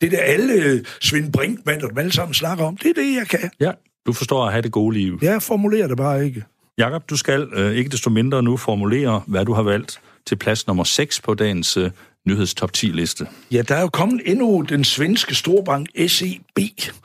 Det 0.00 0.12
der 0.12 0.20
alle 0.20 0.84
Svend 1.00 1.32
Brinkmann 1.32 1.84
og 1.84 1.90
dem 1.90 1.98
alle 1.98 2.12
sammen 2.12 2.34
snakker 2.34 2.64
om, 2.64 2.76
det 2.76 2.90
er 2.90 2.94
det, 2.94 3.16
jeg 3.16 3.28
kan. 3.28 3.50
Ja, 3.60 3.72
du 4.06 4.12
forstår 4.12 4.46
at 4.46 4.52
have 4.52 4.62
det 4.62 4.72
gode 4.72 4.96
liv. 4.96 5.18
Jeg 5.22 5.42
formulerer 5.42 5.88
det 5.88 5.96
bare 5.96 6.24
ikke. 6.24 6.44
Jakob, 6.78 7.10
du 7.10 7.16
skal 7.16 7.48
øh, 7.52 7.72
ikke 7.72 7.90
desto 7.90 8.10
mindre 8.10 8.42
nu 8.42 8.56
formulere, 8.56 9.22
hvad 9.26 9.44
du 9.44 9.52
har 9.52 9.62
valgt 9.62 10.00
til 10.26 10.36
plads 10.36 10.66
nummer 10.66 10.84
6 10.84 11.20
på 11.20 11.34
dagens 11.34 11.76
øh, 11.76 11.90
nyhedstop 12.26 12.70
10-liste. 12.76 13.26
Ja, 13.50 13.62
der 13.62 13.74
er 13.74 13.80
jo 13.80 13.88
kommet 13.88 14.20
endnu 14.24 14.60
den 14.68 14.84
svenske 14.84 15.34
storbank 15.34 15.88
SEB. 16.06 16.58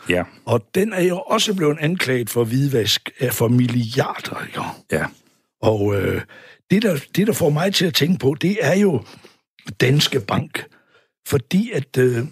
Ja. 0.09 0.23
Og 0.45 0.65
den 0.75 0.93
er 0.93 1.01
jo 1.01 1.19
også 1.19 1.53
blevet 1.53 1.77
anklaget 1.79 2.29
for 2.29 2.43
hvidvask 2.43 3.09
for 3.31 3.47
milliarder. 3.47 4.45
Jo. 4.55 4.63
Ja. 4.91 5.05
Og 5.61 5.95
øh, 5.95 6.21
det, 6.71 6.81
der, 6.81 6.97
det, 7.15 7.27
der 7.27 7.33
får 7.33 7.49
mig 7.49 7.73
til 7.73 7.85
at 7.85 7.93
tænke 7.93 8.19
på, 8.19 8.35
det 8.41 8.57
er 8.61 8.75
jo 8.75 9.01
Danske 9.81 10.19
Bank. 10.19 10.65
Fordi 11.27 11.71
at 11.73 11.97
øh, 11.97 12.25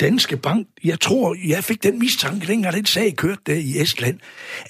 Danske 0.00 0.36
Bank, 0.36 0.66
jeg 0.84 1.00
tror, 1.00 1.36
jeg 1.48 1.64
fik 1.64 1.82
den 1.82 1.98
mistanke, 1.98 2.46
dengang 2.46 2.74
den 2.74 2.86
sag 2.86 3.16
kørte 3.16 3.40
der 3.46 3.54
i 3.54 3.80
Estland, 3.80 4.18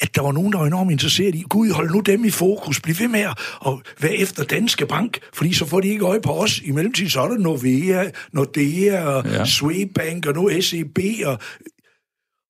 at 0.01 0.15
der 0.15 0.23
var 0.23 0.33
nogen, 0.33 0.53
der 0.53 0.59
var 0.59 0.67
enormt 0.67 0.93
interesseret 0.93 1.35
i, 1.35 1.45
gud, 1.49 1.71
hold 1.71 1.91
nu 1.91 2.01
dem 2.01 2.25
i 2.25 2.31
fokus, 2.31 2.81
bliv 2.81 2.95
ved 2.99 3.09
med 3.09 3.21
at 3.67 3.73
være 4.01 4.17
efter 4.17 4.45
Danske 4.45 4.87
Bank, 4.87 5.19
fordi 5.35 5.53
så 5.53 5.67
får 5.67 5.81
de 5.81 5.89
ikke 5.89 6.05
øje 6.05 6.21
på 6.21 6.33
os. 6.33 6.59
I 6.59 6.71
mellemtiden 6.71 7.11
så 7.11 7.21
er 7.21 7.29
der 7.29 7.39
Nordea, 7.39 8.11
Nordea 8.33 9.05
og 9.05 9.25
ja. 9.27 9.45
Swedbank 9.45 10.27
og 10.27 10.35
nu 10.35 10.61
SEB 10.61 10.99
og 11.27 11.39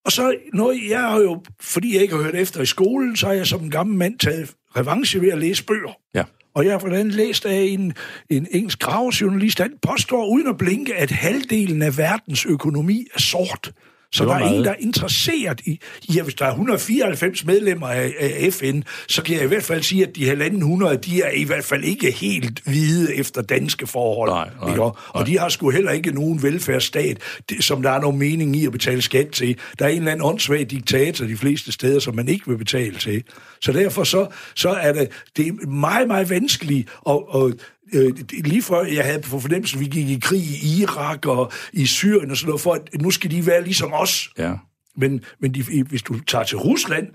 og 0.05 0.13
så, 0.13 0.35
når 0.53 0.89
jeg 0.89 1.01
har 1.01 1.19
jo, 1.21 1.43
fordi 1.61 1.95
jeg 1.95 2.03
ikke 2.03 2.15
har 2.15 2.23
hørt 2.23 2.35
efter 2.35 2.61
i 2.61 2.67
skolen, 2.67 3.17
så 3.17 3.27
har 3.27 3.33
jeg 3.33 3.47
som 3.47 3.63
en 3.63 3.71
gammel 3.71 3.99
mand 3.99 4.19
taget 4.19 4.55
revanche 4.77 5.21
ved 5.21 5.29
at 5.29 5.39
læse 5.39 5.65
bøger. 5.65 5.93
Ja. 6.15 6.25
Og 6.55 6.65
jeg 6.65 6.73
har 6.73 6.79
blandt 6.79 6.97
andet 6.97 7.15
læst 7.15 7.47
af 7.47 7.63
en, 7.63 7.95
en 8.31 8.47
engelsk 8.51 8.79
gravejournalist, 8.79 9.59
han 9.59 9.73
påstår 9.83 10.27
uden 10.27 10.47
at 10.47 10.59
blinke, 10.59 10.95
at 10.95 11.11
halvdelen 11.11 11.83
af 11.83 11.99
verdens 11.99 12.47
økonomi 12.47 13.07
er 13.15 13.21
sort. 13.21 13.73
Så 14.13 14.25
der 14.25 14.35
er 14.35 14.39
meget. 14.39 14.59
en, 14.59 14.65
der 14.65 14.71
er 14.71 14.77
interesseret 14.81 15.61
i... 15.67 15.81
Ja, 16.15 16.23
hvis 16.23 16.35
der 16.35 16.45
er 16.45 16.51
194 16.51 17.45
medlemmer 17.45 17.87
af, 17.87 18.15
af 18.21 18.53
FN, 18.53 18.83
så 19.09 19.23
kan 19.23 19.35
jeg 19.35 19.45
i 19.45 19.47
hvert 19.47 19.63
fald 19.63 19.83
sige, 19.83 20.07
at 20.07 20.17
de 20.17 20.29
halvanden 20.29 20.59
100, 20.59 20.97
de 20.97 21.23
er 21.23 21.31
i 21.31 21.45
hvert 21.45 21.65
fald 21.65 21.85
ikke 21.85 22.11
helt 22.11 22.61
hvide 22.65 23.15
efter 23.15 23.43
danske 23.43 23.87
forhold. 23.87 24.31
Nej, 24.31 24.49
nej, 24.61 24.71
ikke? 24.71 24.83
Og 24.83 24.97
nej. 25.15 25.25
de 25.25 25.39
har 25.39 25.49
sgu 25.49 25.71
heller 25.71 25.91
ikke 25.91 26.11
nogen 26.11 26.43
velfærdsstat, 26.43 27.19
som 27.61 27.83
der 27.83 27.91
er 27.91 28.01
nogen 28.01 28.19
mening 28.19 28.57
i 28.57 28.67
at 28.67 28.73
betale 28.73 29.03
skat 29.03 29.29
til. 29.29 29.57
Der 29.79 29.85
er 29.85 29.89
en 29.89 29.99
eller 29.99 30.13
anden 30.13 30.27
åndssvag 30.27 30.71
diktator 30.71 31.27
de 31.27 31.37
fleste 31.37 31.73
steder, 31.73 32.01
som 32.01 32.15
man 32.15 32.29
ikke 32.29 32.47
vil 32.47 32.59
betale 32.59 32.97
til. 32.97 33.25
Så 33.61 33.73
derfor 33.73 34.05
så, 34.05 34.27
så 34.55 34.69
er 34.69 34.93
det, 34.93 35.09
det 35.37 35.47
er 35.47 35.67
meget, 35.67 36.09
meget 36.09 36.31
vanskeligt 36.31 36.89
at, 37.09 37.19
at 37.35 37.55
øh, 37.93 38.15
lige 38.33 38.63
før 38.63 38.85
jeg 38.85 39.05
havde 39.05 39.21
på 39.21 39.41
fornemmelse, 39.41 39.77
at 39.77 39.81
vi 39.81 39.87
gik 39.87 40.09
i 40.09 40.19
krig 40.19 40.41
i 40.41 40.81
Irak 40.81 41.27
og 41.27 41.53
i 41.73 41.87
Syrien 41.87 42.31
og 42.31 42.37
sådan 42.37 42.49
noget, 42.49 42.61
for 42.61 42.75
at 42.75 43.03
nu 43.03 43.11
skal 43.11 43.31
de 43.31 43.47
være 43.47 43.65
ligesom 43.65 43.93
os. 43.93 44.31
Ja. 44.39 44.53
Men, 44.97 45.25
men 45.41 45.55
de, 45.55 45.83
hvis 45.83 46.03
du 46.03 46.21
tager 46.21 46.45
til 46.45 46.59
Rusland, 46.59 47.09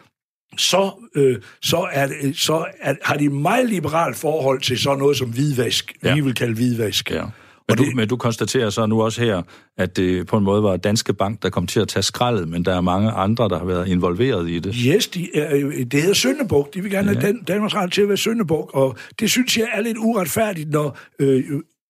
så, 0.58 0.92
øh, 1.16 1.42
så, 1.62 1.88
er, 1.92 2.32
så 2.36 2.66
er, 2.80 2.96
har 3.04 3.18
de 3.18 3.30
meget 3.30 3.70
liberalt 3.70 4.18
forhold 4.18 4.62
til 4.62 4.80
sådan 4.80 5.00
noget 5.00 5.18
som 5.18 5.30
hvidvask, 5.30 5.94
ja. 6.04 6.14
vi 6.14 6.22
vil 6.22 6.36
kalde 6.36 6.54
hvidvask. 6.54 7.12
Ja. 7.12 7.26
Men, 7.70 7.78
du, 7.78 7.86
men 7.96 8.08
du 8.08 8.18
konstaterer 8.18 8.70
så 8.70 8.86
nu 8.86 9.02
også 9.02 9.22
her, 9.22 9.42
at 9.78 9.98
det 9.98 10.28
på 10.28 10.38
en 10.38 10.44
måde 10.44 10.64
var 10.64 10.78
Danske 10.78 11.14
Bank, 11.14 11.44
der 11.44 11.50
kom 11.50 11.68
til 11.68 11.80
at 11.80 11.88
tage 11.88 12.04
skraldet, 12.04 12.48
men 12.50 12.66
der 12.66 12.76
er 12.76 12.82
mange 12.82 13.12
andre, 13.12 13.50
der 13.50 13.58
har 13.60 13.66
været 13.66 13.88
involveret 13.88 14.50
i 14.50 14.60
det. 14.60 14.76
Yes, 14.76 15.08
de 15.08 15.28
er, 15.36 15.50
det 15.92 16.02
hedder 16.02 16.14
Søndebuk. 16.14 16.74
De 16.74 16.82
vil 16.82 16.92
gerne 16.92 17.12
ja. 17.12 17.20
have 17.20 17.28
Dan, 17.28 17.44
Danmarks 17.44 17.76
Radio 17.76 17.90
til 17.90 18.02
at 18.02 18.08
være 18.08 18.18
Søndebuk, 18.18 18.72
og 18.74 18.98
det 19.20 19.30
synes 19.30 19.58
jeg 19.58 19.68
er 19.74 19.82
lidt 19.82 19.98
uretfærdigt, 19.98 20.70
når 20.70 20.98
øh, 21.20 21.44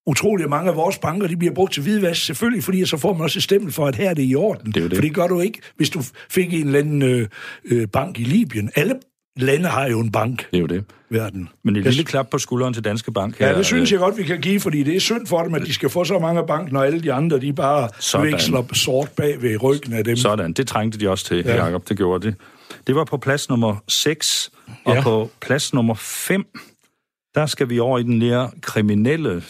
utrolig 0.06 0.48
mange 0.48 0.70
af 0.70 0.76
vores 0.76 0.98
banker, 0.98 1.26
de 1.26 1.36
bliver 1.36 1.54
brugt 1.54 1.72
til 1.72 1.82
hvidvask, 1.82 2.24
selvfølgelig, 2.24 2.64
fordi 2.64 2.86
så 2.86 2.96
får 2.96 3.12
man 3.12 3.22
også 3.22 3.38
et 3.38 3.42
stempel 3.42 3.72
for, 3.72 3.86
at 3.86 3.94
her 3.94 4.10
er 4.10 4.14
det 4.14 4.30
i 4.30 4.34
orden. 4.34 4.72
Det 4.72 4.84
er 4.84 4.88
det. 4.88 4.96
For 4.96 5.02
det 5.02 5.14
gør 5.14 5.26
du 5.26 5.40
ikke, 5.40 5.60
hvis 5.76 5.90
du 5.90 6.02
fik 6.30 6.54
en 6.54 6.66
eller 6.66 6.78
anden 6.78 7.02
øh, 7.02 7.28
øh, 7.64 7.86
bank 7.86 8.18
i 8.18 8.24
Libyen. 8.24 8.70
Alle 8.74 8.94
lande 9.42 9.68
har 9.68 9.88
jo 9.88 10.00
en 10.00 10.12
bank. 10.12 10.46
Det 10.50 10.56
er 10.56 10.60
jo 10.60 10.66
det. 10.66 10.84
Verden. 11.10 11.48
Men 11.64 11.76
et 11.76 11.84
lille 11.84 12.04
klap 12.04 12.30
på 12.30 12.38
skulderen 12.38 12.74
til 12.74 12.84
Danske 12.84 13.12
Bank 13.12 13.38
her. 13.38 13.48
Ja, 13.48 13.58
det 13.58 13.66
synes 13.66 13.92
jeg 13.92 13.98
godt, 13.98 14.18
vi 14.18 14.22
kan 14.22 14.40
give, 14.40 14.60
fordi 14.60 14.82
det 14.82 14.96
er 14.96 15.00
synd 15.00 15.26
for 15.26 15.42
dem, 15.42 15.54
at 15.54 15.62
de 15.66 15.72
skal 15.72 15.90
få 15.90 16.04
så 16.04 16.18
mange 16.18 16.46
bank, 16.46 16.72
når 16.72 16.82
alle 16.82 17.02
de 17.02 17.12
andre, 17.12 17.40
de 17.40 17.52
bare 17.52 17.88
Sådan. 17.98 18.26
veksler 18.26 18.62
sort 18.72 19.10
bag 19.16 19.42
ved 19.42 19.62
ryggen 19.62 19.92
af 19.92 20.04
dem. 20.04 20.16
Sådan, 20.16 20.52
det 20.52 20.66
trængte 20.66 20.98
de 20.98 21.10
også 21.10 21.24
til, 21.24 21.44
ja. 21.46 21.64
Jacob, 21.64 21.88
det 21.88 21.96
gjorde 21.96 22.26
det. 22.26 22.34
Det 22.86 22.94
var 22.94 23.04
på 23.04 23.16
plads 23.16 23.48
nummer 23.48 23.76
6, 23.88 24.50
og 24.84 24.94
ja. 24.94 25.02
på 25.02 25.30
plads 25.40 25.74
nummer 25.74 25.94
5, 25.94 26.46
Der 27.34 27.46
skal 27.46 27.68
vi 27.68 27.78
over 27.78 27.98
i 27.98 28.02
den 28.02 28.18
mere 28.18 28.50
kriminelle 28.60 29.42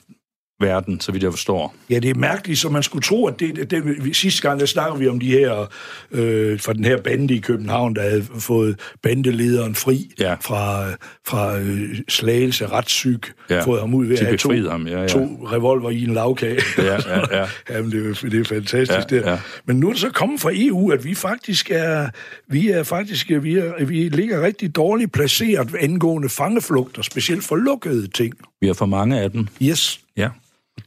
verden, 0.61 1.01
så 1.01 1.13
vidt 1.13 1.23
jeg 1.25 1.33
forstår. 1.33 1.75
Ja, 1.91 1.99
det 1.99 2.11
er 2.11 2.15
mærkeligt, 2.15 2.59
så 2.61 2.69
man 2.69 2.83
skulle 2.83 3.03
tro, 3.03 3.27
at 3.27 3.41
det, 3.41 3.71
det, 3.71 4.17
sidste 4.17 4.43
gang, 4.49 4.61
der 4.61 4.67
snakker 4.67 4.97
vi 4.99 5.09
om 5.09 5.21
de 5.21 5.31
her, 5.31 5.73
øh, 6.11 6.61
fra 6.61 6.73
den 6.73 6.85
her 6.85 7.01
bande 7.03 7.35
i 7.35 7.39
København, 7.39 7.95
der 7.97 8.03
havde 8.03 8.27
fået 8.39 8.81
bandelederen 9.03 9.75
fri 9.75 10.11
Ja. 10.21 10.35
fra, 10.41 10.91
fra 11.27 11.59
øh, 11.59 11.97
slagelse 12.09 12.67
retsyg, 12.67 13.21
Ja. 13.51 13.61
fået 13.61 13.81
ham 13.81 13.95
ud 13.95 14.07
ved 14.07 14.19
at 14.19 14.27
have 14.27 14.37
to, 14.37 14.71
ham, 14.71 14.87
ja, 14.87 15.01
ja. 15.01 15.09
to 15.09 15.19
revolver 15.53 15.91
i 15.91 16.05
en 16.05 16.15
lavkage. 16.15 16.61
Ja, 16.79 16.85
ja, 16.85 17.39
ja. 17.41 17.47
Jamen, 17.71 17.93
det, 17.93 18.07
er, 18.25 18.29
det 18.29 18.41
er 18.41 18.45
fantastisk 18.45 19.11
ja, 19.13 19.17
der. 19.19 19.31
ja. 19.33 19.39
Men 19.67 19.77
nu 19.81 19.89
er 19.89 19.93
det 19.93 20.01
så 20.01 20.11
kommet 20.11 20.41
fra 20.41 20.51
EU, 20.55 20.91
at 20.91 21.05
vi 21.05 21.15
faktisk 21.15 21.71
er, 21.71 22.09
vi 22.49 22.71
er 22.71 22.83
faktisk, 22.83 23.31
vi, 23.41 23.55
er, 23.57 23.85
vi 23.85 24.09
ligger 24.09 24.43
rigtig 24.43 24.77
dårligt 24.77 25.13
placeret 25.13 25.75
angående 25.81 26.29
fangeflugter, 26.29 27.03
specielt 27.03 27.45
for 27.45 27.57
lukkede 27.57 28.07
ting. 28.07 28.35
Vi 28.61 28.67
har 28.67 28.75
for 28.75 28.87
mange 28.87 29.21
af 29.21 29.31
dem. 29.31 29.47
Yes. 29.63 30.01
Ja. 30.17 30.29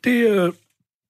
Det, 0.04 0.30
øh, 0.30 0.54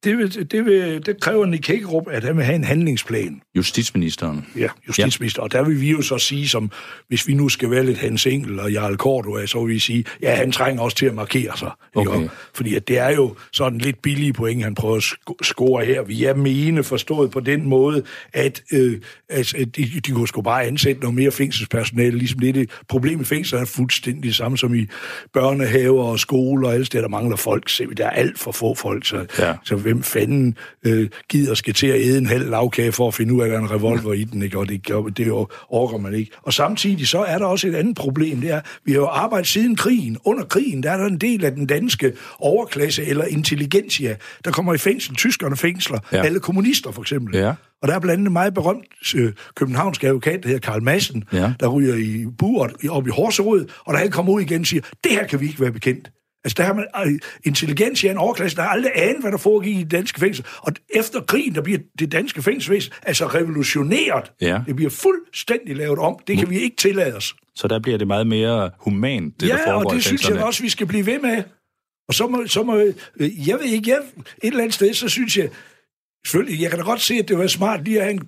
det, 0.04 0.18
vil, 0.18 0.52
det, 0.52 0.66
vil, 0.66 1.06
det 1.06 1.20
kræver 1.22 1.46
Nick 1.46 1.68
Hækkerup, 1.68 2.08
at 2.12 2.24
han 2.24 2.38
vil 2.38 2.46
have 2.46 2.56
en 2.56 2.64
handlingsplan. 2.64 3.42
Justitsministeren. 3.56 4.46
Ja, 4.58 4.68
justitsminister. 4.88 5.42
Ja. 5.42 5.44
Og 5.44 5.52
der 5.52 5.64
vil 5.64 5.82
vi 5.82 5.92
jo 5.92 6.02
så 6.02 6.18
sige, 6.18 6.50
som 6.50 6.72
hvis 7.08 7.28
vi 7.28 7.34
nu 7.34 7.50
skal 7.50 7.72
være 7.72 7.86
lidt 7.86 7.98
Hans 7.98 8.26
Engel 8.26 8.60
og 8.60 8.72
Jarl 8.72 8.96
Cordua, 8.96 9.46
så 9.46 9.64
vil 9.66 9.74
vi 9.74 9.80
sige, 9.80 10.06
ja, 10.22 10.36
han 10.36 10.52
trænger 10.52 10.82
også 10.84 10.98
til 10.98 11.06
at 11.06 11.14
markere 11.16 11.58
sig. 11.58 11.72
ikke? 12.00 12.10
Okay. 12.12 12.24
Og- 12.24 12.30
Fordi 12.54 12.76
at 12.76 12.88
det 12.88 12.98
er 12.98 13.10
jo 13.10 13.36
sådan 13.54 13.80
lidt 13.80 14.02
billige 14.02 14.34
point, 14.34 14.64
han 14.64 14.76
prøver 14.76 14.98
at 14.98 15.04
score 15.46 15.86
her. 15.86 16.02
Vi 16.04 16.24
er 16.24 16.34
mene 16.36 16.84
forstået 16.84 17.32
på 17.32 17.40
den 17.40 17.66
måde, 17.68 18.04
at, 18.34 18.62
øh, 18.74 19.00
at, 19.30 19.54
at 19.56 19.76
de, 19.76 19.84
de 20.06 20.12
kunne 20.12 20.28
sgu 20.28 20.42
bare 20.42 20.64
ansætte 20.66 21.02
noget 21.02 21.16
mere 21.16 21.32
fængselspersonale. 21.32 22.18
Ligesom 22.18 22.40
det, 22.40 22.50
er 22.50 22.54
det 22.54 22.70
problem 22.88 23.22
i 23.22 23.24
fængsler 23.24 23.60
er 23.60 23.66
fuldstændig 23.66 24.24
det 24.24 24.36
samme 24.36 24.58
som 24.58 24.76
i 24.76 24.88
børnehaver 25.34 26.04
og 26.04 26.20
skoler 26.20 26.68
og 26.68 26.74
alle 26.74 26.86
steder, 26.86 27.02
der 27.02 27.10
mangler 27.10 27.36
folk. 27.38 27.70
Se, 27.70 27.86
Der 27.98 28.06
er 28.06 28.10
alt 28.10 28.40
for 28.40 28.52
få 28.52 28.76
folk, 28.76 29.06
så, 29.06 29.26
Ja. 29.40 29.54
så 29.64 29.76
hvem 29.94 30.04
fanden 30.04 30.56
øh, 30.86 31.10
gider 31.30 31.54
skal 31.54 31.74
til 31.74 31.88
at 31.88 32.02
æde 32.02 32.18
en 32.18 32.26
halv 32.26 32.50
lavkage 32.50 32.92
for 32.92 33.08
at 33.08 33.14
finde 33.14 33.34
ud 33.34 33.42
af, 33.42 33.46
at 33.46 33.52
der 33.52 33.58
er 33.58 33.62
en 33.62 33.72
revolver 33.72 34.14
i 34.14 34.24
den, 34.24 34.42
ikke? 34.42 34.58
og 34.58 34.70
det, 34.70 34.88
det 35.18 35.32
orker 35.70 35.98
man 35.98 36.14
ikke. 36.14 36.32
Og 36.44 36.54
samtidig 36.54 37.08
så 37.08 37.20
er 37.20 37.38
der 37.38 37.46
også 37.46 37.68
et 37.68 37.76
andet 37.76 37.96
problem, 37.98 38.42
det 38.42 38.50
er, 38.52 38.62
vi 38.86 38.92
har 38.92 39.00
jo 39.00 39.08
arbejdet 39.08 39.48
siden 39.48 39.76
krigen. 39.76 40.18
Under 40.26 40.44
krigen, 40.44 40.84
der 40.84 40.92
er 40.92 40.98
der 40.98 41.06
en 41.06 41.18
del 41.18 41.46
af 41.46 41.52
den 41.52 41.66
danske 41.66 42.14
overklasse 42.40 43.06
eller 43.06 43.26
intelligentsia, 43.26 44.16
der 44.46 44.52
kommer 44.52 44.74
i 44.74 44.78
fængsel. 44.78 45.16
Tyskerne 45.16 45.58
fængsler, 45.58 46.00
Ja. 46.12 46.22
alle 46.26 46.40
kommunister 46.40 46.92
for 46.92 47.02
eksempel. 47.02 47.36
Ja. 47.36 47.54
Og 47.82 47.88
der 47.88 47.96
er 47.96 48.00
blandt 48.00 48.14
andet 48.18 48.28
en 48.28 48.34
meget 48.34 48.54
berømt 48.54 48.86
øh, 49.16 49.32
københavnsk 49.56 50.04
advokat, 50.04 50.44
der 50.44 50.50
hedder 50.50 50.72
Karl 50.72 50.84
Madsen, 50.84 51.24
Ja. 51.34 51.54
der 51.60 51.68
ryger 51.68 51.96
i 51.96 52.26
buret 52.38 52.72
op 52.90 53.08
i 53.08 53.10
Horserød, 53.10 53.68
og 53.86 53.94
da 53.94 54.00
han 54.00 54.12
kommer 54.12 54.34
ud 54.34 54.42
igen 54.42 54.66
siger, 54.66 54.82
det 55.04 55.12
her 55.12 55.28
kan 55.28 55.40
vi 55.40 55.46
ikke 55.48 55.62
være 55.62 55.72
bekendt. 55.72 56.12
Altså, 56.44 56.56
der 56.58 56.64
har 56.64 56.74
man 56.74 56.86
øh, 57.06 57.20
intelligens 57.44 58.04
i 58.04 58.08
en 58.08 58.18
overklasse, 58.18 58.58
der 58.58 58.64
har 58.64 58.70
aldrig 58.70 58.92
anet, 58.96 59.22
hvad 59.22 59.32
der 59.32 59.38
foregik 59.38 59.76
i 59.76 59.80
det 59.80 59.92
danske 59.92 60.20
fængsel. 60.20 60.46
Og 60.58 60.74
efter 60.90 61.22
krigen, 61.22 61.56
der 61.56 61.62
bliver 61.62 61.80
det 62.00 62.12
danske 62.12 62.42
fængselsvæsen 62.42 62.94
altså 63.04 63.26
revolutioneret. 63.28 64.32
Ja. 64.42 64.62
Det 64.68 64.76
bliver 64.76 64.92
fuldstændig 64.92 65.76
lavet 65.76 66.00
om. 66.00 66.20
Det 66.28 66.38
kan 66.38 66.50
vi 66.50 66.60
ikke 66.60 66.76
tillade 66.76 67.16
os. 67.16 67.36
Så 67.56 67.68
der 67.68 67.80
bliver 67.80 67.98
det 67.98 68.08
meget 68.08 68.28
mere 68.28 68.72
humant, 68.80 69.42
det 69.42 69.50
der 69.50 69.58
ja, 69.58 69.68
foregår 69.68 69.90
og 69.90 69.96
det 69.96 70.04
synes 70.04 70.30
jeg 70.30 70.44
også, 70.44 70.64
vi 70.64 70.70
skal 70.70 70.88
blive 70.88 71.06
ved 71.06 71.20
med. 71.20 71.44
Og 72.08 72.14
så 72.14 72.28
må, 72.28 72.48
så 72.48 72.64
må 72.64 72.78
øh, 73.18 73.48
jeg 73.48 73.60
ved 73.60 73.66
ikke, 73.66 73.90
jeg, 73.90 73.98
et 73.98 74.04
eller 74.44 74.60
andet 74.60 74.74
sted, 74.74 74.94
så 74.94 75.10
synes 75.10 75.38
jeg, 75.38 75.50
selvfølgelig, 76.28 76.62
jeg 76.62 76.70
kan 76.70 76.80
da 76.80 76.86
godt 76.86 77.02
se, 77.02 77.14
at 77.14 77.28
det 77.28 77.38
var 77.38 77.48
smart 77.48 77.84
lige 77.86 78.02
at 78.02 78.06
have 78.06 78.20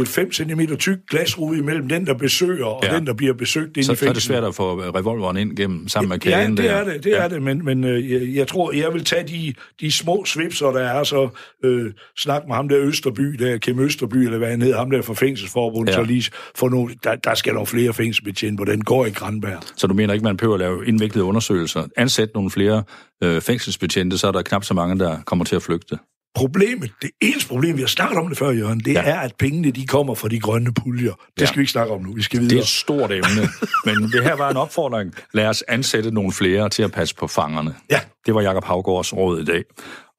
en 0.00 0.06
5 0.06 0.32
cm 0.32 0.60
tyk 0.78 0.98
glasrude 1.10 1.58
imellem 1.58 1.88
den, 1.88 2.06
der 2.06 2.14
besøger, 2.14 2.64
og 2.66 2.84
Ja. 2.84 2.96
den, 2.96 3.06
der 3.06 3.14
bliver 3.14 3.34
besøgt 3.34 3.76
inde 3.76 3.84
Så, 3.86 3.92
i 3.92 3.96
så 3.96 4.08
er 4.08 4.12
det 4.12 4.22
svært 4.22 4.44
at 4.44 4.54
få 4.54 4.80
revolveren 4.80 5.36
ind 5.36 5.56
gennem 5.56 5.88
sammen 5.88 6.08
med 6.08 6.18
Ja, 6.24 6.30
kagen 6.30 6.56
det 6.56 6.64
der. 6.64 6.70
er 6.72 6.84
det, 6.84 7.04
det 7.04 7.18
er 7.20 7.28
det, 7.28 7.42
men, 7.42 7.64
men 7.64 7.84
øh, 7.84 8.12
jeg, 8.12 8.34
jeg 8.36 8.48
tror, 8.48 8.72
jeg 8.72 8.92
vil 8.94 9.04
tage 9.04 9.28
de, 9.28 9.54
de 9.80 9.92
små 9.92 10.24
svipser, 10.24 10.66
der 10.66 10.80
er, 10.80 11.04
så 11.04 11.28
øh, 11.64 11.92
snak 12.18 12.42
med 12.48 12.54
ham 12.56 12.68
der 12.68 12.78
Østerby, 12.80 13.22
der 13.22 13.58
Kim 13.58 13.80
Østerby, 13.80 14.16
eller 14.16 14.38
hvad 14.38 14.50
han 14.50 14.62
hedder, 14.62 14.78
ham 14.78 14.90
der 14.90 15.02
fra 15.02 15.14
Fængselsforbundet, 15.14 15.92
Ja. 15.92 15.98
ja. 15.98 16.04
så 16.04 16.10
lige 16.12 16.30
få 16.56 16.68
nogle, 16.68 16.94
der, 17.04 17.14
der 17.16 17.34
skal 17.34 17.52
nogle 17.54 17.66
flere 17.66 17.94
fængselsbetjente, 17.94 18.56
hvor 18.56 18.64
den 18.72 18.84
går 18.84 19.06
i 19.06 19.10
Granberg. 19.10 19.62
Så 19.76 19.86
du 19.86 19.94
mener 19.94 20.14
ikke, 20.14 20.24
man 20.24 20.36
behøver 20.36 20.54
at 20.54 20.60
lave 20.60 20.86
indviklede 20.86 21.24
undersøgelser? 21.24 21.86
Ansæt 21.96 22.28
nogle 22.34 22.50
flere 22.50 22.82
øh, 23.22 23.40
fængselsbetjente, 23.40 24.18
så 24.18 24.26
er 24.26 24.32
der 24.32 24.42
knap 24.42 24.64
så 24.64 24.74
mange, 24.74 24.98
der 24.98 25.16
kommer 25.26 25.44
til 25.44 25.56
at 25.56 25.62
flygte. 25.62 25.98
Problemet, 26.34 26.90
det 27.02 27.10
eneste 27.22 27.48
problem, 27.48 27.76
vi 27.76 27.82
har 27.82 27.86
snakket 27.88 28.18
om 28.18 28.28
det 28.28 28.38
før, 28.38 28.50
Jørgen, 28.50 28.80
det 28.80 28.92
Ja. 28.92 29.02
er, 29.04 29.20
at 29.20 29.34
pengene 29.38 29.70
de 29.70 29.86
kommer 29.86 30.14
fra 30.14 30.28
de 30.28 30.40
grønne 30.40 30.72
puljer. 30.74 31.12
Det 31.34 31.40
Ja. 31.40 31.46
skal 31.46 31.56
vi 31.58 31.62
ikke 31.62 31.72
snakke 31.72 31.92
om 31.94 32.02
nu, 32.02 32.12
vi 32.14 32.22
skal 32.22 32.38
Det 32.40 32.44
er 32.44 32.48
videre. 32.48 32.62
et 32.62 32.68
stort 32.68 33.12
emne, 33.12 33.48
men 33.84 33.94
det 34.12 34.22
her 34.22 34.36
var 34.36 34.50
en 34.50 34.56
opfordring. 34.56 35.14
Lad 35.34 35.46
os 35.46 35.62
ansætte 35.68 36.10
nogle 36.10 36.32
flere 36.32 36.68
til 36.68 36.82
at 36.82 36.92
passe 36.92 37.14
på 37.14 37.26
fangerne. 37.26 37.74
Ja. 37.90 38.00
Det 38.26 38.34
var 38.34 38.40
Jakob 38.40 38.64
Havgårds 38.64 39.16
råd 39.16 39.40
i 39.40 39.44
dag. 39.44 39.62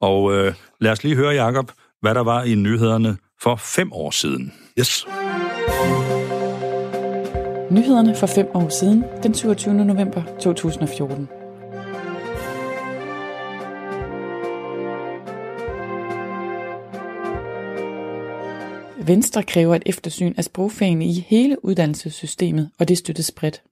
Og 0.00 0.32
øh, 0.34 0.54
lad 0.80 0.92
os 0.92 1.04
lige 1.04 1.16
høre, 1.16 1.34
Jakob, 1.34 1.72
hvad 2.00 2.14
der 2.14 2.22
var 2.22 2.42
i 2.42 2.54
nyhederne 2.54 3.16
for 3.42 3.56
fem 3.56 3.92
år 3.92 4.10
siden. 4.10 4.52
Yes. 4.78 5.06
Nyhederne 7.70 8.16
for 8.16 8.26
fem 8.26 8.46
år 8.54 8.68
siden, 8.68 9.04
den 9.22 9.34
27. 9.34 9.74
november 9.84 10.22
2014. 10.40 11.28
Venstre 19.06 19.42
kræver 19.42 19.74
et 19.74 19.82
eftersyn 19.86 20.34
af 20.36 20.44
sprogfagene 20.44 21.06
i 21.06 21.24
hele 21.28 21.64
uddannelsessystemet, 21.64 22.70
og 22.78 22.88
det 22.88 22.98
støttes 22.98 23.30
bredt. 23.30 23.62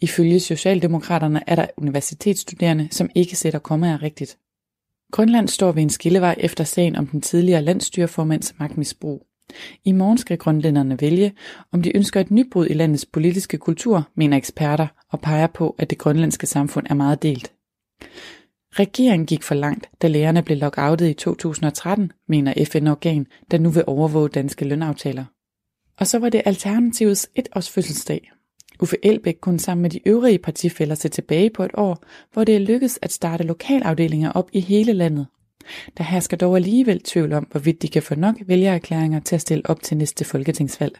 Ifølge 0.00 0.40
Socialdemokraterne 0.40 1.42
er 1.46 1.54
der 1.54 1.66
universitetsstuderende, 1.76 2.88
som 2.90 3.10
ikke 3.14 3.36
sætter 3.36 3.58
kommaer 3.58 4.02
rigtigt. 4.02 4.38
Grønland 5.12 5.48
står 5.48 5.72
ved 5.72 5.82
en 5.82 5.90
skillevej 5.90 6.34
efter 6.38 6.64
sagen 6.64 6.96
om 6.96 7.06
den 7.06 7.20
tidligere 7.20 7.62
landstyreformands 7.62 8.54
magtmisbrug. 8.58 9.26
I 9.84 9.92
morgen 9.92 10.18
skal 10.18 10.38
grønlænderne 10.38 11.00
vælge, 11.00 11.32
om 11.72 11.82
de 11.82 11.96
ønsker 11.96 12.20
et 12.20 12.30
nybrud 12.30 12.66
i 12.66 12.74
landets 12.74 13.06
politiske 13.06 13.58
kultur, 13.58 14.08
mener 14.14 14.36
eksperter, 14.36 14.86
og 15.12 15.20
peger 15.20 15.46
på, 15.46 15.74
at 15.78 15.90
det 15.90 15.98
grønlandske 15.98 16.46
samfund 16.46 16.86
er 16.90 16.94
meget 16.94 17.22
delt. 17.22 17.52
Regeringen 18.78 19.26
gik 19.26 19.42
for 19.42 19.54
langt, 19.54 19.88
da 20.02 20.08
lærerne 20.08 20.42
blev 20.42 20.58
lockoutet 20.58 21.08
i 21.08 21.14
2013, 21.14 22.12
mener 22.28 22.64
FN-organ, 22.64 23.26
der 23.50 23.58
nu 23.58 23.70
vil 23.70 23.84
overvåge 23.86 24.28
danske 24.28 24.64
lønaftaler. 24.64 25.24
Og 26.00 26.06
så 26.06 26.18
var 26.18 26.28
det 26.28 26.42
Alternativets 26.44 27.30
etårs 27.34 27.70
fødselsdag. 27.70 28.30
Uffe 28.80 28.96
Elbæk 29.02 29.36
kunne 29.40 29.60
sammen 29.60 29.82
med 29.82 29.90
de 29.90 30.08
øvrige 30.08 30.38
partifælder 30.38 30.94
se 30.94 31.08
tilbage 31.08 31.50
på 31.50 31.64
et 31.64 31.70
år, 31.74 32.02
hvor 32.32 32.44
det 32.44 32.56
er 32.56 32.60
lykkedes 32.60 32.98
at 33.02 33.12
starte 33.12 33.44
lokalafdelinger 33.44 34.32
op 34.32 34.50
i 34.52 34.60
hele 34.60 34.92
landet. 34.92 35.26
Der 35.96 36.04
hersker 36.04 36.36
dog 36.36 36.56
alligevel 36.56 37.00
tvivl 37.00 37.32
om, 37.32 37.46
hvorvidt 37.50 37.82
de 37.82 37.88
kan 37.88 38.02
få 38.02 38.14
nok 38.14 38.36
vælgererklæringer 38.46 39.20
til 39.20 39.34
at 39.34 39.40
stille 39.40 39.70
op 39.70 39.82
til 39.82 39.96
næste 39.96 40.24
folketingsvalg. 40.24 40.98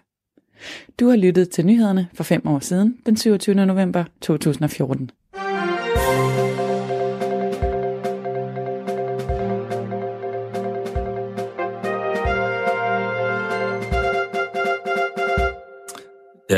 Du 1.01 1.09
har 1.09 1.17
lyttet 1.17 1.51
til 1.51 1.67
nyhederne 1.67 2.09
for 2.15 2.25
fem 2.25 2.47
år 2.47 2.59
siden, 2.59 2.97
den 3.07 3.17
27. 3.17 3.55
november 3.55 4.05
2014. 4.21 5.11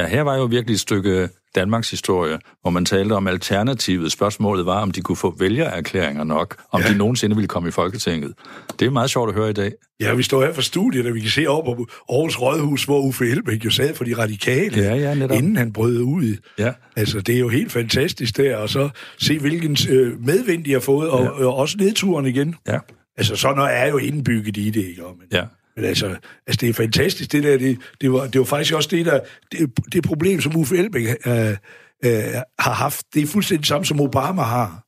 Ja, 0.00 0.06
her 0.06 0.22
var 0.22 0.36
jo 0.36 0.44
virkelig 0.44 0.74
et 0.74 0.80
stykke 0.80 1.28
Danmarks 1.54 1.90
historie, 1.90 2.38
hvor 2.62 2.70
man 2.70 2.84
talte 2.84 3.12
om 3.12 3.26
alternativet. 3.26 4.12
Spørgsmålet 4.12 4.66
var, 4.66 4.82
om 4.82 4.90
de 4.90 5.00
kunne 5.00 5.16
få 5.16 5.34
vælgererklæringer 5.38 6.24
nok, 6.24 6.56
om 6.72 6.80
ja. 6.80 6.86
Ja. 6.86 6.92
de 6.92 6.98
nogensinde 6.98 7.36
ville 7.36 7.48
komme 7.48 7.68
i 7.68 7.72
Folketinget. 7.72 8.32
Det 8.80 8.86
er 8.86 8.90
meget 8.90 9.10
sjovt 9.10 9.28
at 9.28 9.34
høre 9.34 9.50
i 9.50 9.52
dag. 9.52 9.72
Ja, 10.00 10.14
vi 10.14 10.22
står 10.22 10.44
her 10.44 10.52
for 10.52 10.62
studiet, 10.62 11.06
og 11.06 11.14
vi 11.14 11.20
kan 11.20 11.30
se 11.30 11.46
over 11.48 11.64
på 11.64 11.86
Aarhus 12.08 12.38
Rådhus, 12.40 12.84
hvor 12.84 13.00
Uffe 13.00 13.30
Elbæk 13.30 13.64
jo 13.64 13.70
sad 13.70 13.94
for 13.94 14.04
de 14.04 14.18
radikale, 14.18 14.82
Ja, 14.82 14.94
ja, 14.94 15.14
netop. 15.14 15.36
inden 15.36 15.56
han 15.56 15.72
brød 15.72 15.98
ud. 15.98 16.36
Ja. 16.58 16.72
Altså, 16.96 17.20
det 17.20 17.34
er 17.34 17.38
jo 17.38 17.48
helt 17.48 17.72
fantastisk 17.72 18.36
der, 18.36 18.56
og 18.56 18.68
så 18.68 18.88
se, 19.18 19.38
hvilken 19.38 19.76
øh, 19.90 20.20
medvind 20.26 20.64
de 20.64 20.72
har 20.72 20.80
fået, 20.80 21.10
og, 21.10 21.22
ja. 21.24 21.30
og 21.46 21.54
også 21.56 21.76
nedturen 21.78 22.26
igen. 22.26 22.54
Ja. 22.68 22.78
Altså, 23.16 23.36
sådan 23.36 23.56
noget 23.56 23.76
er 23.76 23.86
jo 23.88 23.96
indbygget 23.98 24.56
i 24.56 24.70
det, 24.70 24.84
ikke? 24.84 25.02
Men, 25.02 25.26
Ja 25.32 25.44
men 25.80 25.88
altså, 25.88 26.06
altså, 26.46 26.58
det 26.60 26.68
er 26.68 26.72
fantastisk, 26.72 27.32
det 27.32 27.42
der, 27.42 27.58
det, 27.58 27.78
det, 28.00 28.12
var, 28.12 28.26
det 28.26 28.38
var 28.38 28.44
faktisk 28.44 28.74
også 28.74 28.88
det 28.92 29.06
der, 29.06 29.20
det, 29.52 29.70
det 29.92 30.04
problem, 30.04 30.40
som 30.40 30.56
Uffe 30.56 30.76
Elbæk 30.76 31.06
øh, 31.26 31.56
øh, 32.04 32.34
har 32.58 32.72
haft, 32.72 33.06
det 33.14 33.22
er 33.22 33.26
fuldstændig 33.26 33.66
samme, 33.66 33.84
som 33.84 34.00
Obama 34.00 34.42
har. 34.42 34.84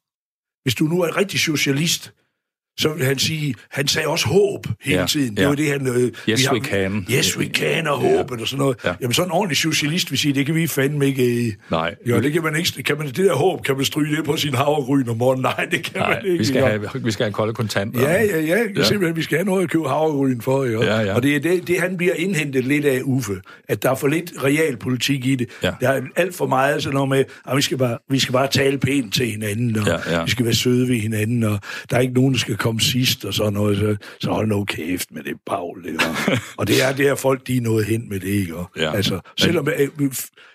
Hvis 0.62 0.74
du 0.74 0.84
nu 0.84 1.00
er 1.02 1.08
en 1.08 1.16
rigtig 1.16 1.40
socialist, 1.40 2.12
så 2.78 2.88
vil 2.96 3.04
han 3.06 3.18
sige, 3.18 3.54
han 3.70 3.88
sagde 3.88 4.08
også 4.08 4.26
håb 4.26 4.66
hele 4.82 5.00
Ja, 5.00 5.06
tiden. 5.06 5.36
Det 5.36 5.42
ja. 5.42 5.48
var 5.48 5.54
det, 5.54 5.68
han... 5.70 5.86
Øh, 5.86 5.94
Yes, 6.28 6.40
vi 6.40 6.44
har- 6.44 6.54
we 6.54 6.60
can. 6.60 7.06
Yes, 7.12 7.38
we 7.38 7.44
can, 7.54 7.86
og 7.86 7.98
håbet 7.98 8.40
og 8.40 8.48
sådan 8.48 8.58
noget. 8.58 8.76
Ja. 8.84 8.92
Jamen, 9.00 9.12
sådan 9.14 9.28
en 9.28 9.32
ordentlig 9.32 9.56
socialist 9.56 10.10
vil 10.10 10.18
sige, 10.18 10.34
det 10.34 10.46
kan 10.46 10.54
vi 10.54 10.66
fandme 10.66 11.06
ikke... 11.06 11.46
øh, 11.46 11.52
Nej. 11.70 11.94
Jo, 12.06 12.20
det 12.20 12.32
kan 12.32 12.42
man 12.42 12.56
ikke... 12.56 12.82
Kan 12.82 12.98
man, 12.98 13.06
det 13.06 13.16
der 13.16 13.34
håb, 13.34 13.64
kan 13.64 13.76
man 13.76 13.84
stryge 13.84 14.16
det 14.16 14.24
på 14.24 14.36
sin 14.36 14.54
havregryn 14.54 15.08
om 15.08 15.16
morgenen? 15.16 15.42
Nej, 15.42 15.64
det 15.70 15.82
kan 15.84 16.00
Nej, 16.00 16.08
man 16.08 16.18
ikke. 16.26 16.38
vi 16.38 16.44
skal, 16.44 16.60
jo. 16.60 16.66
have, 16.66 17.04
vi 17.04 17.10
skal 17.10 17.24
have 17.24 17.32
kolde 17.32 17.54
kontanter. 17.54 18.00
Ja, 18.00 18.12
ja, 18.12 18.24
ja. 18.24 18.40
Ja. 18.40 18.56
ja. 18.76 18.84
Simpelthen, 18.84 19.16
vi 19.16 19.22
skal 19.22 19.38
have 19.38 19.46
noget 19.46 19.62
at 19.62 19.70
købe 19.70 19.88
havregryn 19.88 20.40
for. 20.40 20.64
Jo. 20.64 20.82
Ja, 20.82 21.00
ja. 21.00 21.14
Og 21.14 21.22
det 21.22 21.36
er 21.36 21.40
det, 21.40 21.68
det, 21.68 21.80
han 21.80 21.96
bliver 21.96 22.14
indhentet 22.14 22.64
lidt 22.64 22.84
af 22.84 23.00
Uffe. 23.04 23.32
At 23.68 23.82
der 23.82 23.90
er 23.90 23.94
for 23.94 24.08
lidt 24.08 24.32
realpolitik 24.44 25.26
i 25.26 25.34
det. 25.34 25.48
Ja. 25.62 25.70
Der 25.80 25.88
er 25.88 26.00
alt 26.16 26.34
for 26.34 26.46
meget 26.46 26.82
sådan 26.82 26.94
noget 26.94 27.08
med, 27.08 27.24
at 27.50 27.56
vi 27.56 27.62
skal 27.62 27.78
bare, 27.78 27.98
vi 28.10 28.18
skal 28.18 28.32
bare 28.32 28.46
tale 28.48 28.78
pænt 28.78 29.14
til 29.14 29.26
hinanden, 29.26 29.78
og 29.78 29.86
Ja, 29.86 30.16
ja. 30.16 30.24
vi 30.24 30.30
skal 30.30 30.44
være 30.44 30.54
søde 30.54 30.88
ved 30.88 30.96
hinanden, 30.96 31.42
og 31.44 31.58
der 31.90 31.96
er 31.96 32.00
ikke 32.00 32.14
nogen, 32.14 32.32
der 32.32 32.38
skal 32.38 32.56
komme 32.62 32.80
sidst, 32.80 33.24
og 33.24 33.34
sådan 33.34 33.52
noget. 33.52 33.78
Så, 33.78 33.96
så 34.20 34.30
hold 34.30 34.46
nu 34.48 34.64
kæft 34.64 35.12
med 35.12 35.22
det 35.22 35.34
bagl. 35.46 35.98
Og 36.56 36.66
det 36.66 36.82
er 36.82 36.92
det 36.92 37.04
her 37.04 37.14
folk, 37.14 37.46
de 37.46 37.56
er 37.56 37.60
nået 37.60 37.84
hen 37.84 38.08
med 38.08 38.20
det, 38.20 38.28
ikke? 38.28 38.56
Og, 38.56 38.70
Ja. 38.76 38.96
Altså, 38.96 39.20
selvom 39.38 39.68
øh, 39.68 39.88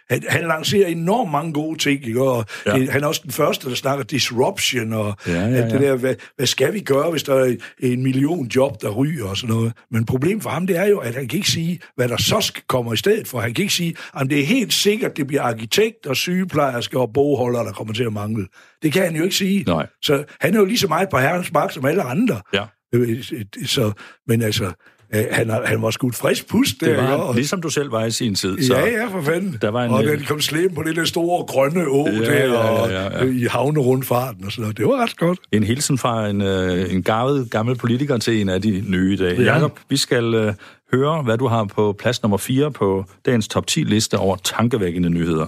han, 0.09 0.23
han 0.29 0.47
lancerer 0.47 0.87
enormt 0.87 1.31
mange 1.31 1.53
gode 1.53 1.79
ting, 1.79 2.07
ikke? 2.07 2.21
Og 2.21 2.45
Ja. 2.65 2.71
det, 2.73 2.89
han 2.89 3.03
er 3.03 3.07
også 3.07 3.21
den 3.23 3.31
første, 3.31 3.69
der 3.69 3.75
snakker 3.75 4.03
disruption, 4.05 4.93
og 4.93 5.15
Ja, 5.27 5.31
ja, 5.33 5.39
alt 5.41 5.73
det 5.73 5.81
ja. 5.81 5.85
der, 5.87 5.95
hvad, 5.95 6.15
hvad 6.35 6.45
skal 6.45 6.73
vi 6.73 6.79
gøre, 6.79 7.11
hvis 7.11 7.23
der 7.23 7.35
er 7.35 7.55
en 7.79 8.03
million 8.03 8.47
job, 8.47 8.81
der 8.81 8.89
ryger 8.89 9.25
og 9.25 9.37
sådan 9.37 9.55
noget. 9.55 9.73
Men 9.91 10.05
problemet 10.05 10.43
for 10.43 10.49
ham, 10.49 10.67
det 10.67 10.77
er 10.77 10.85
jo, 10.85 10.97
at 10.97 11.15
han 11.15 11.27
kan 11.27 11.37
ikke 11.37 11.51
sige, 11.51 11.79
hvad 11.95 12.07
der 12.09 12.17
så 12.17 12.41
skal 12.41 12.63
komme 12.67 12.93
i 12.93 12.97
stedet 12.97 13.27
for. 13.27 13.39
Han 13.39 13.53
kan 13.53 13.61
ikke 13.61 13.73
sige, 13.73 13.95
at 14.19 14.29
det 14.29 14.39
er 14.39 14.45
helt 14.45 14.73
sikkert, 14.73 15.17
det 15.17 15.27
bliver 15.27 15.41
arkitekt 15.41 16.05
og 16.05 16.15
sygeplejersker 16.15 16.99
og 16.99 17.13
bogholdere, 17.13 17.65
der 17.65 17.71
kommer 17.71 17.93
til 17.93 18.03
at 18.03 18.13
mangle. 18.13 18.47
Det 18.83 18.93
kan 18.93 19.03
han 19.03 19.15
jo 19.15 19.23
ikke 19.23 19.35
sige. 19.35 19.63
Nej. 19.67 19.87
Så 20.01 20.23
han 20.41 20.53
er 20.55 20.59
jo 20.59 20.65
lige 20.65 20.77
så 20.77 20.87
meget 20.87 21.09
på 21.09 21.17
herrens 21.17 21.51
magt 21.53 21.73
som 21.73 21.85
alle 21.85 22.03
andre. 22.03 22.41
Ja. 22.53 22.63
Øh, 22.95 23.23
Så, 23.65 23.91
men 24.27 24.41
altså, 24.41 24.71
øh, 25.15 25.23
han, 25.31 25.49
han 25.65 25.81
var 25.81 25.89
sgu 25.91 26.07
et 26.07 26.15
frisk 26.15 26.47
pust 26.47 26.75
der. 26.81 26.87
Det 26.87 26.97
var, 26.97 27.11
Og- 27.13 27.35
ligesom 27.35 27.61
du 27.61 27.69
selv 27.69 27.91
var 27.91 28.05
i 28.05 28.11
sin 28.11 28.35
tid. 28.35 28.61
Så. 28.63 28.75
Ja, 28.77 28.85
ja, 28.85 29.05
for 29.07 29.21
fanden. 29.21 29.57
Der 29.61 29.69
var 29.69 29.83
en, 29.83 29.91
og 29.91 30.05
øh, 30.05 30.11
den 30.17 30.25
kom 30.25 30.41
slæbe 30.41 30.73
på 30.75 30.83
det 30.83 30.95
der 30.95 31.05
store 31.05 31.45
grønne 31.45 31.85
å 31.87 32.07
Ja, 32.07 32.19
der, 32.19 32.33
ja, 32.33 32.45
ja, 32.45 32.57
og 32.57 32.89
ja, 32.89 33.03
ja. 33.03 33.25
øh, 33.25 33.35
i 33.35 33.43
havnerundfarten 33.43 34.45
og 34.45 34.51
sådan 34.51 34.61
noget. 34.61 34.77
Det 34.77 34.85
var 34.85 35.03
ret 35.03 35.17
godt. 35.17 35.39
En 35.51 35.63
hilsen 35.63 35.97
fra 35.97 36.27
en, 36.29 36.41
øh, 36.41 36.93
en 36.93 37.03
gavet 37.03 37.51
gammel 37.51 37.75
politiker 37.75 38.17
til 38.17 38.41
en 38.41 38.49
af 38.49 38.61
de 38.61 38.83
nye 38.87 39.13
i 39.13 39.17
dag. 39.17 39.37
Ja. 39.37 39.43
Ja. 39.43 39.53
Jakob, 39.53 39.79
vi 39.89 39.97
skal 39.97 40.33
øh, 40.33 40.53
høre, 40.93 41.21
hvad 41.23 41.37
du 41.37 41.47
har 41.47 41.63
på 41.63 41.95
plads 41.99 42.21
nummer 42.23 42.37
4 42.37 42.71
på 42.71 43.05
dagens 43.25 43.47
top 43.47 43.67
10 43.67 43.79
liste 43.83 44.17
over 44.17 44.35
tankevækkende 44.43 45.09
nyheder. 45.09 45.47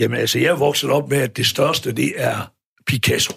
Jamen 0.00 0.18
altså, 0.18 0.38
jeg 0.38 0.48
er 0.48 0.56
vokset 0.56 0.90
op 0.90 1.10
med, 1.10 1.18
at 1.18 1.36
det 1.36 1.46
største, 1.46 1.92
det 1.92 2.12
er 2.16 2.50
Picasso. 2.86 3.32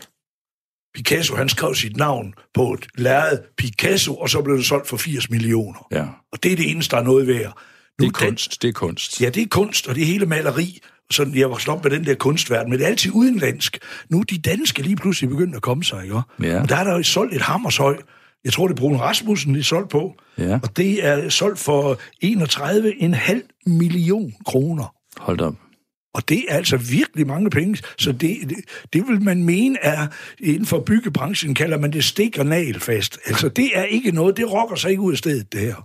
Picasso, 0.94 1.36
han 1.36 1.50
skrev 1.50 1.76
sit 1.76 1.98
navn 1.98 2.34
på 2.54 2.74
et 2.74 2.88
lærred 2.98 3.40
Picasso, 3.58 4.16
og 4.16 4.30
så 4.30 4.42
blev 4.42 4.58
det 4.58 4.66
solgt 4.66 4.88
for 4.88 4.98
80 4.98 5.30
millioner. 5.30 5.88
Ja. 5.92 6.06
Og 6.32 6.44
det 6.44 6.52
er 6.52 6.56
det 6.56 6.72
eneste, 6.72 6.96
der 6.96 7.02
er 7.02 7.06
noget 7.06 7.28
værd. 7.28 7.40
Det 7.44 7.54
Nu 8.00 8.06
er 8.08 8.12
kunst, 8.12 8.62
det 8.62 8.68
er 8.68 8.74
kunst. 8.74 9.22
Ja, 9.22 9.30
det 9.30 9.44
er 9.44 9.48
kunst, 9.48 9.88
og 9.88 9.96
det 9.96 10.02
er 10.02 10.06
hele 10.06 10.26
maleri. 10.26 10.80
Sådan, 11.12 11.36
jeg 11.36 11.50
vokset 11.50 11.70
op 11.70 11.84
med 11.84 11.92
den 11.92 12.06
der 12.06 12.16
kunstverden, 12.16 12.70
men 12.70 12.80
det 12.80 12.86
er 12.86 12.90
altid 12.90 13.12
udenlandsk. 13.14 13.80
Nu 14.10 14.20
er 14.20 14.24
de 14.24 14.38
danske 14.38 14.82
lige 14.82 14.96
pludselig 14.96 15.30
begyndt 15.30 15.56
at 15.56 15.62
komme 15.62 15.84
sig, 15.84 16.04
ikke? 16.04 16.22
Ja. 16.44 16.62
Og 16.62 16.70
der 16.70 16.76
er 16.76 16.84
der 16.84 16.98
jo 16.98 17.04
solgt 17.04 17.34
et 17.34 17.42
hammershøj. 17.42 17.98
Jeg 18.44 18.54
tror, 18.54 18.68
det 18.68 18.76
er 18.76 18.80
Bruno 18.80 18.98
Rasmussen, 18.98 19.54
det 19.54 19.60
er 19.60 19.64
solgt 19.64 19.90
på. 19.90 20.16
Ja. 20.38 20.60
Og 20.64 20.78
det 20.78 21.06
er 21.06 21.30
solgt 21.30 21.60
for 21.60 22.00
31,5 22.26 23.64
million 23.66 24.34
kroner. 24.46 24.94
Hold 25.18 25.38
da 25.38 25.44
op. 25.44 25.56
Og 26.14 26.30
det 26.30 26.46
er 26.50 26.56
altså 26.56 26.78
virkelig 26.78 27.28
mange 27.28 27.50
penge, 27.50 27.78
så 27.98 28.12
det, 28.12 28.38
det, 28.50 28.58
det 28.94 29.04
vil 29.08 29.22
man 29.22 29.44
mene 29.44 29.78
er, 29.82 30.08
inden 30.40 30.66
for 30.66 30.80
byggebranchen 30.80 31.56
kalder 31.56 31.78
man 31.78 31.94
det 31.94 32.04
stik 32.04 32.38
og 32.40 32.46
nagelfast. 32.46 33.18
Altså 33.26 33.50
det 33.50 33.70
er 33.76 33.84
ikke 33.84 34.12
noget, 34.12 34.38
det 34.38 34.52
rokker 34.52 34.76
sig 34.76 34.90
ikke 34.90 35.02
ud 35.02 35.12
af 35.12 35.18
stedet, 35.18 35.54
det 35.54 35.60
her. 35.62 35.76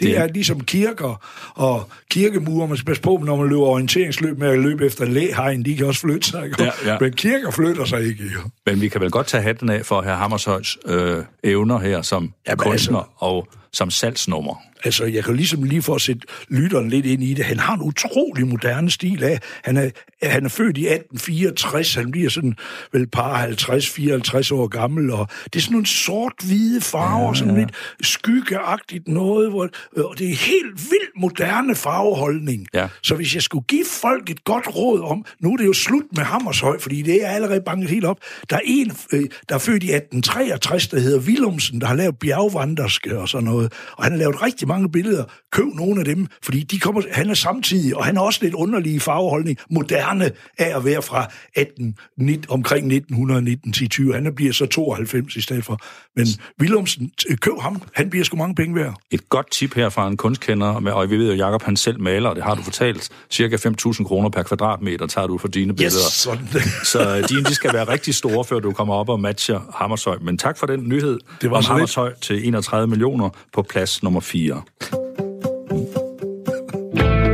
Det 0.00 0.08
Det- 0.08 0.18
er 0.18 0.26
ligesom 0.26 0.60
kirker 0.60 1.26
og 1.54 1.88
kirkemure. 2.10 2.68
Man 2.68 2.76
skal 2.76 2.86
passe 2.86 3.02
på, 3.02 3.22
når 3.26 3.36
man 3.36 3.48
løber 3.48 3.62
orienteringsløb 3.62 4.38
med 4.38 4.48
at 4.48 4.58
løbe 4.58 4.86
efter 4.86 5.04
læhegn. 5.04 5.62
De 5.64 5.76
kan 5.76 5.86
også 5.86 6.00
flytte 6.00 6.28
sig. 6.28 6.44
Ikke? 6.44 6.62
Ja, 6.62 6.70
ja. 6.92 6.96
Men 7.00 7.12
kirker 7.12 7.50
flytter 7.50 7.84
sig 7.84 8.02
ikke. 8.06 8.24
Jo. 8.24 8.40
Men 8.66 8.80
vi 8.80 8.88
kan 8.88 9.00
vel 9.00 9.10
godt 9.10 9.26
tage 9.26 9.42
hatten 9.42 9.68
af 9.70 9.86
for 9.86 10.02
herr 10.02 10.14
Hammershøjs 10.16 10.78
øh, 10.86 11.24
evner 11.44 11.78
her 11.78 12.02
som 12.02 12.32
Jamen, 12.48 12.58
kunstner 12.58 12.98
altså- 12.98 13.12
og 13.16 13.48
som 13.72 13.90
salgsnummer. 13.90 14.70
Altså, 14.84 15.04
jeg 15.04 15.24
kan 15.24 15.36
ligesom 15.36 15.62
lige 15.62 15.82
for 15.82 15.94
at 15.94 16.00
sætte 16.00 16.22
lytteren 16.48 16.88
lidt 16.88 17.06
ind 17.06 17.22
i 17.22 17.34
det. 17.34 17.44
Han 17.44 17.58
har 17.58 17.74
en 17.74 17.82
utrolig 17.82 18.46
moderne 18.46 18.90
stil 18.90 19.24
af. 19.24 19.40
Han 19.64 19.76
er, 19.76 19.90
han 20.22 20.44
er 20.44 20.48
født 20.48 20.78
i 20.78 20.86
1864. 20.86 21.94
Han 21.94 22.10
bliver 22.10 22.30
sådan 22.30 22.54
vel 22.92 23.06
par 23.06 23.46
50-54 23.46 24.54
år 24.54 24.66
gammel. 24.66 25.10
Og 25.10 25.28
det 25.44 25.56
er 25.56 25.60
sådan 25.60 25.72
nogle 25.72 25.86
sort-hvide 25.86 26.80
farver, 26.80 27.28
ja, 27.28 27.34
sådan 27.34 27.54
lidt 27.54 27.70
skyggeagtigt 28.02 29.08
noget. 29.08 29.50
Hvor, 29.50 29.68
og 29.96 30.18
det 30.18 30.30
er 30.30 30.34
helt 30.34 30.90
vildt 30.90 31.10
moderne 31.16 31.74
farveholdning. 31.74 32.66
Ja. 32.74 32.88
Så 33.02 33.14
hvis 33.14 33.34
jeg 33.34 33.42
skulle 33.42 33.64
give 33.68 33.84
folk 34.00 34.30
et 34.30 34.44
godt 34.44 34.76
råd 34.76 35.00
om, 35.00 35.24
nu 35.40 35.52
er 35.52 35.56
det 35.56 35.66
jo 35.66 35.72
slut 35.72 36.04
med 36.16 36.24
Hammershøj, 36.24 36.78
fordi 36.78 37.02
det 37.02 37.24
er 37.24 37.28
allerede 37.28 37.60
banket 37.60 37.90
helt 37.90 38.04
op. 38.04 38.18
Der 38.50 38.56
er 38.56 38.60
en, 38.64 38.92
øh, 39.12 39.24
der 39.48 39.54
er 39.54 39.58
født 39.58 39.82
i 39.82 39.92
1863, 39.92 40.88
der 40.88 41.00
hedder 41.00 41.20
Willumsen, 41.20 41.80
der 41.80 41.86
har 41.86 41.94
lavet 41.94 42.18
bjergvanderske 42.18 43.18
og 43.18 43.28
sådan 43.28 43.44
noget. 43.44 43.59
Og 43.96 44.04
han 44.04 44.12
har 44.12 44.18
lavet 44.18 44.42
rigtig 44.42 44.68
mange 44.68 44.90
billeder. 44.90 45.24
Køb 45.52 45.64
nogle 45.74 46.00
af 46.00 46.04
dem, 46.04 46.26
fordi 46.44 46.62
de 46.62 46.78
kommer, 46.78 47.02
han 47.12 47.30
er 47.30 47.34
samtidig, 47.34 47.96
og 47.96 48.04
han 48.04 48.16
har 48.16 48.22
også 48.22 48.38
lidt 48.42 48.54
underlige 48.54 49.00
farveholdning, 49.00 49.58
moderne 49.70 50.30
af 50.58 50.76
at 50.76 50.84
være 50.84 51.02
fra 51.02 51.26
18, 51.56 51.94
19, 52.18 52.44
omkring 52.50 52.92
1919 52.92 53.72
til 53.72 53.88
20. 53.88 54.14
Han 54.14 54.32
bliver 54.36 54.52
så 54.52 54.66
92 54.66 55.36
i 55.36 55.40
stedet 55.40 55.64
for. 55.64 55.78
Men 56.16 56.26
Willumsen, 56.60 57.10
køb 57.40 57.52
ham, 57.60 57.82
han 57.94 58.10
bliver 58.10 58.24
sgu 58.24 58.36
mange 58.36 58.54
penge 58.54 58.74
værd. 58.76 58.94
Et 59.10 59.28
godt 59.28 59.50
tip 59.50 59.74
her 59.74 59.88
fra 59.88 60.08
en 60.08 60.16
kunstkender, 60.16 60.66
og 60.92 61.10
vi 61.10 61.16
ved 61.18 61.26
jo, 61.26 61.32
at 61.32 61.38
Jacob 61.38 61.62
han 61.62 61.76
selv 61.76 62.00
maler, 62.00 62.28
og 62.28 62.36
det 62.36 62.44
har 62.44 62.54
du 62.54 62.62
fortalt. 62.62 63.08
Cirka 63.30 63.56
5.000 63.56 64.04
kroner 64.04 64.28
per 64.28 64.42
kvadratmeter 64.42 65.06
tager 65.06 65.26
du 65.26 65.38
for 65.38 65.48
dine 65.48 65.70
Yes, 65.72 65.76
billeder. 65.76 66.10
sådan. 66.10 66.48
Så 66.84 67.16
øh, 67.16 67.28
dine, 67.28 67.44
de 67.44 67.54
skal 67.54 67.72
være 67.72 67.84
rigtig 67.88 68.14
store, 68.14 68.44
før 68.44 68.58
du 68.58 68.72
kommer 68.72 68.94
op 68.94 69.08
og 69.08 69.20
matcher 69.20 69.60
Hammershøj. 69.74 70.18
Men 70.22 70.38
tak 70.38 70.58
for 70.58 70.66
den 70.66 70.88
nyhed 70.88 71.18
Det 71.40 71.50
var 71.50 71.56
om 71.56 71.60
lidt. 71.60 71.68
Hammershøj 71.68 72.12
til 72.22 72.46
31 72.48 72.86
millioner 72.86 73.28
på 73.52 73.62
plads 73.62 74.02
nummer 74.02 74.20
4. 74.20 74.62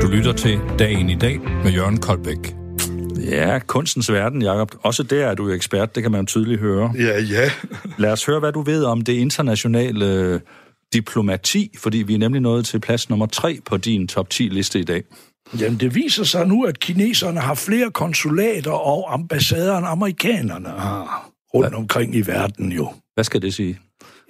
Du 0.02 0.06
lytter 0.06 0.32
til 0.32 0.60
Dagen 0.78 1.10
i 1.10 1.14
dag 1.14 1.40
med 1.40 1.72
Jørgen 1.72 1.96
Koldbæk. 1.96 2.54
Ja, 3.30 3.58
kunstens 3.58 4.12
verden, 4.12 4.42
Jacob. 4.42 4.74
Også 4.82 5.02
der 5.02 5.26
er 5.26 5.34
du 5.34 5.48
jo 5.48 5.54
ekspert, 5.54 5.94
det 5.94 6.02
kan 6.02 6.12
man 6.12 6.20
jo 6.20 6.26
tydeligt 6.26 6.60
høre. 6.60 6.92
Ja, 6.98 7.20
ja. 7.22 7.50
Lad 8.02 8.12
os 8.12 8.24
høre, 8.24 8.40
hvad 8.40 8.52
du 8.52 8.62
ved 8.62 8.84
om 8.84 9.00
det 9.00 9.12
internationale 9.12 10.06
øh, 10.06 10.40
diplomati, 10.92 11.74
fordi 11.78 11.98
vi 11.98 12.14
er 12.14 12.18
nemlig 12.18 12.42
nået 12.42 12.66
til 12.66 12.80
plads 12.80 13.10
nummer 13.10 13.26
3 13.26 13.58
på 13.64 13.76
din 13.76 14.08
top 14.08 14.26
10-liste 14.34 14.78
i 14.80 14.84
dag. 14.84 15.02
Jamen, 15.60 15.80
det 15.80 15.94
viser 15.94 16.24
sig 16.24 16.46
nu, 16.46 16.64
at 16.64 16.80
kineserne 16.80 17.40
har 17.40 17.54
flere 17.54 17.90
konsulater 17.90 18.70
og 18.70 19.14
ambassader, 19.14 19.78
end 19.78 19.86
amerikanerne 19.86 20.68
har 20.68 21.30
rundt 21.54 21.74
omkring 21.74 22.14
i 22.14 22.20
verden 22.20 22.72
jo. 22.72 22.92
Hvad 23.14 23.24
skal 23.24 23.42
det 23.42 23.54
sige? 23.54 23.78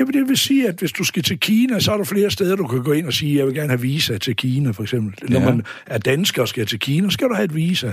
Jamen, 0.01 0.15
det 0.15 0.29
vil 0.29 0.37
sige, 0.37 0.69
at 0.69 0.75
hvis 0.79 0.93
du 0.93 1.05
skal 1.05 1.23
til 1.23 1.41
Kina, 1.41 1.81
så 1.81 1.93
er 1.93 1.97
der 1.97 2.05
flere 2.05 2.31
steder, 2.31 2.57
du 2.57 2.67
kan 2.67 2.83
gå 2.83 2.93
ind 2.93 3.07
og 3.07 3.13
sige, 3.13 3.37
jeg 3.39 3.47
vil 3.47 3.55
gerne 3.55 3.69
have 3.69 3.81
visa 3.81 4.19
til 4.19 4.37
Kina, 4.37 4.71
for 4.71 4.83
eksempel. 4.83 5.31
Når 5.31 5.41
Ja. 5.41 5.45
man 5.45 5.63
er 5.87 5.99
dansker 5.99 6.43
og 6.43 6.49
skal 6.49 6.67
til 6.67 6.79
Kina, 6.79 7.09
skal 7.11 7.29
du 7.29 7.35
have 7.35 7.45
et 7.45 7.55
visa. 7.55 7.93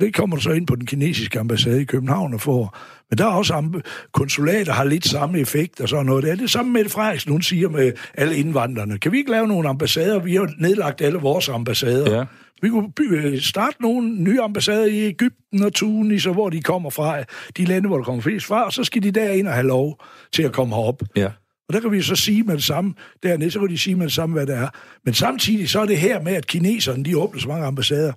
Det 0.00 0.14
kommer 0.14 0.36
så 0.36 0.50
ind 0.50 0.66
på 0.66 0.76
den 0.76 0.86
kinesiske 0.86 1.40
ambassade 1.40 1.80
i 1.80 1.84
København 1.84 2.34
og 2.34 2.40
får. 2.40 2.78
Men 3.10 3.18
der 3.18 3.24
er 3.24 3.30
også 3.30 3.80
konsulater, 4.12 4.72
har 4.72 4.84
lidt 4.84 5.06
samme 5.06 5.38
effekt 5.38 5.80
og 5.80 5.88
sådan 5.88 6.06
noget. 6.06 6.24
Det 6.24 6.32
er 6.32 6.36
det 6.36 6.50
samme 6.50 6.72
med 6.72 6.88
Frederiksen, 6.88 7.32
hun 7.32 7.42
siger 7.42 7.68
med 7.68 7.92
alle 8.14 8.36
indvandrerne. 8.36 8.98
Kan 8.98 9.12
vi 9.12 9.18
ikke 9.18 9.30
lave 9.30 9.48
nogle 9.48 9.68
ambassader? 9.68 10.18
Vi 10.18 10.34
har 10.34 10.54
nedlagt 10.58 11.00
alle 11.00 11.18
vores 11.18 11.48
ambassader. 11.48 12.18
Ja. 12.18 12.24
Vi 12.62 12.68
kunne 12.68 12.92
øh, 13.00 13.40
starte 13.40 13.76
nogle 13.80 14.22
nye 14.22 14.40
ambassader 14.40 14.84
i 14.84 15.06
Ægypten 15.06 15.62
og 15.62 15.72
Tunis, 15.72 16.26
og 16.26 16.34
hvor 16.34 16.50
de 16.50 16.62
kommer 16.62 16.90
fra, 16.90 17.22
de 17.56 17.64
lande, 17.64 17.88
hvor 17.88 17.96
der 17.96 18.04
kommer 18.04 18.22
flest 18.22 18.46
fra, 18.46 18.64
og 18.64 18.72
så 18.72 18.84
skal 18.84 19.02
de 19.02 19.10
derind 19.10 19.48
og 19.48 19.54
have 19.54 19.66
lov 19.66 20.02
til 20.32 20.42
at 20.42 20.52
komme 20.52 20.74
herop. 20.74 21.02
Ja. 21.16 21.28
Og 21.68 21.74
der 21.74 21.80
kan 21.80 21.92
vi 21.92 22.02
så 22.02 22.16
sige 22.16 22.42
med 22.42 22.54
det 22.54 22.64
samme, 22.64 22.94
dernede, 23.22 23.50
så 23.50 23.60
kan 23.60 23.68
de 23.68 23.78
sige 23.78 23.96
med 23.96 24.06
det 24.06 24.14
samme, 24.14 24.32
hvad 24.32 24.46
det 24.46 24.54
er. 24.54 24.68
Men 25.04 25.14
samtidig 25.14 25.68
så 25.68 25.80
er 25.80 25.86
det 25.86 25.98
her 25.98 26.22
med, 26.22 26.32
at 26.32 26.46
kineserne, 26.46 27.04
de 27.04 27.18
åbner 27.18 27.40
så 27.40 27.48
mange 27.48 27.66
ambassader. 27.66 28.12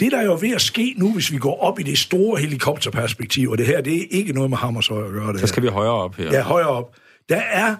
Det, 0.00 0.12
der 0.12 0.18
er 0.18 0.24
jo 0.24 0.38
ved 0.40 0.50
at 0.54 0.60
ske 0.60 0.94
nu, 0.96 1.12
hvis 1.12 1.32
vi 1.32 1.38
går 1.38 1.60
op 1.60 1.80
i 1.80 1.82
det 1.82 1.98
store 1.98 2.40
helikopterperspektiv, 2.40 3.50
og 3.50 3.58
det 3.58 3.66
her, 3.66 3.80
det 3.80 3.96
er 4.02 4.06
ikke 4.10 4.32
noget 4.32 4.50
med 4.50 4.58
Hammershøj 4.58 5.06
at 5.06 5.12
gøre 5.12 5.32
det 5.32 5.40
Så 5.40 5.46
skal 5.46 5.62
vi 5.62 5.68
højere 5.68 5.92
op 5.92 6.16
her. 6.16 6.32
Ja, 6.32 6.42
højere 6.42 6.68
op. 6.68 6.94
Der 7.28 7.36
er, 7.52 7.74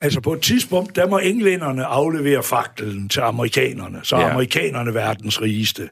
altså 0.00 0.20
på 0.20 0.32
et 0.32 0.40
tidspunkt, 0.40 0.96
der 0.96 1.08
må 1.08 1.18
englænderne 1.18 1.84
aflevere 1.84 2.42
faklen 2.42 3.08
til 3.08 3.20
amerikanerne, 3.20 4.00
så 4.02 4.16
Ja. 4.16 4.30
amerikanerne 4.32 4.94
verdens 4.94 5.42
rigeste. 5.42 5.88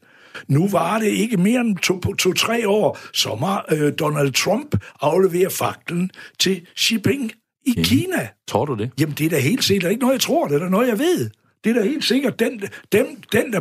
Nu 0.49 0.69
var 0.69 0.99
det 0.99 1.07
ikke 1.09 1.37
mere 1.37 1.61
end 1.61 1.77
to- 1.77 1.99
på 2.03 2.15
to-tre 2.19 2.69
år, 2.69 2.99
så 3.15 3.35
må 3.41 3.77
øh, 3.77 3.93
Donald 3.99 4.33
Trump 4.33 4.77
aflevere 5.01 5.51
faklen 5.51 6.11
til 6.39 6.67
Xi 6.79 6.93
Jinping 6.95 7.33
i 7.67 7.83
Kina. 7.83 8.29
Tror 8.49 8.65
du 8.65 8.75
det? 8.75 8.91
Jamen, 9.01 9.15
det 9.19 9.27
er 9.27 9.31
da 9.31 9.39
helt 9.39 9.65
sikkert 9.65 9.91
ikke 9.91 10.01
noget, 10.01 10.15
jeg 10.15 10.21
tror, 10.21 10.47
det 10.49 10.55
er 10.55 10.59
da 10.59 10.69
noget, 10.69 10.89
jeg 10.89 10.99
ved. 10.99 11.31
Det 11.65 11.71
er 11.71 11.75
da 11.75 11.89
helt 11.89 12.05
sikkert, 12.05 12.39
den, 12.39 12.63
dem, 12.93 13.07
den, 13.33 13.53
der, 13.53 13.61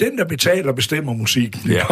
den, 0.00 0.18
der 0.18 0.24
betaler, 0.24 0.72
bestemmer 0.72 1.12
musikken. 1.12 1.70
Ja. 1.70 1.84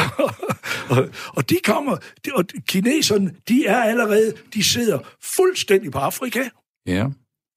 og, 0.97 1.09
og 1.29 1.51
de 1.51 1.57
kommer, 1.65 1.97
de, 2.25 2.31
og 2.35 2.45
kineserne, 2.67 3.35
de 3.49 3.67
er 3.67 3.83
allerede, 3.83 4.33
de 4.55 4.65
sidder 4.65 4.99
fuldstændig 5.23 5.93
på 5.93 5.99
Afrika, 5.99 6.41
Ja. 6.87 7.07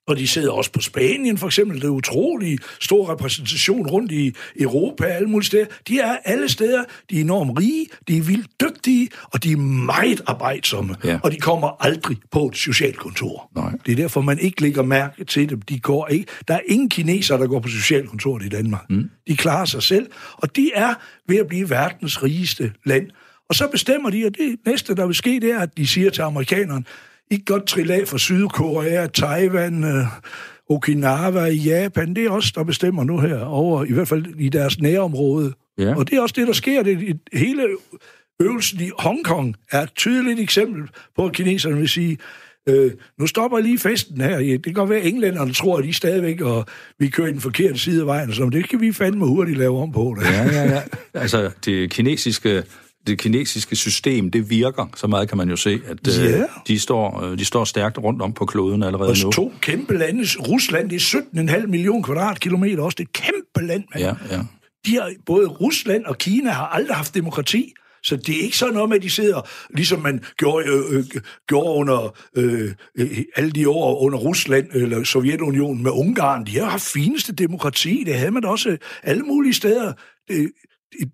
Og 0.08 0.18
de 0.18 0.28
sidder 0.28 0.52
også 0.52 0.72
på 0.72 0.82
Spanien, 0.82 1.38
for 1.38 1.48
eksempel. 1.48 1.82
Det 1.82 1.88
er 1.88 1.90
utrolig 1.90 2.60
stor 2.82 3.12
repræsentation 3.12 3.88
rundt 3.88 4.12
i 4.12 4.34
Europa 4.60 5.06
alle 5.06 5.30
mulige 5.30 5.48
steder. 5.48 5.66
De 5.88 6.00
er 6.00 6.18
alle 6.26 6.50
steder. 6.50 6.84
De 7.10 7.18
er 7.18 7.22
enormt 7.22 7.60
rige, 7.60 7.86
de 8.08 8.18
er 8.18 8.22
vildt 8.22 8.48
dygtige, 8.62 9.10
og 9.24 9.44
de 9.44 9.52
er 9.52 9.58
meget 9.58 10.22
arbejdsomme. 10.28 10.96
Ja. 11.04 11.20
Og 11.24 11.32
de 11.32 11.38
kommer 11.38 11.86
aldrig 11.86 12.18
på 12.32 12.48
et 12.48 12.58
socialkontor. 12.58 13.52
Nej. 13.56 13.72
Det 13.86 13.92
er 13.92 13.96
derfor, 13.96 14.22
man 14.22 14.40
ikke 14.40 14.62
lægger 14.62 14.84
mærke 14.84 15.26
til 15.26 15.50
dem. 15.50 15.62
De 15.62 15.80
går 15.80 16.08
ikke. 16.08 16.26
Der 16.48 16.54
er 16.54 16.62
ingen 16.68 16.90
kinesere, 16.90 17.38
der 17.38 17.48
går 17.48 17.60
på 17.60 17.68
socialkontoret 17.68 18.46
i 18.46 18.50
Danmark. 18.50 18.90
Mm. 18.90 19.10
De 19.28 19.38
klarer 19.38 19.66
sig 19.66 19.84
selv, 19.84 20.08
og 20.38 20.56
de 20.56 20.72
er 20.76 20.94
ved 21.28 21.38
at 21.38 21.48
blive 21.48 21.70
verdens 21.70 22.24
rigeste 22.24 22.74
land. 22.86 23.08
Og 23.50 23.56
så 23.56 23.68
bestemmer 23.72 24.10
de, 24.10 24.26
og 24.26 24.32
det 24.38 24.56
næste, 24.66 24.96
der 24.96 25.06
vil 25.06 25.16
ske, 25.16 25.40
det 25.42 25.52
er, 25.52 25.60
at 25.60 25.78
de 25.78 25.88
siger 25.88 26.10
til 26.10 26.22
amerikanerne, 26.22 26.84
I 27.32 27.36
kan 27.36 27.44
godt 27.46 27.68
trille 27.68 27.94
af 27.94 28.08
fra 28.08 28.18
Sydkorea, 28.18 29.08
Taiwan, 29.08 29.84
øh, 29.84 30.06
Okinawa, 30.70 31.46
Japan. 31.46 32.14
Det 32.14 32.26
er 32.26 32.30
også 32.30 32.52
der 32.56 32.64
bestemmer 32.64 33.04
nu 33.04 33.20
her 33.20 33.40
over, 33.40 33.86
i 33.86 33.92
hvert 33.92 34.08
fald 34.08 34.26
i 34.40 34.50
deres 34.50 34.80
nærområde. 34.80 35.54
Ja. 35.78 35.96
Og 35.96 36.10
det 36.10 36.18
er 36.18 36.22
også 36.22 36.36
det, 36.38 36.48
der 36.48 36.54
sker. 36.54 36.84
Det, 36.84 37.20
hele 37.34 37.68
øvelsen 38.42 38.82
i 38.82 38.90
Hongkong 39.00 39.56
er 39.72 39.82
et 39.82 39.94
tydeligt 39.96 40.40
eksempel 40.40 40.84
på, 41.16 41.26
at 41.26 41.34
kineserne 41.34 41.78
vil 41.78 41.90
sige, 41.90 42.18
øh, 42.70 42.92
nu 43.20 43.28
stopper 43.28 43.60
lige 43.60 43.80
festen 43.80 44.22
her. 44.22 44.38
Det 44.38 44.64
kan 44.64 44.74
godt 44.74 44.90
være, 44.90 45.00
at 45.00 45.08
englænderne 45.08 45.54
tror, 45.54 45.78
at 45.78 45.84
de 45.84 45.94
stadigvæk, 45.94 46.42
og 46.42 46.66
vi 47.00 47.08
kører 47.08 47.28
i 47.28 47.32
den 47.32 47.42
forkerte 47.42 47.80
side 47.80 48.02
af 48.02 48.08
vejen, 48.08 48.34
så 48.34 48.50
det 48.50 48.70
kan 48.70 48.82
vi 48.82 48.92
fandme 48.92 49.28
hurtigt 49.28 49.58
lave 49.58 49.82
om 49.82 49.92
på. 49.92 50.16
Det. 50.20 50.26
Ja, 50.26 50.44
ja, 50.44 50.64
ja. 50.64 50.82
Altså, 51.14 51.52
det 51.66 51.92
kinesiske, 51.92 52.64
det 53.08 53.20
kinesiske 53.20 53.76
system, 53.76 54.32
det 54.32 54.50
virker. 54.50 54.86
Så 54.96 55.08
meget 55.08 55.30
kan 55.30 55.38
man 55.38 55.50
jo 55.50 55.56
se, 55.56 55.80
at 55.88 56.08
øh, 56.08 56.32
Ja. 56.32 56.44
de, 56.68 56.80
står, 56.80 57.22
øh, 57.24 57.38
de 57.38 57.46
står 57.46 57.64
stærkt 57.66 57.98
rundt 57.98 58.22
om 58.22 58.34
på 58.34 58.46
kloden 58.46 58.84
allerede 58.84 59.10
Og 59.10 59.16
nu. 59.24 59.32
to 59.32 59.54
kæmpe 59.62 59.98
lande. 59.98 60.24
Rusland, 60.40 60.90
det 60.90 60.96
er 60.96 61.00
17,5 61.62 61.68
millioner 61.68 62.04
kvadratkilometer 62.04 62.84
også. 62.84 62.96
Det 62.96 63.04
er 63.04 63.08
et 63.08 63.14
kæmpe 63.34 63.68
land, 63.68 63.84
mand. 63.96 64.04
Ja, 64.06 64.36
ja. 64.36 64.42
De 64.86 64.94
har, 64.96 65.12
både 65.26 65.48
Rusland 65.48 66.06
og 66.06 66.18
Kina 66.18 66.50
har 66.52 66.68
aldrig 66.68 66.96
haft 66.96 67.16
demokrati. 67.16 67.74
Så 68.04 68.16
det 68.16 68.38
er 68.40 68.42
ikke 68.44 68.58
sådan 68.58 68.74
noget 68.74 68.90
med, 68.90 68.98
at 68.98 69.04
de 69.04 69.10
sidder, 69.10 69.42
ligesom 69.76 70.02
man 70.02 70.24
gjorde, 70.38 70.68
øh, 70.68 70.98
øh, 70.98 71.04
gjorde 71.48 71.70
under 71.80 72.16
øh, 72.38 72.72
øh, 72.98 73.18
alle 73.36 73.52
de 73.52 73.70
år 73.70 74.00
under 74.02 74.18
Rusland 74.20 74.68
eller 74.74 75.04
Sovjetunionen 75.04 75.84
med 75.84 75.92
Ungarn. 75.92 76.46
De 76.46 76.60
har 76.60 76.66
haft 76.70 76.84
fineste 76.94 77.34
demokrati. 77.34 78.04
Det 78.06 78.14
havde 78.16 78.32
man 78.32 78.46
også 78.46 78.78
alle 79.04 79.24
mulige 79.24 79.54
steder. 79.54 79.94
Øh, 80.32 80.48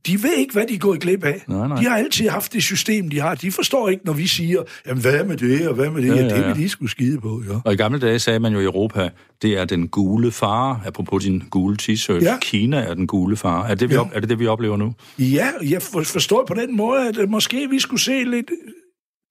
de 0.07 0.23
ved 0.23 0.33
ikke, 0.37 0.53
hvad 0.53 0.65
de 0.67 0.73
er 0.73 0.77
gået 0.79 0.99
glip 0.99 1.23
af. 1.23 1.43
Nej, 1.47 1.67
nej. 1.67 1.79
De 1.79 1.85
har 1.85 1.97
altid 1.97 2.29
haft 2.29 2.53
det 2.53 2.63
system, 2.63 3.09
de 3.09 3.19
har. 3.19 3.35
De 3.35 3.51
forstår 3.51 3.89
ikke, 3.89 4.05
når 4.05 4.13
vi 4.13 4.27
siger, 4.27 4.61
jamen 4.87 5.01
hvad 5.01 5.23
med 5.23 5.37
det, 5.37 5.67
og 5.67 5.73
hvad 5.75 5.89
med 5.89 6.01
det? 6.01 6.07
Ja, 6.07 6.15
Ja, 6.15 6.21
ja, 6.27 6.37
det 6.37 6.47
vil 6.47 6.63
de 6.63 6.69
skulle 6.69 6.91
skide 6.91 7.19
på, 7.21 7.43
ja. 7.49 7.55
Og 7.65 7.73
i 7.73 7.75
gamle 7.75 7.99
dage 7.99 8.19
sagde 8.19 8.39
man 8.39 8.53
jo 8.53 8.59
i 8.59 8.63
Europa, 8.63 9.09
det 9.41 9.57
er 9.59 9.65
den 9.65 9.87
gule 9.87 10.31
far, 10.31 10.81
apropos 10.85 11.23
din 11.23 11.43
gule 11.49 11.77
t-shirt. 11.81 12.23
Ja. 12.23 12.37
Kina 12.41 12.77
er 12.77 12.93
den 12.93 13.07
gule 13.07 13.37
far. 13.37 13.63
Er 13.67 13.75
det, 13.75 13.89
vi 13.89 13.93
Ja. 13.93 13.99
op, 14.01 14.07
er 14.13 14.19
det 14.19 14.29
det, 14.29 14.39
vi 14.39 14.47
oplever 14.47 14.77
nu? 14.77 14.93
Ja, 15.19 15.47
jeg 15.69 15.81
for- 15.81 16.03
forstår 16.03 16.45
på 16.47 16.53
den 16.53 16.77
måde, 16.77 17.07
at 17.07 17.29
måske 17.29 17.67
vi 17.69 17.79
skulle 17.79 18.01
se 18.01 18.23
lidt 18.23 18.51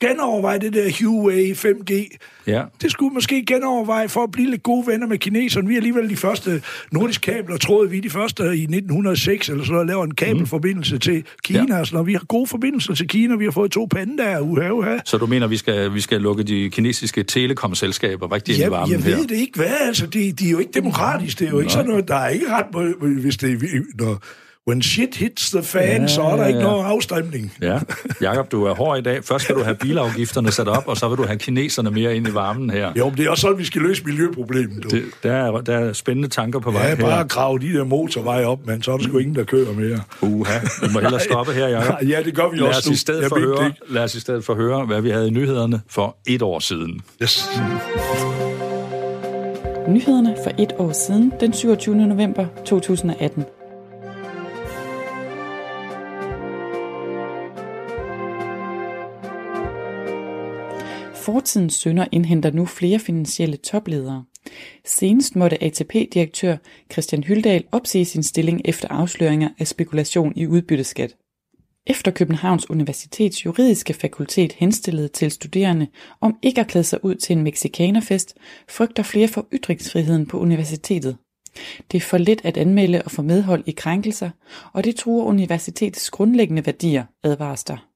genoverveje 0.01 0.59
det 0.59 0.73
der 0.75 0.91
Huawei 1.01 1.53
5G. 1.53 2.17
Ja. 2.47 2.63
Det 2.83 2.91
skulle 2.91 3.15
måske 3.15 3.45
genoverveje 3.47 4.09
for 4.09 4.23
at 4.23 4.31
blive 4.31 4.51
lidt 4.51 4.63
gode 4.63 4.87
venner 4.87 5.07
med 5.07 5.19
kineserne. 5.19 5.69
Vi 5.69 5.75
er 5.75 5.79
alligevel 5.79 6.11
de 6.11 6.17
første 6.17 6.63
nordiske 6.93 7.33
kabler, 7.33 7.57
troede 7.57 7.91
vi 7.91 8.01
de 8.01 8.11
første 8.11 8.43
i 8.43 8.63
1906, 8.63 9.49
eller 9.49 9.65
så 9.65 9.83
laver 9.83 10.05
en 10.05 10.15
kabelforbindelse 10.15 10.99
til 10.99 11.25
Kina. 11.45 11.65
Ja. 11.69 11.79
Ja. 11.79 11.85
Så 11.85 11.95
når 11.95 12.03
vi 12.03 12.13
har 12.13 12.25
gode 12.29 12.47
forbindelser 12.47 12.95
til 12.95 13.09
Kina, 13.09 13.37
vi 13.37 13.45
har 13.45 13.51
fået 13.51 13.71
to 13.73 13.89
pandaer, 13.91 14.41
uha, 14.41 14.71
uha. 14.71 14.99
Så 15.05 15.17
du 15.19 15.27
mener, 15.27 15.47
vi 15.47 15.57
skal, 15.57 15.95
vi 15.95 16.01
skal 16.01 16.21
lukke 16.21 16.43
de 16.43 16.71
kinesiske 16.71 17.23
telekomselskaber 17.23 18.33
rigtig 18.33 18.53
ind 18.53 18.59
i 18.59 18.63
Jeg, 18.63 18.71
varmen 18.71 18.93
jeg 18.93 19.03
her? 19.03 19.17
ved 19.17 19.27
det 19.27 19.37
ikke, 19.37 19.57
hvad. 19.57 19.67
Altså, 19.81 20.07
de, 20.07 20.33
de 20.33 20.47
er 20.47 20.51
jo 20.51 20.59
ikke 20.59 20.73
demokratiske. 20.73 21.39
Det 21.39 21.47
er 21.47 21.51
jo 21.51 21.59
ikke 21.61 21.73
sådan 21.73 21.89
noget, 21.91 22.09
der 22.09 22.17
er 22.17 22.29
ikke 22.29 22.47
ret... 22.49 22.95
Hvis 23.23 23.37
det, 23.37 23.63
når, 23.95 24.23
when 24.71 24.83
shit 24.83 25.15
hits 25.15 25.51
the 25.51 25.63
fan, 25.63 26.01
Ja, 26.01 26.07
så 26.07 26.23
er 26.23 26.37
der 26.37 26.43
ja, 26.43 26.47
ikke 26.49 26.59
ja. 26.61 26.65
nogen 26.67 26.87
afstemning. 26.87 27.53
Ja, 27.63 27.79
Jakob, 28.21 28.53
du 28.53 28.65
er 28.65 28.75
hård 28.75 28.99
i 28.99 29.03
dag. 29.03 29.25
Først 29.25 29.45
skal 29.45 29.57
du 29.57 29.63
have 29.63 29.77
bilafgifterne 29.77 30.51
sat 30.53 30.69
op, 30.69 30.89
og 30.89 30.97
så 30.97 31.09
vil 31.09 31.19
du 31.19 31.23
have 31.27 31.39
kineserne 31.39 31.91
mere 31.91 32.17
ind 32.17 32.29
i 32.29 32.35
varmen 32.35 32.71
her. 32.71 32.93
Jo, 32.99 33.09
men 33.09 33.17
det 33.19 33.27
er 33.27 33.31
også 33.31 33.41
sådan, 33.41 33.59
vi 33.59 33.65
skal 33.65 33.83
løse 33.83 34.03
miljøproblemet. 34.05 34.83
du. 34.85 34.89
Det, 34.89 35.03
der, 35.23 35.33
er, 35.33 35.61
der 35.61 35.79
er 35.79 35.93
spændende 35.93 36.29
tanker 36.29 36.59
på 36.59 36.71
vej 36.71 36.89
Ja, 36.89 36.95
bare 36.95 37.17
her. 37.17 37.25
grave 37.27 37.59
de 37.59 37.73
der 37.73 37.85
motorveje 37.85 38.45
op, 38.45 38.67
men 38.67 38.83
så 38.83 38.93
er 38.93 38.97
der 38.97 39.05
sgu 39.05 39.19
ingen, 39.19 39.35
der 39.37 39.45
kører 39.45 39.73
mere. 39.73 40.01
Uha, 40.23 40.59
vi 40.83 40.87
må 40.93 41.01
hellere 41.01 41.21
stoppe 41.21 41.53
her, 41.53 41.69
Jacob. 41.69 41.95
Ja, 42.09 42.23
det 42.25 42.35
gør 42.35 42.51
vi 42.51 42.57
Lad 42.57 42.67
også 42.69 42.79
os, 42.79 42.87
nu. 42.87 42.93
i 42.93 42.97
stedet 42.97 43.29
for 43.29 43.39
høre, 43.39 43.65
det 43.65 43.75
lad 43.89 44.03
os 44.05 44.15
i 44.15 44.21
stedet 44.21 44.45
for 44.45 44.55
høre, 44.55 44.87
hvad 44.87 45.01
vi 45.01 45.11
havde 45.11 45.29
i 45.29 45.31
nyhederne 45.31 45.81
for 45.89 46.17
et 46.27 46.43
år 46.43 46.59
siden. 46.59 47.01
Yes. 47.23 47.49
Nyhederne 49.89 50.37
for 50.45 50.51
et 50.59 50.73
år 50.79 50.93
siden, 50.93 51.33
den 51.41 51.53
27. 51.53 51.95
november 51.97 52.47
2018. 52.65 53.45
Fortidens 61.33 61.75
sønder 61.75 62.07
indhenter 62.13 62.51
nu 62.51 62.67
flere 62.67 62.99
finansielle 62.99 63.57
topledere. 63.57 64.25
Senest 64.85 65.37
måtte 65.37 65.63
ATP-direktør 65.63 66.57
Christian 66.93 67.25
Hyldal 67.25 67.65
opsige 67.73 68.05
sin 68.05 68.23
stilling 68.23 68.61
efter 68.65 68.89
afsløringer 68.89 69.49
af 69.59 69.67
spekulation 69.67 70.33
i 70.37 70.47
udbytteskat. 70.47 71.17
Efter 71.87 72.11
Københavns 72.11 72.71
Universitets 72.71 73.45
juridiske 73.45 73.95
fakultet 73.95 74.53
henstillede 74.53 75.09
til 75.09 75.31
studerende 75.31 75.87
om 76.21 76.37
ikke 76.43 76.61
at 76.61 76.67
klæde 76.67 76.85
sig 76.85 77.05
ud 77.05 77.15
til 77.15 77.37
en 77.37 77.43
mexikanerfest, 77.43 78.35
frygter 78.69 79.03
flere 79.03 79.29
for 79.29 79.47
ytringsfriheden 79.53 80.27
på 80.27 80.39
universitetet. 80.39 81.17
Det 81.93 81.99
er 81.99 82.03
for 82.03 82.19
let 82.19 82.41
at 82.45 82.57
anmelde 82.57 83.03
og 83.03 83.11
få 83.11 83.23
medhold 83.23 83.65
i 83.67 83.71
krænkelser, 83.71 84.31
og 84.73 84.85
det 84.85 84.97
truer 84.97 85.25
universitetets 85.25 86.11
grundlæggende 86.11 86.67
værdier, 86.67 87.05
advares 87.23 87.65
der. 87.65 87.90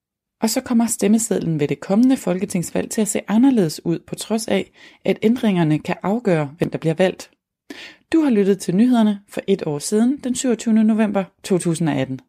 Og 0.45 0.51
så 0.51 0.61
kommer 0.61 0.87
stemmesedlen 0.87 1.61
ved 1.61 1.69
det 1.69 1.81
kommende 1.81 2.17
folketingsvalg 2.17 2.91
til 2.91 3.01
at 3.01 3.09
se 3.09 3.21
anderledes 3.29 3.87
ud, 3.87 3.99
på 4.07 4.15
trods 4.15 4.49
af, 4.49 4.71
at 5.05 5.19
ændringerne 5.23 5.79
kan 5.79 5.97
afgøre, 6.03 6.51
hvem 6.59 6.71
der 6.71 6.79
bliver 6.79 6.95
valgt. 6.95 7.31
Du 8.13 8.21
har 8.21 8.31
lyttet 8.31 8.59
til 8.59 8.77
nyhederne 8.77 9.21
for 9.29 9.41
et 9.47 9.63
år 9.67 9.79
siden, 9.79 10.21
den 10.25 10.35
27. 10.35 10.75
november 10.75 11.25
2018. 11.43 12.21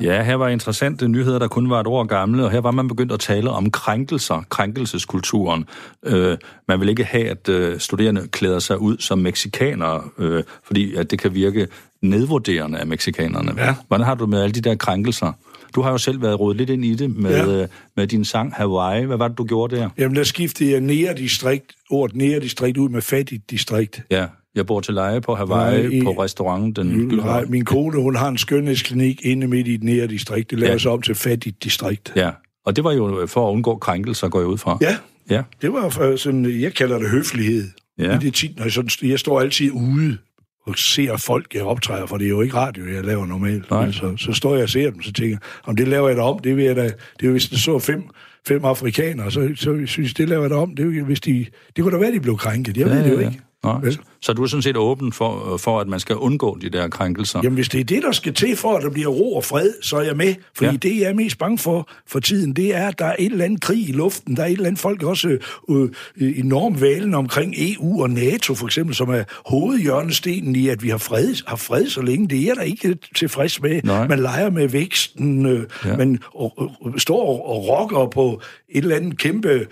Ja, 0.00 0.22
her 0.22 0.34
var 0.34 0.48
interessante 0.48 1.08
nyheder, 1.08 1.38
der 1.38 1.48
kun 1.48 1.70
var 1.70 1.80
et 1.80 1.86
år 1.86 2.04
gamle, 2.04 2.44
og 2.44 2.50
her 2.50 2.60
var 2.60 2.70
man 2.70 2.88
begyndt 2.88 3.12
at 3.12 3.20
tale 3.20 3.50
om 3.50 3.70
krænkelser, 3.70 4.42
krænkelseskulturen. 4.48 5.64
Øh, 6.06 6.38
man 6.68 6.80
vil 6.80 6.88
ikke 6.88 7.04
have, 7.04 7.28
at 7.28 7.48
øh, 7.48 7.78
studerende 7.80 8.28
klæder 8.28 8.58
sig 8.58 8.78
ud 8.80 8.96
som 8.98 9.18
meksikanere, 9.18 10.02
øh, 10.18 10.42
fordi 10.64 10.94
at 10.94 11.10
det 11.10 11.18
kan 11.18 11.34
virke 11.34 11.66
nedvurderende 12.02 12.78
af 12.78 12.86
meksikanerne. 12.86 13.52
Ja. 13.56 13.74
Hvordan 13.88 14.06
har 14.06 14.14
du 14.14 14.26
med 14.26 14.42
alle 14.42 14.52
de 14.52 14.60
der 14.60 14.74
krænkelser? 14.74 15.32
Du 15.74 15.82
har 15.82 15.90
jo 15.90 15.98
selv 15.98 16.22
været 16.22 16.40
rodet 16.40 16.56
lidt 16.56 16.70
ind 16.70 16.84
i 16.84 16.94
det 16.94 17.16
med, 17.16 17.30
Ja. 17.30 17.62
øh, 17.62 17.68
med 17.96 18.06
din 18.06 18.24
sang 18.24 18.52
Hawaii. 18.54 19.04
Hvad 19.04 19.16
var 19.16 19.28
det, 19.28 19.38
du 19.38 19.44
gjorde 19.44 19.76
der? 19.76 19.88
Jamen, 19.98 20.16
der 20.16 20.24
skiftede 20.24 20.70
jeg 20.72 20.80
nære 20.80 21.14
distrikt, 21.14 21.72
ordet 21.90 22.16
nære 22.16 22.40
distrikt 22.40 22.78
ud 22.78 22.88
med 22.88 23.02
fattigt 23.02 23.50
distrikt. 23.50 24.00
Ja, 24.10 24.26
jeg 24.58 24.66
bor 24.66 24.80
til 24.80 24.94
leje 24.94 25.20
på 25.20 25.34
Hawaii, 25.34 25.82
Nej, 25.82 25.90
i- 25.92 26.02
på 26.02 26.10
restauranten 26.10 26.72
Den 26.76 26.86
Nej, 26.86 27.06
Gyldne. 27.08 27.50
min 27.50 27.64
kone, 27.64 28.02
hun 28.02 28.16
har 28.16 28.28
en 28.28 28.38
skønhedsklinik 28.38 29.20
inde 29.24 29.46
midt 29.46 29.68
i 29.68 29.74
et 29.74 29.82
nære 29.82 30.06
distrikt. 30.06 30.50
Det 30.50 30.58
laver 30.58 30.68
Ja. 30.68 30.72
ja. 30.74 30.78
sig 30.78 30.90
om 30.90 31.02
til 31.02 31.14
fattigt 31.14 31.64
distrikt. 31.64 32.12
Ja, 32.16 32.30
og 32.66 32.76
det 32.76 32.84
var 32.84 32.92
jo 32.92 33.26
for 33.26 33.48
at 33.48 33.52
undgå 33.52 33.76
krænkelser, 33.76 34.28
går 34.28 34.38
jeg 34.38 34.46
ud 34.48 34.58
fra. 34.58 34.78
Ja, 34.80 34.96
Ja, 35.30 35.42
det 35.62 35.72
var 35.72 35.88
for 35.88 36.16
sådan, 36.16 36.60
jeg 36.60 36.74
kalder 36.74 36.98
det 36.98 37.10
høflighed. 37.10 37.64
Ja. 37.98 38.04
Ja. 38.04 38.14
I 38.14 38.18
det 38.18 38.34
tit, 38.34 38.56
når 38.56 38.64
jeg, 38.64 38.72
sådan, 38.72 38.90
jeg 39.02 39.18
står 39.18 39.40
altid 39.40 39.70
ude 39.70 40.18
og 40.66 40.78
ser 40.78 41.16
folk, 41.16 41.54
jeg 41.54 41.62
optræder, 41.62 42.06
for 42.06 42.16
det 42.16 42.24
er 42.24 42.28
jo 42.28 42.40
ikke 42.40 42.54
radio, 42.56 42.84
jeg 42.94 43.04
laver 43.04 43.26
normalt. 43.26 43.70
Nej. 43.70 43.84
Men 44.02 44.18
Så, 44.18 44.32
står 44.32 44.54
jeg 44.54 44.62
og 44.62 44.68
ser 44.68 44.90
dem, 44.90 45.02
så 45.02 45.12
tænker 45.12 45.38
om 45.64 45.76
det 45.76 45.88
laver 45.88 46.08
jeg 46.08 46.16
da 46.16 46.22
om, 46.22 46.38
det 46.38 46.56
vil 46.56 46.64
jeg 46.64 46.76
da, 46.76 46.90
det 47.20 47.26
er 47.26 47.30
hvis 47.30 47.48
der 47.48 47.56
så 47.56 47.78
fem, 47.78 48.02
fem 48.48 48.64
afrikanere, 48.64 49.30
så, 49.30 49.48
så 49.56 49.78
synes 49.86 50.10
jeg, 50.10 50.18
det 50.18 50.28
laver 50.28 50.42
jeg 50.42 50.50
da 50.50 50.54
om. 50.56 50.74
Det, 50.76 50.98
jo, 50.98 51.04
hvis 51.04 51.20
de, 51.20 51.46
det 51.76 51.84
kunne 51.84 51.94
da 51.94 52.00
være, 52.00 52.12
de 52.12 52.20
blev 52.20 52.36
krænket. 52.36 52.76
Jeg 52.76 52.86
ja, 52.86 52.92
ved 52.94 53.04
det 53.04 53.10
jo 53.10 53.18
ikke. 53.18 53.40
Nej. 53.64 53.80
Vel? 53.82 53.98
Så 54.22 54.32
du 54.32 54.42
er 54.42 54.46
sådan 54.46 54.62
set 54.62 54.76
åben 54.76 55.12
for, 55.12 55.56
for, 55.56 55.80
at 55.80 55.88
man 55.88 56.00
skal 56.00 56.16
undgå 56.16 56.58
de 56.60 56.68
der 56.70 56.88
krænkelser? 56.88 57.40
Jamen, 57.42 57.54
hvis 57.54 57.68
det 57.68 57.80
er 57.80 57.84
det, 57.84 58.02
der 58.02 58.12
skal 58.12 58.34
til 58.34 58.56
for, 58.56 58.76
at 58.76 58.82
der 58.82 58.90
bliver 58.90 59.08
ro 59.08 59.36
og 59.36 59.44
fred, 59.44 59.70
så 59.82 59.96
er 59.96 60.02
jeg 60.02 60.16
med. 60.16 60.34
Fordi 60.56 60.70
Ja. 60.70 60.76
det, 60.76 61.00
jeg 61.00 61.08
er 61.10 61.14
mest 61.14 61.38
bange 61.38 61.58
for 61.58 61.88
for 62.06 62.20
tiden, 62.20 62.52
det 62.52 62.76
er, 62.76 62.88
at 62.88 62.98
der 62.98 63.04
er 63.04 63.16
et 63.18 63.32
eller 63.32 63.44
andet 63.44 63.60
krig 63.60 63.88
i 63.88 63.92
luften. 63.92 64.36
Der 64.36 64.42
er 64.42 64.46
et 64.46 64.52
eller 64.52 64.66
andet 64.66 64.80
folk 64.80 65.02
også 65.02 65.28
øh, 65.70 65.88
øh, 66.16 66.38
enormt 66.38 66.80
valen 66.80 67.14
omkring 67.14 67.54
EU 67.58 68.02
og 68.02 68.10
NATO, 68.10 68.54
for 68.54 68.66
eksempel, 68.66 68.94
som 68.94 69.08
er 69.10 69.24
hovedhjørnestenen 69.46 70.56
i, 70.56 70.68
at 70.68 70.82
vi 70.82 70.88
har 70.88 70.98
fred, 70.98 71.34
har 71.46 71.56
fred 71.56 71.86
så 71.86 72.02
længe. 72.02 72.28
Det 72.28 72.38
er 72.40 72.44
jeg 72.46 72.56
da 72.56 72.62
ikke 72.62 72.98
tilfreds 73.16 73.62
med. 73.62 73.80
Nej. 73.84 74.08
Man 74.08 74.18
leger 74.18 74.50
med 74.50 74.68
væksten, 74.68 75.46
øh, 75.46 75.66
Ja. 75.84 75.96
man 75.96 76.18
og, 76.34 76.52
og, 76.80 76.92
står 76.98 77.26
og, 77.28 77.48
og 77.48 77.68
rokker 77.68 78.06
på 78.10 78.40
et 78.68 78.82
eller 78.82 78.96
andet 78.96 79.18
kæmpe 79.18 79.66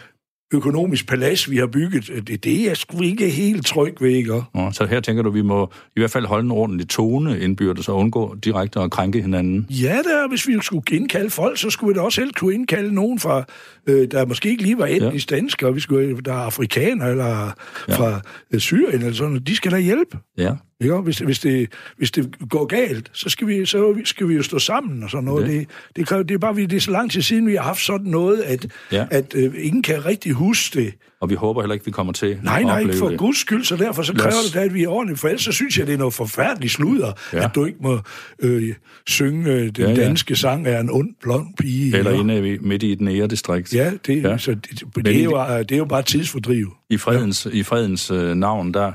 økonomisk 0.55 1.09
palads, 1.09 1.51
vi 1.51 1.57
har 1.57 1.67
bygget, 1.67 2.27
det, 2.29 2.45
det 2.45 2.61
er 2.61 2.67
jeg 2.67 2.77
sgu 2.77 3.03
ikke 3.03 3.31
helt 3.31 3.67
tryg 3.67 3.95
ved, 4.01 4.11
ikke? 4.11 4.43
Nå, 4.55 4.71
så 4.73 4.87
her 4.87 5.01
tænker 5.01 5.23
du, 5.23 5.31
vi 5.31 5.43
må 5.43 5.71
i 5.97 6.01
hvert 6.01 6.11
fald 6.11 6.27
holde 6.27 6.45
en 6.45 6.51
ordentlig 6.51 6.89
tone 6.89 7.41
indbyrdes 7.41 7.89
og 7.89 7.97
undgå 7.97 8.37
direkte 8.45 8.81
at 8.81 8.91
krænke 8.91 9.23
hinanden? 9.23 9.67
Ja, 9.71 9.99
der, 10.05 10.29
hvis 10.29 10.49
vi 10.49 10.59
skulle 10.63 10.83
indkalde 10.91 11.31
folk, 11.31 11.59
så 11.59 11.71
skulle 11.71 11.95
vi 11.95 11.99
da 11.99 12.05
også 12.05 12.21
helt 12.21 12.37
kunne 12.37 12.55
indkalde 12.55 12.95
nogen 12.95 13.19
fra, 13.19 13.45
øh, 13.87 14.11
der 14.11 14.27
måske 14.27 14.49
ikke 14.49 14.63
lige 14.63 14.79
var 14.79 14.87
etnisk 14.87 15.31
ja. 15.31 15.37
danskere, 15.37 15.75
vi 15.75 15.81
skulle, 15.81 16.21
der 16.21 16.33
er 16.33 16.37
afrikaner 16.37 17.07
eller 17.07 17.53
ja. 17.89 17.97
fra 17.97 18.21
øh, 18.53 18.61
Syrien 18.61 19.01
eller 19.03 19.15
sådan 19.15 19.39
De 19.39 19.57
skal 19.57 19.73
da 19.73 19.79
hjælpe. 19.79 20.19
Ja. 20.39 20.53
Ikke? 20.81 20.97
Hvis, 20.97 21.19
hvis, 21.19 21.39
det, 21.39 21.69
hvis 21.97 22.11
det 22.11 22.37
går 22.51 22.65
galt, 22.65 23.11
så 23.13 23.29
skal 23.29 23.47
vi, 23.47 23.67
så 23.67 24.01
skal 24.05 24.29
vi 24.29 24.35
jo 24.35 24.43
stå 24.43 24.59
sammen 24.59 25.03
og 25.03 25.11
sådan 25.11 25.25
noget. 25.25 25.47
Det, 25.47 25.69
det, 25.97 26.09
det, 26.11 26.29
det 26.29 26.35
er 26.35 26.39
bare, 26.39 26.55
det 26.57 26.73
er 26.73 26.81
så 26.81 26.91
lang 26.91 27.11
tid 27.11 27.23
siden, 27.23 27.47
vi 27.47 27.55
har 27.55 27.63
haft 27.63 27.81
sådan 27.81 28.07
noget, 28.07 28.41
at, 28.41 28.67
ja. 28.93 29.07
at 29.11 29.35
øh, 29.35 29.55
ingen 29.57 29.83
kan 29.83 30.05
rigtig 30.07 30.33
huske 30.33 30.81
det. 30.81 30.95
Og 31.21 31.31
vi 31.31 31.35
håber 31.35 31.63
heller 31.63 31.75
ikke, 31.75 31.85
vi 31.85 31.91
kommer 31.91 32.13
til 32.13 32.39
Nej, 32.43 32.63
nej, 32.63 32.81
ikke 32.81 32.97
for 32.97 33.17
guds 33.17 33.39
skyld, 33.39 33.65
så 33.65 33.77
derfor 33.77 34.03
så 34.03 34.15
kræver 34.15 34.35
det, 34.53 34.61
at 34.61 34.75
vi 34.75 34.83
er 34.83 34.89
ordentligt. 34.89 35.21
For 35.21 35.29
ellers 35.29 35.43
så 35.43 35.53
synes 35.53 35.79
jeg, 35.79 35.87
det 35.87 35.95
er 35.95 35.99
noget 35.99 36.15
forfærdeligt 36.15 36.73
sludder, 36.73 37.13
ja. 37.33 37.45
at 37.45 37.51
du 37.55 37.65
ikke 37.65 37.79
må 37.81 38.01
øh, 38.39 38.75
synge 39.07 39.53
øh, 39.53 39.63
den 39.63 39.73
ja, 39.79 39.89
ja. 39.89 39.95
danske 39.95 40.37
sang 40.37 40.67
af 40.67 40.81
en 40.81 40.91
ond, 40.91 41.09
blond 41.23 41.47
pige. 41.59 41.99
Eller 41.99 42.11
inde 42.11 42.59
midt 42.61 42.83
i 42.83 42.93
et 42.93 43.01
nære 43.01 43.27
distrikt. 43.27 43.75
Ja, 43.75 43.93
det, 44.07 44.23
ja. 44.23 44.39
Så 44.39 44.51
det, 44.51 44.65
det, 44.71 45.05
det, 45.05 45.21
er 45.21 45.25
jo, 45.25 45.59
det 45.59 45.73
er 45.73 45.77
jo 45.77 45.85
bare 45.85 46.03
tidsfordriv. 46.03 46.73
I 46.91 46.97
fredens, 46.97 47.47
ja. 47.47 47.59
i 47.59 47.63
fredens 47.63 48.11
øh, 48.11 48.35
navn, 48.35 48.75
der 48.75 48.93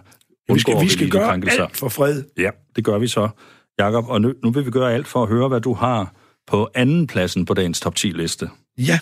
vi 0.53 0.59
skal, 0.59 0.81
vi 0.81 0.89
skal 0.89 1.09
gøre 1.09 1.33
alt 1.33 1.77
for 1.77 1.89
fred. 1.89 2.23
Ja, 2.37 2.49
det 2.75 2.83
gør 2.83 2.97
vi 2.97 3.07
så, 3.07 3.29
Jakob. 3.79 4.05
Og 4.07 4.21
nu, 4.21 4.33
nu 4.43 4.51
vil 4.51 4.65
vi 4.65 4.71
gøre 4.71 4.93
alt 4.93 5.07
for 5.07 5.23
at 5.23 5.29
høre, 5.29 5.47
hvad 5.47 5.61
du 5.61 5.73
har 5.73 6.13
på 6.47 6.69
anden 6.75 7.07
pladsen 7.07 7.45
på 7.45 7.53
dagens 7.53 7.79
top 7.79 7.95
10-liste. 7.99 8.49
Ja, 8.77 8.99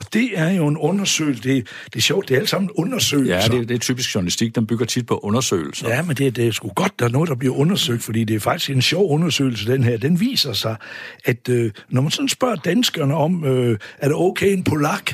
og 0.00 0.12
det 0.12 0.38
er 0.38 0.50
jo 0.50 0.66
en 0.66 0.76
undersøgelse. 0.76 1.42
Det, 1.42 1.68
det 1.84 1.96
er 1.96 2.00
sjovt, 2.00 2.28
det 2.28 2.34
er 2.34 2.40
alt 2.40 2.48
sammen 2.48 2.70
undersøgelser. 2.74 3.52
Ja, 3.54 3.58
det, 3.58 3.68
det 3.68 3.74
er 3.74 3.78
typisk 3.78 4.14
journalistik, 4.14 4.54
den 4.54 4.66
bygger 4.66 4.86
tit 4.86 5.06
på 5.06 5.18
undersøgelser. 5.18 5.88
Ja, 5.88 6.02
men 6.02 6.16
det, 6.16 6.36
det 6.36 6.48
er 6.48 6.52
sgu 6.52 6.68
godt, 6.68 6.98
der 6.98 7.04
er 7.04 7.08
noget, 7.10 7.28
der 7.28 7.34
bliver 7.34 7.54
undersøgt, 7.54 8.02
fordi 8.02 8.24
det 8.24 8.36
er 8.36 8.40
faktisk 8.40 8.70
en 8.70 8.82
sjov 8.82 9.10
undersøgelse, 9.10 9.72
den 9.72 9.84
her. 9.84 9.96
Den 9.96 10.20
viser 10.20 10.52
sig, 10.52 10.76
at 11.24 11.48
øh, 11.48 11.72
når 11.88 12.02
man 12.02 12.10
sådan 12.10 12.28
spørger 12.28 12.56
danskerne 12.56 13.14
om, 13.14 13.44
øh, 13.44 13.78
er 13.98 14.08
det 14.08 14.16
okay, 14.16 14.52
en 14.52 14.64
polak 14.64 15.12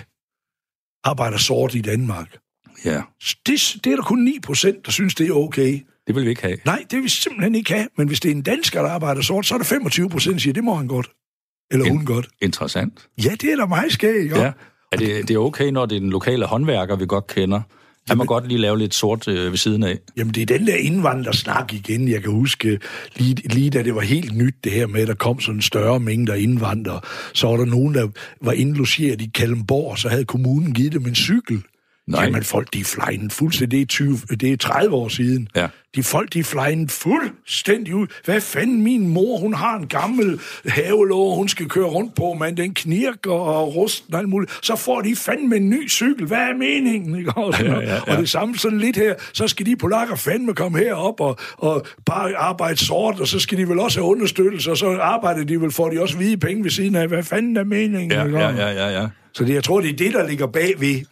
arbejder 1.05 1.39
sort 1.39 1.75
i 1.75 1.81
Danmark? 1.81 2.37
Ja. 2.85 3.01
Det, 3.47 3.77
det 3.85 3.93
er 3.93 3.97
der 3.97 4.03
kun 4.03 4.19
9 4.19 4.39
procent, 4.43 4.87
der 4.87 4.93
synes, 4.93 5.15
det 5.15 5.29
er 5.29 5.33
okay. 5.33 5.81
Det 6.07 6.15
vil 6.15 6.25
vi 6.25 6.29
ikke 6.31 6.43
have. 6.43 6.57
Nej, 6.65 6.79
det 6.91 6.97
vil 6.97 7.03
vi 7.05 7.09
simpelthen 7.09 7.55
ikke 7.55 7.73
have. 7.73 7.89
Men 7.99 8.09
hvis 8.09 8.21
det 8.21 8.31
er 8.31 8.35
en 8.35 8.43
dansker, 8.43 8.83
der 8.83 8.89
arbejder 8.91 9.23
sort, 9.23 9.47
så 9.47 9.55
er 9.55 9.59
der 9.59 9.65
25 9.65 10.09
procent, 10.09 10.35
der 10.35 10.41
siger, 10.41 10.55
det 10.55 10.65
må 10.65 10.75
han 10.75 10.87
godt. 10.89 11.11
Eller 11.71 11.87
In- 11.87 11.93
hun 11.97 12.05
godt. 12.07 12.29
Interessant. 12.43 13.09
Ja, 13.25 13.31
det 13.41 13.53
er 13.53 13.57
da 13.57 13.67
meget 13.67 13.93
skægt, 13.93 14.31
jo. 14.31 14.37
Ja. 14.37 14.53
Er 14.93 14.97
det, 14.97 15.29
det 15.29 15.35
er 15.35 15.39
okay, 15.39 15.71
når 15.71 15.87
det 15.87 15.97
er 15.97 16.01
den 16.01 16.11
lokale 16.11 16.47
håndværker, 16.47 16.97
vi 16.97 17.07
godt 17.07 17.27
kender? 17.27 17.61
Kan 18.09 18.19
man 18.19 18.27
godt 18.27 18.49
lige 18.49 18.59
lave 18.59 18.79
lidt 18.79 18.95
sort 18.95 19.29
øh, 19.29 19.51
ved 19.51 19.57
siden 19.59 19.83
af? 19.83 19.99
Jamen, 20.17 20.35
det 20.35 20.43
er 20.43 20.59
den 20.59 20.67
der 20.67 20.75
indvandrersnak 20.77 21.73
igen. 21.73 22.09
Jeg 22.09 22.23
kan 22.23 22.33
huske, 22.33 22.79
lige, 23.17 23.35
lige 23.35 23.71
da 23.71 23.83
det 23.83 23.95
var 23.95 24.01
helt 24.01 24.37
nyt, 24.37 24.55
det 24.65 24.73
her 24.73 24.87
med, 24.87 25.01
at 25.01 25.09
der 25.09 25.15
kom 25.15 25.41
sådan 25.41 25.59
en 25.59 25.63
større 25.63 26.01
mængde 26.01 26.33
af 26.33 26.39
indvandrere, 26.39 27.01
så 27.35 27.47
var 27.47 27.57
der 27.57 27.65
nogen, 27.65 27.95
der 27.95 28.09
var 28.43 28.53
indlogeret 28.53 29.21
i 29.23 29.31
Kalmborg, 29.35 29.99
så 29.99 30.09
havde 30.09 30.25
kommunen 30.25 30.75
givet 30.75 30.93
dem 30.93 31.07
en 31.07 31.15
cykel. 31.15 31.63
Nej. 32.07 32.25
Jamen, 32.25 32.43
folk, 32.43 32.73
de 32.75 32.81
er 32.81 32.85
flejnet 32.85 33.33
fuldstændig. 33.33 33.79
Det 33.79 33.83
er, 33.83 33.87
20, 33.87 34.19
det 34.41 34.53
er 34.53 34.57
30 34.57 34.97
år 34.97 35.09
siden. 35.09 35.49
Ja. 35.57 35.67
De 35.95 36.03
folk, 36.03 36.33
de 36.33 36.39
er 36.39 36.45
flejnet 36.45 36.91
fuldstændig 36.91 37.95
ud. 37.95 38.07
Hvad 38.25 38.41
fanden, 38.41 38.83
min 38.83 39.09
mor, 39.09 39.39
hun 39.39 39.55
har 39.55 39.77
en 39.77 39.87
gammel 39.87 40.41
havelåg, 40.69 41.37
hun 41.37 41.49
skal 41.49 41.69
køre 41.69 41.85
rundt 41.85 42.15
på, 42.15 42.33
men 42.33 42.57
den 42.57 42.75
knirker 42.75 43.33
og 43.33 43.77
rusten 43.77 44.15
og 44.15 44.21
alt 44.21 44.29
muligt. 44.29 44.59
Så 44.63 44.77
får 44.77 45.01
de 45.01 45.17
fandme 45.17 45.57
en 45.57 45.71
ny 45.71 45.91
cykel. 45.91 46.27
Hvad 46.27 46.39
er 46.39 46.55
meningen? 46.55 47.19
Ikke? 47.19 47.33
Og, 47.33 47.55
ja, 47.61 47.73
ja, 47.73 47.81
ja. 47.81 48.01
og 48.01 48.19
det 48.19 48.31
samme 48.31 48.59
sådan 48.59 48.79
lidt 48.79 48.97
her. 48.97 49.15
Så 49.33 49.49
skal 49.49 49.67
de 49.67 49.77
polakker 49.77 50.17
fandme 50.17 50.55
komme 50.55 50.79
herop 50.79 51.21
og, 51.21 51.37
og 51.57 51.87
bare 52.07 52.37
arbejde 52.37 52.77
sort, 52.77 53.21
og 53.21 53.29
så 53.29 53.39
skal 53.39 53.59
de 53.59 53.69
vel 53.69 53.79
også 53.79 54.01
have 54.01 54.11
understøttelse, 54.11 54.71
og 54.71 54.77
så 54.77 54.99
arbejder 55.01 55.45
de 55.45 55.61
vel, 55.61 55.71
får 55.71 55.91
de 55.91 56.03
også 56.03 56.17
hvide 56.17 56.37
penge 56.37 56.65
ved 56.65 56.71
siden 56.71 56.95
af. 56.95 57.09
Hvad 57.09 57.23
fanden 57.23 57.57
er 57.57 57.65
meningen? 57.65 58.13
Ja, 58.13 58.25
ja, 58.25 58.51
ja, 58.51 58.69
ja, 58.69 59.01
ja. 59.01 59.09
Så 59.35 59.45
det, 59.45 59.55
jeg 59.55 59.65
tror, 59.65 59.81
det 59.81 59.91
er 59.91 59.97
det, 59.97 60.13
der 60.13 60.29
ligger 60.29 60.47
bagved. 60.47 61.05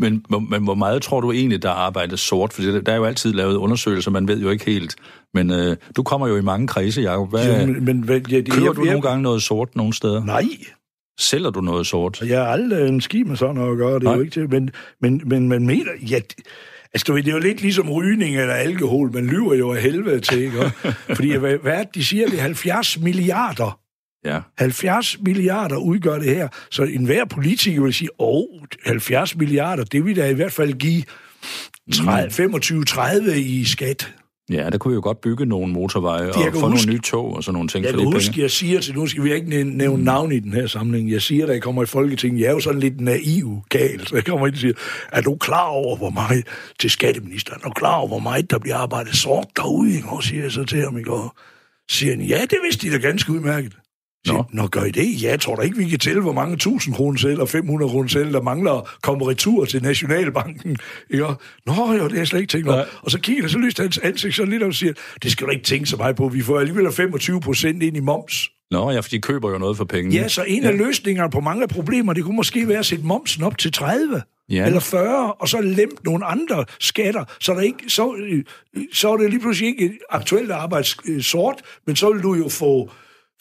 Men, 0.00 0.24
men 0.50 0.64
hvor 0.64 0.74
meget 0.74 1.02
tror 1.02 1.20
du 1.20 1.32
egentlig, 1.32 1.62
der 1.62 1.70
arbejder 1.70 2.16
sort? 2.16 2.52
For 2.52 2.62
der 2.62 2.92
er 2.92 2.96
jo 2.96 3.04
altid 3.04 3.32
lavet 3.32 3.56
undersøgelser, 3.56 4.10
man 4.10 4.28
ved 4.28 4.40
jo 4.40 4.50
ikke 4.50 4.64
helt. 4.64 4.96
Men 5.34 5.50
øh, 5.50 5.76
du 5.96 6.02
kommer 6.02 6.28
jo 6.28 6.36
i 6.36 6.42
mange 6.42 6.66
kredse, 6.66 7.00
Jacob. 7.00 7.30
Hvad, 7.30 7.46
ja, 7.46 7.66
men, 7.66 7.84
men, 7.84 8.04
ja, 8.08 8.36
det, 8.36 8.52
kører 8.52 8.64
jeg, 8.64 8.76
du 8.76 8.84
jeg, 8.84 8.92
nogle 8.92 9.08
gange 9.08 9.22
noget 9.22 9.42
sort 9.42 9.76
nogle 9.76 9.94
steder? 9.94 10.24
Nej. 10.24 10.44
Sælger 11.18 11.50
du 11.50 11.60
noget 11.60 11.86
sort? 11.86 12.22
Jeg 12.22 12.38
har 12.38 12.46
aldrig 12.46 12.88
en 12.88 13.00
ski 13.00 13.22
med 13.22 13.36
sådan 13.36 13.54
noget 13.54 13.72
at 13.72 13.78
gøre, 13.78 13.98
det 13.98 14.06
er 14.06 14.14
jo 14.14 14.20
ikke 14.20 14.32
til. 14.32 14.50
Men, 14.50 14.70
men, 15.00 15.22
men 15.24 15.48
man 15.48 15.66
mener, 15.66 15.90
ja, 16.10 16.20
Altså, 16.94 17.04
du 17.08 17.12
ved, 17.12 17.22
det 17.22 17.30
er 17.30 17.34
jo 17.34 17.40
lidt 17.40 17.62
ligesom 17.62 17.90
rygning 17.90 18.36
eller 18.36 18.54
alkohol. 18.54 19.12
Man 19.12 19.26
lyver 19.26 19.54
jo 19.54 19.72
af 19.72 19.82
helvede 19.82 20.20
til, 20.20 20.38
ikke? 20.38 20.72
Fordi, 21.16 21.36
hvad, 21.36 21.56
hvad 21.56 21.78
det, 21.78 21.94
de 21.94 22.04
siger? 22.04 22.26
Det 22.26 22.38
er 22.38 22.42
70 22.42 23.00
milliarder 23.00 23.79
Ja. 24.24 24.40
70 24.58 25.20
milliarder 25.20 25.76
udgør 25.76 26.18
det 26.18 26.34
her. 26.34 26.48
Så 26.70 26.82
enhver 26.82 27.24
politiker 27.24 27.82
vil 27.82 27.94
sige, 27.94 28.08
åh, 28.18 28.44
70 28.86 29.36
milliarder, 29.36 29.84
det 29.84 30.04
vil 30.04 30.16
da 30.16 30.28
i 30.28 30.34
hvert 30.34 30.52
fald 30.52 30.72
give 30.72 31.02
25-30 31.90 33.30
i 33.32 33.64
skat. 33.64 34.14
Ja, 34.50 34.70
der 34.70 34.78
kunne 34.78 34.92
vi 34.92 34.94
jo 34.94 35.00
godt 35.02 35.20
bygge 35.20 35.46
nogle 35.46 35.72
motorveje 35.72 36.28
og 36.28 36.34
få 36.34 36.42
huske, 36.42 36.60
nogle 36.60 36.78
nye 36.86 37.00
tog 37.00 37.34
og 37.34 37.44
sådan 37.44 37.54
nogle 37.54 37.68
ting. 37.68 37.84
Jeg 37.84 37.94
kan 37.94 38.04
huske, 38.04 38.30
penge. 38.30 38.42
jeg 38.42 38.50
siger 38.50 38.80
til, 38.80 38.94
nu 38.94 39.06
skal 39.06 39.24
vi 39.24 39.34
ikke 39.34 39.64
nævne 39.64 39.96
mm. 39.96 40.02
navn 40.02 40.32
i 40.32 40.38
den 40.38 40.52
her 40.52 40.66
samling, 40.66 41.10
jeg 41.10 41.22
siger, 41.22 41.46
da 41.46 41.52
jeg 41.52 41.62
kommer 41.62 41.82
i 41.82 41.86
Folketinget, 41.86 42.40
jeg 42.40 42.46
er 42.46 42.52
jo 42.52 42.60
sådan 42.60 42.80
lidt 42.80 43.00
naiv 43.00 43.62
gal, 43.68 44.06
så 44.06 44.14
jeg 44.14 44.24
kommer 44.24 44.46
ind 44.46 44.54
og 44.54 44.60
siger, 44.60 44.74
er 45.12 45.20
du 45.20 45.36
klar 45.36 45.66
over, 45.66 45.96
hvor 45.96 46.10
meget 46.10 46.46
til 46.80 46.90
skatteministeren, 46.90 47.60
er 47.64 47.68
du 47.68 47.74
klar 47.74 47.94
over, 47.94 48.08
hvor 48.08 48.18
meget 48.18 48.50
der 48.50 48.58
bliver 48.58 48.76
arbejdet 48.76 49.16
sort 49.16 49.46
derude, 49.56 50.02
og 50.08 50.22
siger 50.22 50.42
jeg 50.42 50.52
så 50.52 50.64
til 50.64 50.82
ham 50.82 50.98
i 50.98 51.02
går. 51.02 51.38
Siger 51.90 52.16
han, 52.16 52.24
ja, 52.24 52.40
det 52.40 52.58
vidste 52.64 52.86
de 52.86 52.92
da 52.92 52.98
ganske 52.98 53.32
udmærket. 53.32 53.76
Nå. 54.26 54.44
Nå, 54.52 54.66
gør 54.66 54.84
I 54.84 54.90
det? 54.90 55.22
Ja, 55.22 55.28
jeg 55.28 55.40
tror 55.40 55.56
da 55.56 55.62
ikke, 55.62 55.76
vi 55.76 55.88
kan 55.88 55.98
tælle, 55.98 56.22
hvor 56.22 56.32
mange 56.32 56.54
1000 56.54 56.94
kroner 56.94 57.40
og 57.40 57.48
500 57.48 57.90
kroner 57.90 58.30
der 58.32 58.42
mangler 58.42 58.72
at 58.72 58.84
komme 59.02 59.28
retur 59.28 59.64
til 59.64 59.82
Nationalbanken. 59.82 60.76
Ikke? 61.10 61.24
Nå, 61.66 61.92
jo, 61.92 62.04
det 62.04 62.12
er 62.12 62.16
jeg 62.16 62.26
slet 62.26 62.40
ikke 62.40 62.50
tænkt 62.50 62.68
over. 62.68 62.84
Og 63.02 63.10
så 63.10 63.20
kigger 63.20 63.42
jeg, 63.42 63.50
så 63.50 63.58
lyst 63.58 63.78
hans 63.78 63.98
ansigt 63.98 64.34
så 64.34 64.44
lidt 64.44 64.62
og 64.62 64.74
siger, 64.74 64.92
det 65.22 65.32
skal 65.32 65.46
du 65.46 65.52
ikke 65.52 65.64
tænke 65.64 65.86
så 65.86 65.96
meget 65.96 66.16
på, 66.16 66.28
vi 66.28 66.42
får 66.42 66.58
alligevel 66.58 66.92
25 66.92 67.40
procent 67.40 67.82
ind 67.82 67.96
i 67.96 68.00
moms. 68.00 68.48
Nå, 68.70 68.90
ja, 68.90 69.00
for 69.00 69.08
de 69.08 69.20
køber 69.20 69.50
jo 69.50 69.58
noget 69.58 69.76
for 69.76 69.84
penge. 69.84 70.16
Ja, 70.16 70.28
så 70.28 70.44
en 70.46 70.62
ja. 70.62 70.68
af 70.68 70.78
løsningerne 70.78 71.30
på 71.30 71.40
mange 71.40 71.68
problemer, 71.68 72.12
det 72.12 72.24
kunne 72.24 72.36
måske 72.36 72.68
være 72.68 72.78
at 72.78 72.86
sætte 72.86 73.04
momsen 73.04 73.44
op 73.44 73.58
til 73.58 73.72
30 73.72 74.22
ja. 74.50 74.66
eller 74.66 74.80
40, 74.80 75.32
og 75.32 75.48
så 75.48 75.60
lempe 75.60 76.04
nogle 76.04 76.24
andre 76.24 76.64
skatter, 76.80 77.24
så, 77.40 77.54
der 77.54 77.60
ikke, 77.60 77.78
så, 77.88 78.34
så 78.92 79.12
er 79.12 79.16
det 79.16 79.30
lige 79.30 79.40
pludselig 79.40 79.68
ikke 79.68 79.98
aktuelt 80.10 80.50
arbejde 80.50 81.22
sort, 81.22 81.62
men 81.86 81.96
så 81.96 82.12
vil 82.12 82.22
du 82.22 82.34
jo 82.34 82.48
få 82.48 82.90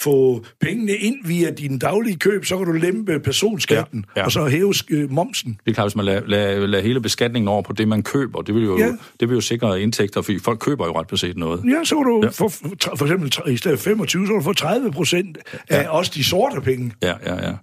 få 0.02 0.46
pengene 0.62 0.94
ind 0.94 1.16
via 1.26 1.52
din 1.52 1.78
daglige 1.78 2.18
køb, 2.18 2.46
så 2.46 2.58
kan 2.58 2.66
du 2.66 2.72
lempe 2.72 3.20
personskatten, 3.20 4.06
ja, 4.16 4.20
ja. 4.20 4.26
og 4.26 4.32
så 4.32 4.46
hæve 4.46 4.74
øh, 4.90 5.12
momsen. 5.12 5.60
Det 5.66 5.72
er 5.72 5.76
klart, 5.76 5.86
hvis 5.86 5.96
man 5.96 6.06
lader, 6.06 6.22
lader, 6.28 6.68
lader 6.68 6.84
hele 6.84 7.02
beskatningen 7.02 7.48
over 7.48 7.62
på 7.62 7.74
det, 7.74 7.88
man 7.88 8.04
køber, 8.04 8.42
det 8.42 8.56
vil 8.56 8.64
jo, 8.64 8.78
ja. 8.78 8.92
det 9.20 9.30
vil 9.30 9.36
jo 9.36 9.42
sikre 9.42 9.82
indtægter, 9.82 10.22
fordi 10.22 10.40
folk 10.40 10.60
køber 10.60 10.86
jo 10.86 11.00
ret 11.00 11.08
beset 11.08 11.38
noget. 11.38 11.64
Ja, 11.66 11.84
så 11.84 11.96
kan 11.96 12.06
du 12.06 12.22
ja. 12.24 12.30
få, 12.30 12.50
for 12.98 13.04
eksempel 13.04 13.54
i 13.54 13.58
stedet 13.58 13.80
25, 13.80 14.26
så 14.26 14.32
kan 14.34 14.40
du 14.40 14.44
få 14.44 14.54
30 14.54 14.92
procent 14.92 15.38
af 15.70 15.84
ja. 15.84 15.90
også 15.90 16.12
de 16.16 16.24
sorte 16.24 16.62
penge. 16.62 16.92
Ja, 17.02 17.14
ja, 17.26 17.48
ja. 17.48 17.54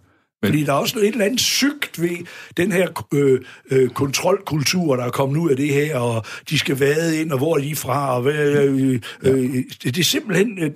Men... 0.42 0.48
Fordi 0.48 0.64
der 0.64 0.72
er 0.72 0.76
også 0.76 0.98
et 0.98 1.06
eller 1.06 1.24
andet 1.24 1.40
sygt 1.40 2.02
ved 2.02 2.16
den 2.56 2.72
her 2.72 3.06
øh, 3.14 3.40
øh, 3.70 3.88
kontrolkultur, 3.88 4.96
der 4.96 5.04
er 5.04 5.10
kommet 5.10 5.36
ud 5.36 5.50
af 5.50 5.56
det 5.56 5.68
her, 5.68 5.98
og 5.98 6.24
de 6.50 6.58
skal 6.58 6.78
vade 6.78 7.20
ind, 7.20 7.32
og 7.32 7.38
hvor 7.38 7.56
er 7.56 7.60
de 7.60 7.76
fra, 7.76 8.16
og 8.16 8.22
hvad, 8.22 8.64
øh, 8.64 9.00
øh, 9.22 9.34
det, 9.34 9.82
det 9.82 9.98
er 9.98 10.04
simpelthen... 10.04 10.58
Øh, 10.62 10.70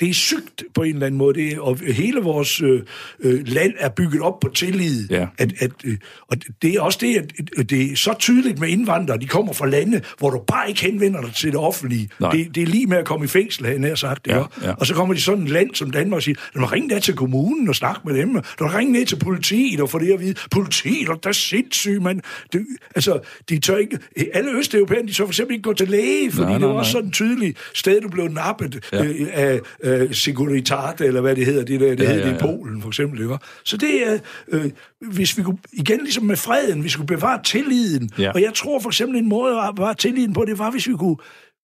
det 0.00 0.10
er 0.10 0.14
sygt 0.14 0.64
på 0.74 0.82
en 0.82 0.94
eller 0.94 1.06
anden 1.06 1.18
måde, 1.18 1.34
det, 1.34 1.58
og 1.58 1.78
hele 1.78 2.20
vores 2.20 2.62
øh, 2.62 2.82
øh, 3.20 3.40
land 3.46 3.72
er 3.78 3.88
bygget 3.88 4.22
op 4.22 4.40
på 4.40 4.48
tillid. 4.48 5.08
Ja. 5.10 5.26
At, 5.38 5.52
at, 5.58 5.70
øh, 5.84 5.96
og 6.28 6.36
det 6.62 6.74
er 6.74 6.80
også 6.80 6.98
det, 7.02 7.16
at 7.58 7.70
det 7.70 7.92
er 7.92 7.96
så 7.96 8.14
tydeligt 8.18 8.58
med 8.58 8.68
indvandrere, 8.68 9.18
de 9.18 9.26
kommer 9.26 9.52
fra 9.52 9.66
lande, 9.66 10.00
hvor 10.18 10.30
du 10.30 10.38
bare 10.46 10.68
ikke 10.68 10.80
henvender 10.80 11.20
dig 11.20 11.34
til 11.34 11.52
det 11.52 11.58
offentlige. 11.60 12.08
Det, 12.32 12.54
det 12.54 12.62
er 12.62 12.66
lige 12.66 12.86
med 12.86 12.96
at 12.96 13.04
komme 13.04 13.24
i 13.24 13.28
fængsel, 13.28 13.66
havde 13.66 13.88
jeg 13.88 13.98
sagt. 13.98 14.24
Det, 14.24 14.30
ja, 14.30 14.42
ja. 14.62 14.72
Og 14.72 14.86
så 14.86 14.94
kommer 14.94 15.14
de 15.14 15.20
sådan 15.20 15.44
et 15.44 15.50
land 15.50 15.74
som 15.74 15.90
Danmark 15.90 16.16
og 16.16 16.22
siger, 16.22 16.36
du 16.54 16.60
må 16.60 16.66
ringe 16.66 16.88
ned 16.88 17.00
til 17.00 17.14
kommunen 17.14 17.68
og 17.68 17.74
snakke 17.74 18.00
med 18.04 18.14
dem, 18.14 18.32
du 18.32 18.64
må 18.64 18.66
ringe 18.66 18.92
ned 18.92 19.06
til 19.06 19.16
politiet 19.16 19.80
og 19.80 19.90
få 19.90 19.98
det 19.98 20.12
at 20.12 20.20
vide, 20.20 20.34
politiet, 20.50 21.08
der 21.22 21.28
er 21.28 21.32
sindssygt, 21.32 22.02
man. 22.02 22.20
Det, 22.52 22.66
altså, 22.94 23.20
de 23.48 23.58
tør 23.58 23.76
ikke, 23.76 23.98
alle 24.32 24.50
østeuropæere, 24.58 25.02
de 25.02 25.12
tør 25.12 25.24
for 25.24 25.30
eksempel 25.30 25.54
ikke 25.54 25.62
gå 25.62 25.72
til 25.72 25.88
læge, 25.88 26.30
fordi 26.30 26.42
nej, 26.42 26.50
nej, 26.50 26.58
nej. 26.58 26.68
det 26.68 26.74
var 26.74 26.80
også 26.80 26.92
sådan 26.92 27.10
tydeligt 27.10 27.58
sted, 27.74 28.00
du 28.00 28.08
blev 28.08 28.28
nappet 28.28 28.84
ja. 28.92 29.04
øh, 29.04 29.28
af 29.32 29.60
øh, 29.84 30.14
Securitat, 30.14 31.00
eller 31.00 31.20
hvad 31.20 31.36
det 31.36 31.46
hedder, 31.46 31.64
det, 31.64 31.80
der, 31.80 31.88
det 31.88 32.00
ja, 32.00 32.08
hedder 32.08 32.26
ja, 32.26 32.30
ja. 32.30 32.36
i 32.36 32.40
Polen 32.40 32.82
for 32.82 32.88
eksempel. 32.88 33.20
Ikke? 33.20 33.38
Så 33.64 33.76
det 33.76 34.08
er, 34.08 34.18
øh, 34.48 34.70
hvis 35.00 35.38
vi 35.38 35.42
kunne, 35.42 35.58
igen 35.72 36.00
ligesom 36.00 36.24
med 36.24 36.36
freden, 36.36 36.84
vi 36.84 36.88
skulle 36.88 37.06
bevare 37.06 37.42
tilliden, 37.42 38.10
ja. 38.18 38.32
og 38.34 38.42
jeg 38.42 38.54
tror 38.54 38.80
for 38.80 38.88
eksempel 38.88 39.18
en 39.18 39.28
måde 39.28 39.60
at 39.60 39.74
bevare 39.76 39.94
tilliden 39.94 40.32
på, 40.32 40.44
det 40.44 40.58
var, 40.58 40.70
hvis 40.70 40.88
vi 40.88 40.92
kunne 40.92 41.16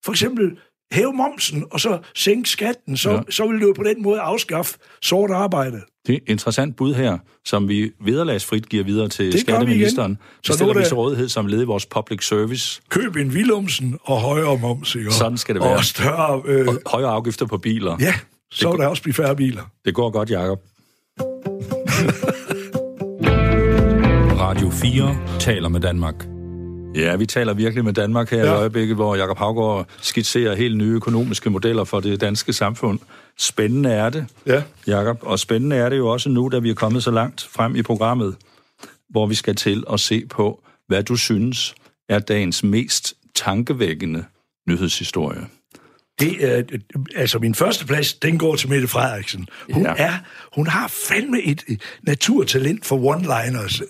for 0.04 0.12
eksempel 0.12 0.58
hæve 0.92 1.12
momsen, 1.12 1.64
og 1.70 1.80
så 1.80 1.98
sænke 2.14 2.48
skatten, 2.48 2.96
så, 2.96 3.10
ja. 3.10 3.20
så 3.30 3.46
ville 3.46 3.60
det 3.60 3.66
jo 3.66 3.72
på 3.72 3.82
den 3.82 4.02
måde 4.02 4.20
afskaffe 4.20 4.78
sort 5.02 5.30
arbejde. 5.30 5.80
Det 6.06 6.12
er 6.12 6.16
et 6.16 6.22
interessant 6.26 6.76
bud 6.76 6.94
her, 6.94 7.18
som 7.44 7.68
vi 7.68 7.90
vederlagsfrit 8.04 8.68
giver 8.68 8.84
videre 8.84 9.08
til 9.08 9.32
Det 9.32 9.40
skatteministeren. 9.40 10.18
Så 10.44 10.52
stiller 10.52 10.70
er 10.72 10.74
vi 10.74 10.80
det- 10.80 10.88
til 10.88 10.94
rådighed 10.96 11.28
som 11.28 11.46
led 11.46 11.62
i 11.62 11.64
vores 11.64 11.86
public 11.86 12.26
service. 12.28 12.80
Køb 12.88 13.16
en 13.16 13.28
Willumsen 13.30 13.98
og 14.02 14.20
højere 14.20 14.58
moms, 14.58 14.94
ikke? 14.94 15.10
Sådan 15.10 15.38
skal 15.38 15.54
det 15.54 15.62
være. 15.64 15.76
Og 15.76 15.84
større... 15.84 16.42
Øh, 16.46 16.68
Og 16.68 16.74
højere 16.86 17.10
afgifter 17.10 17.46
på 17.46 17.58
biler. 17.58 17.96
ja, 18.00 18.14
så 18.50 18.70
vil 18.70 18.78
der 18.80 18.86
også 18.86 19.02
blive 19.02 19.14
færre 19.14 19.36
biler. 19.36 19.62
Det 19.84 19.94
går 19.94 20.10
godt, 20.10 20.30
Jacob. 20.30 20.60
Radio 24.40 24.70
4 24.70 25.16
taler 25.40 25.68
med 25.68 25.80
Danmark. 25.80 26.39
Ja, 26.94 27.16
vi 27.16 27.26
taler 27.26 27.54
virkelig 27.54 27.84
med 27.84 27.92
Danmark 27.92 28.30
her 28.30 28.38
ja. 28.38 28.44
i 28.44 28.48
øjeblikket, 28.48 28.96
hvor 28.96 29.14
Jakob 29.16 29.38
Havgaard 29.38 29.86
skitserer 30.00 30.54
helt 30.54 30.76
nye 30.76 30.92
økonomiske 30.94 31.50
modeller 31.50 31.84
for 31.84 32.00
det 32.00 32.20
danske 32.20 32.52
samfund. 32.52 32.98
Spændende 33.38 33.90
er 33.90 34.10
det, 34.10 34.26
Ja. 34.46 34.62
Jakob, 34.86 35.18
og 35.22 35.38
spændende 35.38 35.76
er 35.76 35.88
det 35.88 35.96
jo 35.96 36.08
også 36.08 36.28
nu, 36.28 36.48
da 36.52 36.58
vi 36.58 36.70
er 36.70 36.74
kommet 36.74 37.02
så 37.02 37.10
langt 37.10 37.48
frem 37.52 37.76
i 37.76 37.82
programmet, 37.82 38.36
hvor 39.10 39.26
vi 39.26 39.34
skal 39.34 39.56
til 39.56 39.84
at 39.92 40.00
se 40.00 40.26
på, 40.30 40.62
hvad 40.88 41.02
du 41.02 41.16
synes 41.16 41.74
er 42.08 42.18
dagens 42.18 42.62
mest 42.64 43.14
tankevækkende 43.34 44.24
nyhedshistorie. 44.68 45.40
Det 46.20 46.44
er, 46.56 46.62
altså 47.16 47.38
min 47.38 47.54
første 47.54 47.86
plads, 47.86 48.14
den 48.14 48.38
går 48.38 48.56
til 48.56 48.68
Mette 48.68 48.88
Frederiksen. 48.88 49.48
Hun, 49.72 49.82
Ja. 49.82 49.94
er, 49.96 50.12
hun 50.56 50.66
har 50.66 50.88
fandme 51.08 51.42
et 51.42 51.62
naturtalent 52.02 52.86
for 52.86 53.14
one-liners. 53.14 53.82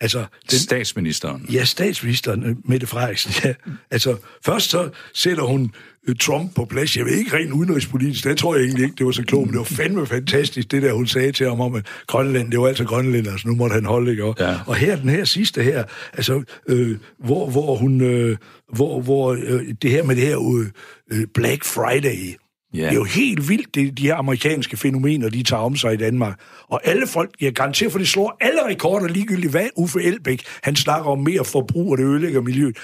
Altså, 0.00 0.24
den, 0.50 0.58
Statsministeren. 0.58 1.46
ja, 1.52 1.64
statsministeren, 1.64 2.44
øh, 2.44 2.56
Mette 2.64 2.86
Frederiksen, 2.86 3.32
ja. 3.44 3.54
Altså, 3.90 4.16
først 4.44 4.70
så 4.70 4.90
sætter 5.14 5.42
hun 5.44 5.72
øh, 6.08 6.16
Trump 6.16 6.54
på 6.54 6.64
plads. 6.64 6.96
Jeg 6.96 7.04
ved 7.04 7.12
ikke 7.12 7.36
rent 7.36 7.52
udenrigspolitisk, 7.52 8.24
det 8.24 8.38
tror 8.38 8.54
jeg 8.56 8.64
egentlig 8.64 8.84
ikke, 8.84 8.94
det 8.98 9.06
var 9.06 9.12
så 9.12 9.22
klogt, 9.22 9.44
men 9.46 9.52
det 9.52 9.58
var 9.58 9.64
fandme 9.64 10.06
fantastisk, 10.06 10.70
det 10.70 10.82
der, 10.82 10.92
hun 10.92 11.06
sagde 11.06 11.32
til 11.32 11.48
ham 11.48 11.60
om, 11.60 11.74
at 11.74 11.86
Grønland, 12.06 12.50
det 12.50 12.60
var 12.60 12.68
altså 12.68 12.84
Grønland, 12.84 13.26
altså 13.28 13.48
nu 13.48 13.54
måtte 13.54 13.74
han 13.74 13.84
holde, 13.84 14.10
ikke? 14.10 14.24
Og, 14.24 14.36
Ja. 14.40 14.56
og 14.66 14.76
her, 14.76 14.96
den 14.96 15.08
her 15.08 15.24
sidste 15.24 15.62
her, 15.62 15.84
altså, 16.12 16.42
øh, 16.68 16.96
hvor, 17.24 17.50
hvor 17.50 17.76
hun, 17.76 18.00
øh, 18.00 18.36
hvor, 18.74 19.00
hvor 19.00 19.32
øh, 19.32 19.74
det 19.82 19.90
her 19.90 20.02
med 20.04 20.16
det 20.16 20.26
her 20.26 20.66
øh, 21.12 21.26
Black 21.34 21.64
Friday, 21.64 22.34
Ja. 22.74 22.78
det 22.78 22.88
er 22.88 22.94
jo 22.94 23.04
helt 23.04 23.48
vildt, 23.48 23.74
det, 23.74 23.98
de 23.98 24.02
her 24.02 24.14
amerikanske 24.14 24.76
fænomener, 24.76 25.28
de 25.28 25.42
tager 25.42 25.62
om 25.62 25.76
sig 25.76 25.94
i 25.94 25.96
Danmark. 25.96 26.40
Og 26.68 26.80
alle 26.84 27.06
folk, 27.06 27.30
jeg 27.40 27.52
garanterer 27.52 27.90
for, 27.90 27.98
det 27.98 28.08
slår 28.08 28.36
alle 28.40 28.66
rekorder 28.66 29.08
ligegyldigt, 29.08 29.50
hvad 29.50 29.68
Uffe 29.76 30.02
Elbæk, 30.02 30.42
han 30.62 30.76
snakker 30.76 31.10
om 31.10 31.18
mere 31.18 31.44
forbrug, 31.44 31.90
og 31.90 31.98
det 31.98 32.04
ødelægger 32.04 32.40
miljøet. 32.40 32.76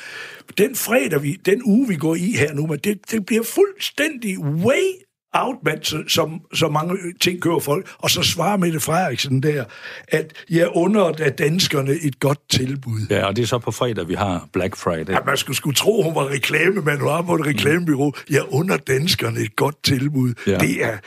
Den 0.59 0.77
fredag, 0.77 1.23
vi, 1.23 1.33
den 1.33 1.63
uge, 1.65 1.89
vi 1.89 1.97
går 1.97 2.15
i 2.15 2.35
her 2.39 2.55
nu, 2.55 2.67
men 2.67 2.79
det, 2.79 3.11
det 3.11 3.27
bliver 3.27 3.43
fuldstændig 3.43 4.41
way 4.41 5.05
out, 5.35 5.57
man, 5.65 5.85
så, 5.85 6.03
som, 6.09 6.41
så 6.55 6.69
mange 6.69 6.97
ting 7.21 7.41
kører 7.41 7.59
folk. 7.59 7.89
Og 7.99 8.11
så 8.11 8.23
svarer 8.23 8.57
Mette 8.57 8.81
Frederiksen 8.81 9.43
der, 9.43 9.65
at 10.09 10.33
jeg 10.51 10.69
under 10.75 11.13
af 11.21 11.33
danskerne 11.33 11.91
et 11.91 12.21
godt 12.21 12.39
tilbud. 12.51 13.01
Ja, 13.11 13.27
og 13.27 13.37
det 13.37 13.43
er 13.43 13.47
så 13.47 13.59
på 13.59 13.71
fredag, 13.71 14.09
vi 14.09 14.15
har 14.15 14.49
Black 14.53 14.77
Friday. 14.77 15.13
Ja, 15.13 15.19
man 15.27 15.37
skulle, 15.37 15.57
skulle 15.57 15.77
tro, 15.77 16.03
hun 16.03 16.15
var 16.15 16.29
reklamemand, 16.31 16.99
hun 16.99 17.09
var 17.09 17.23
på 17.23 17.35
et 17.35 17.47
reklamebyrå. 17.47 18.13
Jeg 18.31 18.43
under 18.51 18.77
danskerne 18.77 19.41
et 19.41 19.57
godt 19.57 19.85
tilbud. 19.85 20.35
Ja. 20.47 20.59
Det 20.59 20.85
er 20.85 20.99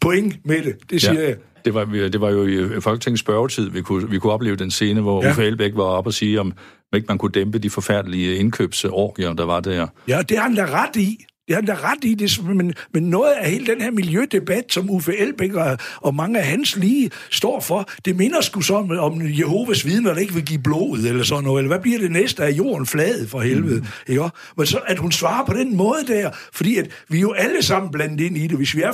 point 0.00 0.46
med 0.46 0.62
det, 0.62 0.76
det 0.90 1.00
siger 1.00 1.20
ja. 1.20 1.28
jeg. 1.28 1.36
Det 1.64 1.74
var, 1.74 1.84
det 1.84 2.20
var 2.20 2.30
jo 2.30 2.46
i 2.76 2.80
Folketingets 2.80 3.20
spørgetid, 3.20 3.70
vi 3.70 3.82
kunne, 3.82 4.10
vi 4.10 4.18
kunne 4.18 4.32
opleve 4.32 4.56
den 4.56 4.70
scene, 4.70 5.00
hvor 5.00 5.22
ja. 5.22 5.26
Ja. 5.26 5.32
Uffe 5.32 5.44
Elbæk 5.44 5.72
var 5.74 5.84
op 5.84 6.06
og 6.06 6.14
sige, 6.14 6.40
om 6.40 6.52
ikke 6.94 7.06
man 7.08 7.18
kunne 7.18 7.32
dæmpe 7.32 7.58
de 7.58 7.70
forfærdelige 7.70 8.36
indkøbsorgier, 8.36 9.32
der 9.32 9.44
var 9.44 9.60
der. 9.60 9.86
Ja, 10.08 10.22
det 10.28 10.36
har 10.36 10.44
han 10.44 10.54
da 10.54 10.64
ret 10.64 10.96
i. 10.96 11.24
Det 11.46 11.54
har 11.54 11.62
han 11.62 11.66
da 11.66 11.74
ret 11.74 12.04
i, 12.04 12.14
det, 12.14 12.44
men, 12.44 12.74
men 12.94 13.02
noget 13.02 13.32
af 13.32 13.50
hele 13.50 13.66
den 13.66 13.80
her 13.80 13.90
miljødebat, 13.90 14.64
som 14.70 14.90
Uffe 14.90 15.16
Elbæk 15.18 15.54
og, 15.54 15.78
og 15.96 16.14
mange 16.14 16.38
af 16.38 16.44
hans 16.46 16.76
lige 16.76 17.10
står 17.30 17.60
for, 17.60 17.88
det 18.04 18.16
minder 18.16 18.40
sgu 18.40 18.60
så 18.60 18.74
om, 18.74 18.90
om 18.90 19.20
Jehovas 19.24 19.86
vidner, 19.86 20.12
der 20.14 20.20
ikke 20.20 20.34
vil 20.34 20.44
give 20.44 20.58
blodet 20.58 21.08
eller 21.08 21.24
sådan 21.24 21.44
noget. 21.44 21.60
Eller 21.60 21.68
hvad 21.68 21.78
bliver 21.82 21.98
det 21.98 22.10
næste 22.12 22.44
af 22.44 22.50
jorden 22.50 22.86
fladet 22.86 23.30
for 23.30 23.40
helvede? 23.40 23.80
Mm. 23.80 23.86
Ikke? 24.08 24.28
Men 24.56 24.66
så 24.66 24.78
at 24.86 24.98
hun 24.98 25.12
svarer 25.12 25.44
på 25.46 25.52
den 25.52 25.76
måde 25.76 26.04
der, 26.08 26.30
fordi 26.52 26.76
at 26.76 26.88
vi 27.08 27.20
jo 27.20 27.32
alle 27.32 27.62
sammen 27.62 27.92
blandet 27.92 28.20
ind 28.20 28.36
i 28.38 28.46
det. 28.46 28.56
Hvis 28.56 28.74
vi 28.76 28.82
er 28.82 28.92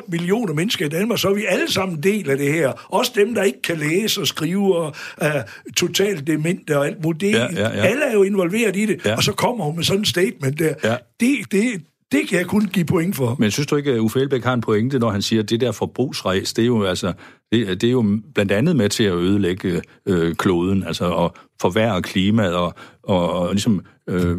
5,8 0.00 0.10
millioner 0.10 0.54
mennesker 0.54 0.86
i 0.86 0.88
Danmark, 0.88 1.18
så 1.18 1.28
er 1.28 1.34
vi 1.34 1.44
alle 1.48 1.72
sammen 1.72 2.02
del 2.02 2.30
af 2.30 2.38
det 2.38 2.52
her. 2.52 2.72
Også 2.88 3.12
dem, 3.14 3.34
der 3.34 3.42
ikke 3.42 3.62
kan 3.62 3.76
læse 3.78 4.20
og 4.20 4.26
skrive 4.26 4.76
og 4.76 4.94
er 5.18 5.42
totalt 5.76 6.26
demente 6.26 6.78
og 6.78 6.86
alt 6.86 7.02
muligt. 7.04 7.36
Ja, 7.36 7.46
ja, 7.56 7.60
ja. 7.62 7.86
Alle 7.86 8.04
er 8.04 8.12
jo 8.12 8.22
involveret 8.22 8.76
i 8.76 8.86
det, 8.86 9.00
Ja. 9.04 9.16
og 9.16 9.22
så 9.22 9.32
kommer 9.32 9.64
hun 9.64 9.76
med 9.76 9.84
sådan 9.84 10.00
en 10.00 10.04
statement 10.04 10.58
der. 10.58 10.74
Ja. 10.84 10.96
Det, 11.20 11.38
det, 11.52 11.75
det 12.12 12.28
kan 12.28 12.38
jeg 12.38 12.46
kun 12.46 12.66
give 12.66 12.84
point 12.84 13.16
for. 13.16 13.36
Men 13.38 13.50
synes 13.50 13.66
du 13.66 13.76
ikke, 13.76 13.92
at 13.92 13.98
Uffe 13.98 14.20
Elbæk 14.20 14.44
har 14.44 14.54
en 14.54 14.60
pointe, 14.60 14.98
når 14.98 15.10
han 15.10 15.22
siger, 15.22 15.42
at 15.42 15.50
det 15.50 15.60
der 15.60 15.72
forbrugsræs, 15.72 16.52
det 16.52 16.62
er 16.62 16.66
jo, 16.66 16.84
altså, 16.84 17.12
det, 17.52 17.80
det 17.80 17.86
er 17.86 17.92
jo 17.92 18.20
blandt 18.34 18.52
andet 18.52 18.76
med 18.76 18.88
til 18.88 19.04
at 19.04 19.14
ødelægge 19.14 19.82
øh, 20.06 20.34
kloden, 20.34 20.84
altså 20.84 21.04
og 21.04 21.34
forværre 21.60 22.02
klimaet 22.02 22.54
og, 22.54 22.74
og, 23.02 23.32
og 23.32 23.52
ligesom 23.52 23.84
øh, 24.08 24.36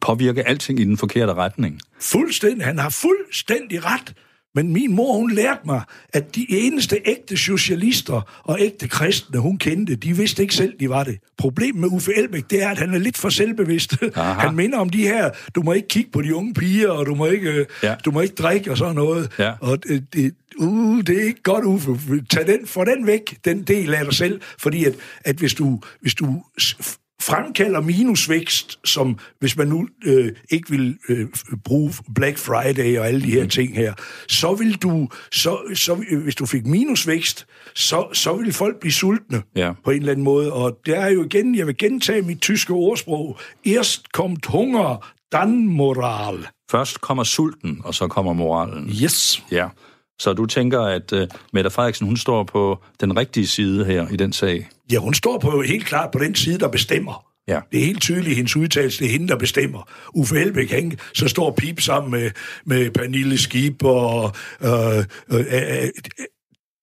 påvirke 0.00 0.48
alting 0.48 0.80
i 0.80 0.84
den 0.84 0.96
forkerte 0.96 1.34
retning. 1.34 1.80
Fuldstændig. 2.00 2.64
Han 2.64 2.78
har 2.78 2.90
fuldstændig 2.90 3.84
ret. 3.84 4.14
Men 4.56 4.72
min 4.72 4.94
mor, 4.94 5.16
hun 5.18 5.30
lærte 5.30 5.60
mig, 5.64 5.80
at 6.12 6.34
de 6.34 6.46
eneste 6.48 6.98
ægte 7.04 7.36
socialister 7.36 8.40
og 8.44 8.60
ægte 8.60 8.88
kristne, 8.88 9.38
hun 9.38 9.58
kendte, 9.58 9.96
de 9.96 10.16
vidste 10.16 10.42
ikke 10.42 10.54
selv, 10.54 10.72
de 10.80 10.88
var 10.88 11.04
det. 11.04 11.18
Problemet 11.38 11.80
med 11.80 11.88
Uffe 11.92 12.12
Elbæk, 12.16 12.50
det 12.50 12.62
er, 12.62 12.68
at 12.68 12.78
han 12.78 12.94
er 12.94 12.98
lidt 12.98 13.16
for 13.16 13.28
selvbevidst. 13.28 13.96
Aha. 14.14 14.40
Han 14.40 14.56
minder 14.56 14.78
om 14.78 14.90
de 14.90 15.02
her, 15.02 15.30
du 15.54 15.62
må 15.62 15.72
ikke 15.72 15.88
kigge 15.88 16.10
på 16.10 16.22
de 16.22 16.34
unge 16.34 16.54
piger, 16.54 16.90
og 16.90 17.06
du 17.06 17.14
må 17.14 17.26
ikke, 17.26 17.50
øh, 17.50 17.66
Ja. 17.82 17.94
du 18.04 18.10
må 18.10 18.20
ikke 18.20 18.34
drikke 18.34 18.70
og 18.70 18.76
sådan 18.76 18.94
noget. 18.94 19.32
Ja. 19.38 19.52
Og 19.60 19.82
det, 19.82 20.06
det, 20.14 20.34
uh, 20.58 21.00
det 21.06 21.18
er 21.22 21.24
ikke 21.24 21.42
godt, 21.42 21.64
Uffe. 21.64 21.90
Tag 22.30 22.46
den, 22.46 22.66
få 22.66 22.84
den 22.84 23.06
væk, 23.06 23.38
den 23.44 23.62
del 23.62 23.94
af 23.94 24.04
dig 24.04 24.14
selv. 24.14 24.40
Fordi 24.58 24.84
at, 24.84 24.94
at 25.24 25.36
hvis 25.36 25.54
du, 25.54 25.80
hvis 26.00 26.14
du 26.14 26.42
fremkalder 27.22 27.80
minusvækst, 27.80 28.78
som 28.88 29.18
hvis 29.40 29.56
man 29.56 29.68
nu 29.68 29.88
øh, 30.04 30.32
ikke 30.50 30.70
vil 30.70 30.98
øh, 31.08 31.26
bruge 31.64 31.92
Black 32.14 32.38
Friday 32.38 32.98
og 32.98 33.06
alle 33.06 33.22
de 33.22 33.30
her 33.30 33.46
ting 33.46 33.76
her, 33.76 33.94
så 34.28 34.54
vil 34.54 34.74
du, 34.74 35.08
så, 35.32 35.58
så, 35.74 36.04
øh, 36.10 36.22
hvis 36.22 36.34
du 36.34 36.46
fik 36.46 36.66
minusvækst, 36.66 37.46
så, 37.74 38.06
så 38.12 38.36
vil 38.36 38.52
folk 38.52 38.80
blive 38.80 38.92
sultne 38.92 39.42
Ja. 39.56 39.72
på 39.84 39.90
en 39.90 39.96
eller 39.98 40.12
anden 40.12 40.24
måde. 40.24 40.52
Og 40.52 40.78
det 40.86 40.96
er 40.98 41.06
jo 41.08 41.24
igen, 41.24 41.54
jeg 41.54 41.66
vil 41.66 41.76
gentage 41.78 42.22
mit 42.22 42.40
tyske 42.40 42.72
ordsprog, 42.72 43.38
erst 43.66 44.12
kommt 44.12 44.46
hunger, 44.46 45.06
dann 45.32 45.66
moral. 45.66 46.46
Først 46.70 47.00
kommer 47.00 47.24
sulten, 47.24 47.80
og 47.84 47.94
så 47.94 48.08
kommer 48.08 48.32
moralen. 48.32 48.88
Yes. 49.02 49.42
Ja. 49.52 49.68
Så 50.18 50.32
du 50.32 50.46
tænker, 50.46 50.80
at 50.80 51.12
uh, 51.12 51.20
Mette 51.52 51.70
Frederiksen, 51.70 52.06
hun 52.06 52.16
står 52.16 52.44
på 52.44 52.78
den 53.00 53.16
rigtige 53.18 53.46
side 53.46 53.84
her 53.84 54.08
i 54.08 54.16
den 54.16 54.32
sag? 54.32 54.68
Ja, 54.92 54.98
hun 54.98 55.14
står 55.14 55.38
på 55.38 55.62
helt 55.62 55.86
klart 55.86 56.10
på 56.10 56.18
den 56.18 56.34
side, 56.34 56.58
der 56.58 56.68
bestemmer. 56.68 57.26
Ja. 57.48 57.60
Det 57.72 57.80
er 57.80 57.84
helt 57.84 58.02
tydeligt, 58.02 58.36
hendes 58.36 58.56
udtalelse, 58.56 58.98
det 58.98 59.06
er 59.06 59.12
hende, 59.12 59.28
der 59.28 59.36
bestemmer. 59.36 59.88
Uffe 60.14 60.40
Elbæk, 60.40 60.70
han 60.70 60.98
så 61.14 61.28
står 61.28 61.50
pip 61.50 61.80
sammen 61.80 62.10
med, 62.10 62.30
med 62.64 62.90
Pernille 62.90 63.38
Skib, 63.38 63.84
og 63.84 64.32
øh, 64.60 64.98
øh, 64.98 65.04
øh, 65.30 65.40
øh, 65.40 65.88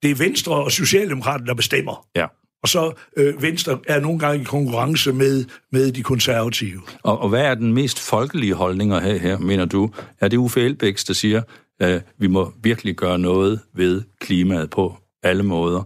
det 0.04 0.12
er 0.12 0.16
Venstre 0.16 0.56
og 0.56 0.72
Socialdemokraterne, 0.72 1.48
der 1.48 1.54
bestemmer. 1.54 2.08
Ja. 2.16 2.26
Og 2.64 2.70
så 2.70 2.92
øh, 3.18 3.42
Venstre 3.42 3.80
er 3.88 4.00
nogle 4.00 4.20
gange 4.20 4.42
i 4.42 4.44
konkurrence 4.44 5.14
med, 5.14 5.46
med 5.72 5.92
de 5.92 6.04
konservative. 6.04 6.82
Og, 7.04 7.20
og 7.20 7.30
hvad 7.30 7.42
er 7.42 7.56
den 7.56 7.74
mest 7.74 8.00
folkelige 8.00 8.54
holdning 8.54 8.94
at 8.94 9.02
have 9.02 9.20
her, 9.20 9.38
mener 9.38 9.66
du? 9.66 9.90
Er 10.22 10.28
det 10.28 10.38
Uffe 10.38 10.62
Elbæks, 10.62 11.04
der 11.04 11.14
siger, 11.14 11.42
at 11.80 12.04
vi 12.18 12.28
må 12.28 12.54
virkelig 12.64 12.96
gøre 12.96 13.20
noget 13.20 13.60
ved 13.76 14.02
klimaet 14.22 14.70
på 14.70 14.98
alle 15.24 15.44
måder? 15.44 15.84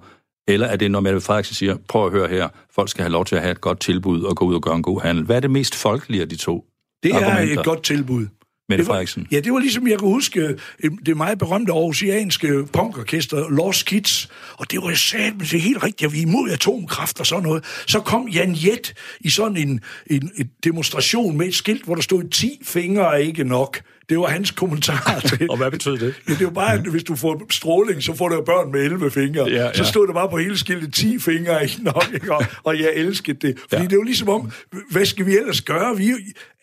Eller 0.47 0.67
er 0.67 0.75
det, 0.75 0.91
når 0.91 0.99
Mette 0.99 1.21
Frederiksen 1.21 1.55
siger, 1.55 1.77
prøv 1.88 2.05
at 2.05 2.11
høre 2.11 2.27
her, 2.27 2.47
folk 2.75 2.89
skal 2.89 3.01
have 3.03 3.11
lov 3.11 3.25
til 3.25 3.35
at 3.35 3.41
have 3.41 3.51
et 3.51 3.61
godt 3.61 3.79
tilbud 3.79 4.21
og 4.23 4.35
gå 4.35 4.45
ud 4.45 4.55
og 4.55 4.61
gøre 4.61 4.75
en 4.75 4.83
god 4.83 5.01
handel. 5.01 5.23
Hvad 5.23 5.35
er 5.35 5.39
det 5.39 5.51
mest 5.51 5.75
folkelige 5.75 6.21
af 6.21 6.29
de 6.29 6.35
to 6.35 6.65
Det 7.03 7.11
er 7.11 7.25
argumenter? 7.25 7.59
et 7.59 7.65
godt 7.65 7.83
tilbud. 7.83 8.27
Mette 8.69 8.81
Det 8.81 8.88
var, 8.88 8.93
Frederiksen. 8.93 9.27
ja, 9.31 9.39
det 9.39 9.53
var 9.53 9.59
ligesom, 9.59 9.88
jeg 9.88 9.99
kan 9.99 10.07
huske, 10.07 10.55
øh, 10.79 10.91
det 11.05 11.17
meget 11.17 11.39
berømte 11.39 11.71
aarhusianske 11.71 12.65
punkorkester, 12.73 13.49
Lost 13.49 13.85
Kids, 13.85 14.29
og 14.57 14.71
det 14.71 14.79
var 14.81 14.93
sat 14.93 15.33
det 15.39 15.53
er 15.53 15.57
helt 15.59 15.83
rigtigt, 15.83 16.07
at 16.09 16.13
vi 16.13 16.17
er 16.17 16.21
imod 16.21 16.49
atomkraft 16.49 17.19
og 17.19 17.25
sådan 17.25 17.43
noget. 17.43 17.63
Så 17.88 17.99
kom 17.99 18.27
Jan 18.27 18.53
Jet 18.53 18.93
i 19.19 19.29
sådan 19.29 19.57
en, 19.57 19.81
en, 20.09 20.31
en 20.38 20.49
demonstration 20.63 21.38
med 21.38 21.47
et 21.47 21.55
skilt, 21.55 21.85
hvor 21.85 21.95
der 21.95 22.01
stod 22.01 22.29
10 22.29 22.59
fingre 22.63 23.13
er 23.13 23.17
ikke 23.17 23.43
nok. 23.43 23.81
Det 24.10 24.20
var 24.20 24.26
hans 24.28 24.51
kommentar 24.51 25.20
til. 25.30 25.47
Og 25.51 25.58
hvad 25.58 25.72
betød 25.72 25.97
det? 25.97 26.14
Ja, 26.28 26.34
det 26.34 26.39
er 26.39 26.45
jo 26.45 26.49
bare, 26.49 26.74
at 26.74 26.80
hvis 26.82 27.03
du 27.03 27.16
får 27.16 27.41
stråling, 27.49 28.03
så 28.03 28.16
får 28.16 28.30
du 28.30 28.36
jo 28.36 28.41
børn 28.41 28.72
med 28.72 28.80
11 28.82 29.12
fingre. 29.12 29.43
Ja, 29.49 29.64
ja. 29.66 29.74
Så 29.74 29.84
stod 29.84 30.08
der 30.08 30.14
bare 30.14 30.30
på 30.30 30.38
hele 30.38 30.58
skiltet 30.58 30.93
10 30.93 31.20
fingre 31.20 31.64
ikke 31.64 31.84
nok, 31.84 32.05
ikke? 32.14 32.36
Og, 32.36 32.45
og 32.64 32.80
jeg 32.80 32.89
elskede 32.95 33.47
det. 33.47 33.58
Fordi 33.60 33.76
Ja. 33.76 33.84
det 33.84 33.91
er 33.91 33.97
jo 33.97 34.03
ligesom 34.03 34.30
om, 34.30 34.51
hvad 34.91 35.05
skal 35.05 35.26
vi 35.26 35.38
ellers 35.38 35.62
gøre? 35.62 35.97
Vi, 35.97 36.12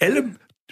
alle 0.00 0.22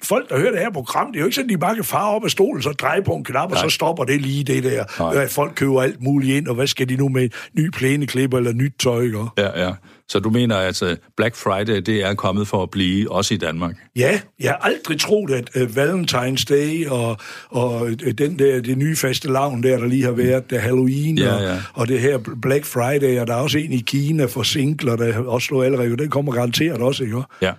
folk, 0.03 0.29
der 0.29 0.39
hører 0.39 0.51
det 0.51 0.61
her 0.61 0.71
program, 0.71 1.07
det 1.07 1.17
er 1.17 1.21
jo 1.21 1.27
ikke 1.27 1.35
sådan, 1.35 1.49
de 1.49 1.59
bare 1.59 1.75
kan 1.75 1.85
fare 1.85 2.11
op 2.11 2.25
af 2.25 2.31
stolen, 2.31 2.63
så 2.63 2.71
dreje 2.71 3.03
på 3.03 3.13
en 3.13 3.25
knap, 3.25 3.51
Nej. 3.51 3.59
og 3.63 3.71
så 3.71 3.75
stopper 3.75 4.05
det 4.05 4.21
lige 4.21 4.45
det 4.45 4.65
der. 4.65 4.85
Nej. 5.15 5.29
Folk 5.29 5.53
køber 5.55 5.83
alt 5.83 6.03
muligt 6.03 6.37
ind, 6.37 6.49
og 6.49 6.55
hvad 6.55 6.67
skal 6.67 6.89
de 6.89 6.97
nu 6.97 7.09
med? 7.09 7.29
Ny 7.59 7.71
plæneklipper 7.71 8.39
eller 8.39 8.53
nyt 8.53 8.73
tøj, 8.81 9.03
ikke? 9.03 9.19
Ja, 9.39 9.65
ja. 9.67 9.73
Så 10.13 10.19
du 10.19 10.31
mener, 10.31 10.83
øh, 10.85 10.97
Black 11.17 11.37
Friday, 11.37 11.77
det 11.77 12.05
er 12.05 12.15
kommet 12.15 12.49
for 12.49 12.63
at 12.63 12.71
blive, 12.71 13.13
også 13.13 13.35
i 13.35 13.37
Danmark? 13.37 13.77
Ja, 13.97 14.21
jeg 14.41 14.51
har 14.51 14.59
aldrig 14.59 15.01
troet, 15.01 15.31
at 15.31 15.57
uh, 15.57 15.63
Valentine's 15.63 16.45
Day 16.49 16.87
og, 16.87 17.17
og 17.49 17.83
uh, 17.83 17.91
den 18.19 18.39
der, 18.39 18.61
det 18.61 18.79
nye 18.79 18.97
faste 18.97 19.29
lavn 19.29 19.63
der, 19.63 19.79
der 19.79 19.87
lige 19.87 20.05
har 20.05 20.13
været, 20.13 20.51
der 20.51 20.59
Halloween 20.59 21.19
ja, 21.19 21.35
og, 21.35 21.43
ja. 21.43 21.57
og 21.75 21.89
det 21.89 22.01
her 22.01 22.19
Black 22.43 22.65
Friday, 22.65 23.21
og 23.21 23.27
der 23.27 23.35
er 23.35 23.39
også 23.39 23.59
en 23.59 23.73
i 23.73 23.81
Kina 23.81 24.25
for 24.25 24.43
singler, 24.43 24.97
der 24.97 25.19
også 25.19 25.47
slår 25.47 25.63
allerede, 25.63 25.97
den 25.97 26.11
kommer 26.11 26.33
garanteret 26.33 26.81
også, 26.81 27.05
ikke? 27.05 27.23
Ja. 27.43 27.53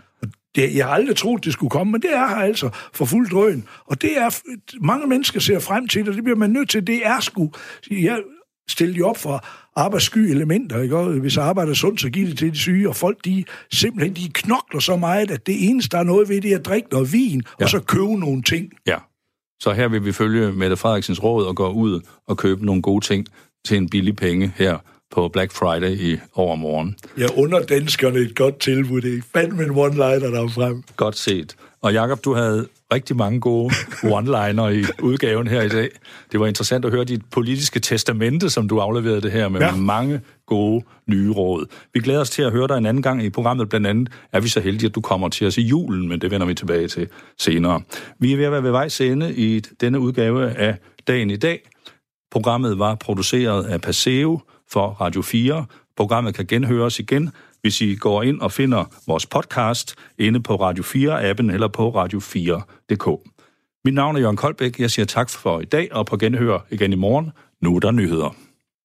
Det, 0.55 0.75
jeg 0.75 0.85
har 0.85 0.93
aldrig 0.93 1.15
troet, 1.15 1.45
det 1.45 1.53
skulle 1.53 1.69
komme, 1.69 1.91
men 1.91 2.01
det 2.01 2.13
er 2.13 2.27
her 2.27 2.35
altså 2.35 2.69
for 2.93 3.05
fuld 3.05 3.29
drøn. 3.29 3.67
Og 3.85 4.01
det 4.01 4.17
er, 4.17 4.39
mange 4.81 5.07
mennesker 5.07 5.39
ser 5.39 5.59
frem 5.59 5.87
til 5.87 6.01
det, 6.01 6.09
og 6.09 6.15
det 6.15 6.23
bliver 6.23 6.37
man 6.37 6.49
nødt 6.49 6.69
til. 6.69 6.87
Det 6.87 7.05
er 7.05 7.19
sgu, 7.19 7.51
jeg 7.91 8.19
stiller 8.69 8.95
de 8.95 9.01
op 9.01 9.17
for 9.17 9.45
arbejdssky 9.75 10.17
elementer, 10.17 10.81
ikke? 10.81 10.97
hvis 10.97 11.37
arbejde 11.37 11.71
er 11.71 11.75
sundt, 11.75 12.01
så 12.01 12.09
giver 12.09 12.27
det 12.27 12.37
til 12.37 12.51
de 12.51 12.57
syge, 12.57 12.89
og 12.89 12.95
folk, 12.95 13.25
de 13.25 13.43
simpelthen, 13.71 14.15
de 14.15 14.29
knokler 14.33 14.79
så 14.79 14.95
meget, 14.95 15.31
at 15.31 15.47
det 15.47 15.69
eneste, 15.69 15.89
der 15.89 15.97
er 15.97 16.03
noget 16.03 16.29
ved, 16.29 16.41
det 16.41 16.51
er 16.51 16.57
at 16.57 16.65
drikke 16.65 16.87
noget 16.91 17.13
vin, 17.13 17.43
ja. 17.59 17.63
og 17.63 17.69
så 17.69 17.79
købe 17.79 18.19
nogle 18.19 18.41
ting. 18.41 18.71
Ja, 18.87 18.97
så 19.63 19.73
her 19.73 19.87
vil 19.87 20.05
vi 20.05 20.11
følge 20.11 20.51
Mette 20.51 20.77
Frederiksens 20.77 21.23
råd 21.23 21.45
og 21.45 21.55
gå 21.55 21.71
ud 21.71 22.01
og 22.27 22.37
købe 22.37 22.65
nogle 22.65 22.81
gode 22.81 23.05
ting 23.05 23.27
til 23.65 23.77
en 23.77 23.89
billig 23.89 24.15
penge 24.15 24.53
her 24.55 24.77
på 25.11 25.27
Black 25.27 25.51
Friday 25.51 25.97
i 25.97 26.19
overmorgen. 26.33 26.95
Jeg 27.17 27.29
under 27.37 27.65
danskerne 27.65 28.19
et 28.19 28.35
godt 28.35 28.59
tilbud. 28.59 29.01
Det 29.01 29.17
er 29.17 29.21
fandme 29.33 29.63
en 29.63 29.71
one-liner 29.71 30.35
der 30.35 30.47
frem. 30.47 30.83
Godt 30.95 31.17
set. 31.17 31.55
Og 31.81 31.93
Jakob, 31.93 32.23
du 32.23 32.33
havde 32.33 32.67
rigtig 32.93 33.15
mange 33.15 33.39
gode 33.39 33.73
one-liner 34.03 34.67
i 34.67 34.85
udgaven 35.09 35.47
her 35.47 35.61
i 35.61 35.69
dag. 35.69 35.89
Det 36.31 36.39
var 36.39 36.47
interessant 36.47 36.85
at 36.85 36.91
høre 36.91 37.03
dit 37.03 37.21
politiske 37.31 37.79
testamente, 37.79 38.49
som 38.49 38.67
du 38.67 38.79
afleverede 38.79 39.21
det 39.21 39.31
her 39.31 39.49
med 39.49 39.61
ja. 39.61 39.75
mange 39.75 40.21
gode 40.45 40.83
nye 41.07 41.31
råd. 41.31 41.65
Vi 41.93 41.99
glæder 41.99 42.19
os 42.19 42.29
til 42.29 42.41
at 42.41 42.51
høre 42.51 42.67
dig 42.67 42.77
en 42.77 42.85
anden 42.85 43.03
gang 43.03 43.23
i 43.23 43.29
programmet. 43.29 43.69
Blandt 43.69 43.87
andet 43.87 44.09
er 44.31 44.39
vi 44.39 44.47
så 44.47 44.59
heldige, 44.59 44.89
at 44.89 44.95
du 44.95 45.01
kommer 45.01 45.29
til 45.29 45.47
os 45.47 45.57
i 45.57 45.61
julen, 45.61 46.07
men 46.09 46.21
det 46.21 46.31
vender 46.31 46.47
vi 46.47 46.53
tilbage 46.53 46.87
til 46.87 47.07
senere. 47.39 47.81
Vi 48.19 48.33
er 48.33 48.37
ved 48.37 48.45
at 48.45 48.51
være 48.51 48.63
ved 48.63 48.71
vejs 48.71 49.01
ende 49.01 49.33
i 49.33 49.59
denne 49.59 49.99
udgave 49.99 50.51
af 50.51 50.77
Dagen 51.07 51.29
i 51.29 51.35
dag. 51.35 51.69
Programmet 52.31 52.79
var 52.79 52.95
produceret 52.95 53.65
af 53.65 53.81
Paseo 53.81 54.39
for 54.71 54.87
Radio 54.87 55.21
4. 55.21 55.65
Programmet 55.97 56.35
kan 56.35 56.45
genhøres 56.45 56.99
igen, 56.99 57.31
hvis 57.63 57.81
I 57.81 57.95
går 57.95 58.23
ind 58.23 58.41
og 58.41 58.51
finder 58.51 58.85
vores 59.07 59.25
podcast 59.25 59.95
inde 60.17 60.43
på 60.43 60.55
Radio 60.55 60.83
4-appen 60.83 61.51
eller 61.53 61.67
på 61.67 62.03
radio4.dk. 62.03 63.29
Mit 63.85 63.93
navn 63.93 64.15
er 64.15 64.19
Jørgen 64.19 64.37
Koldbæk. 64.37 64.79
Jeg 64.79 64.91
siger 64.91 65.05
tak 65.05 65.29
for 65.29 65.59
i 65.59 65.65
dag 65.65 65.93
og 65.93 66.05
på 66.05 66.17
genhør 66.17 66.65
igen 66.69 66.93
i 66.93 66.95
morgen. 66.95 67.31
Nu 67.61 67.75
er 67.75 67.79
der 67.79 67.91
nyheder. 67.91 68.35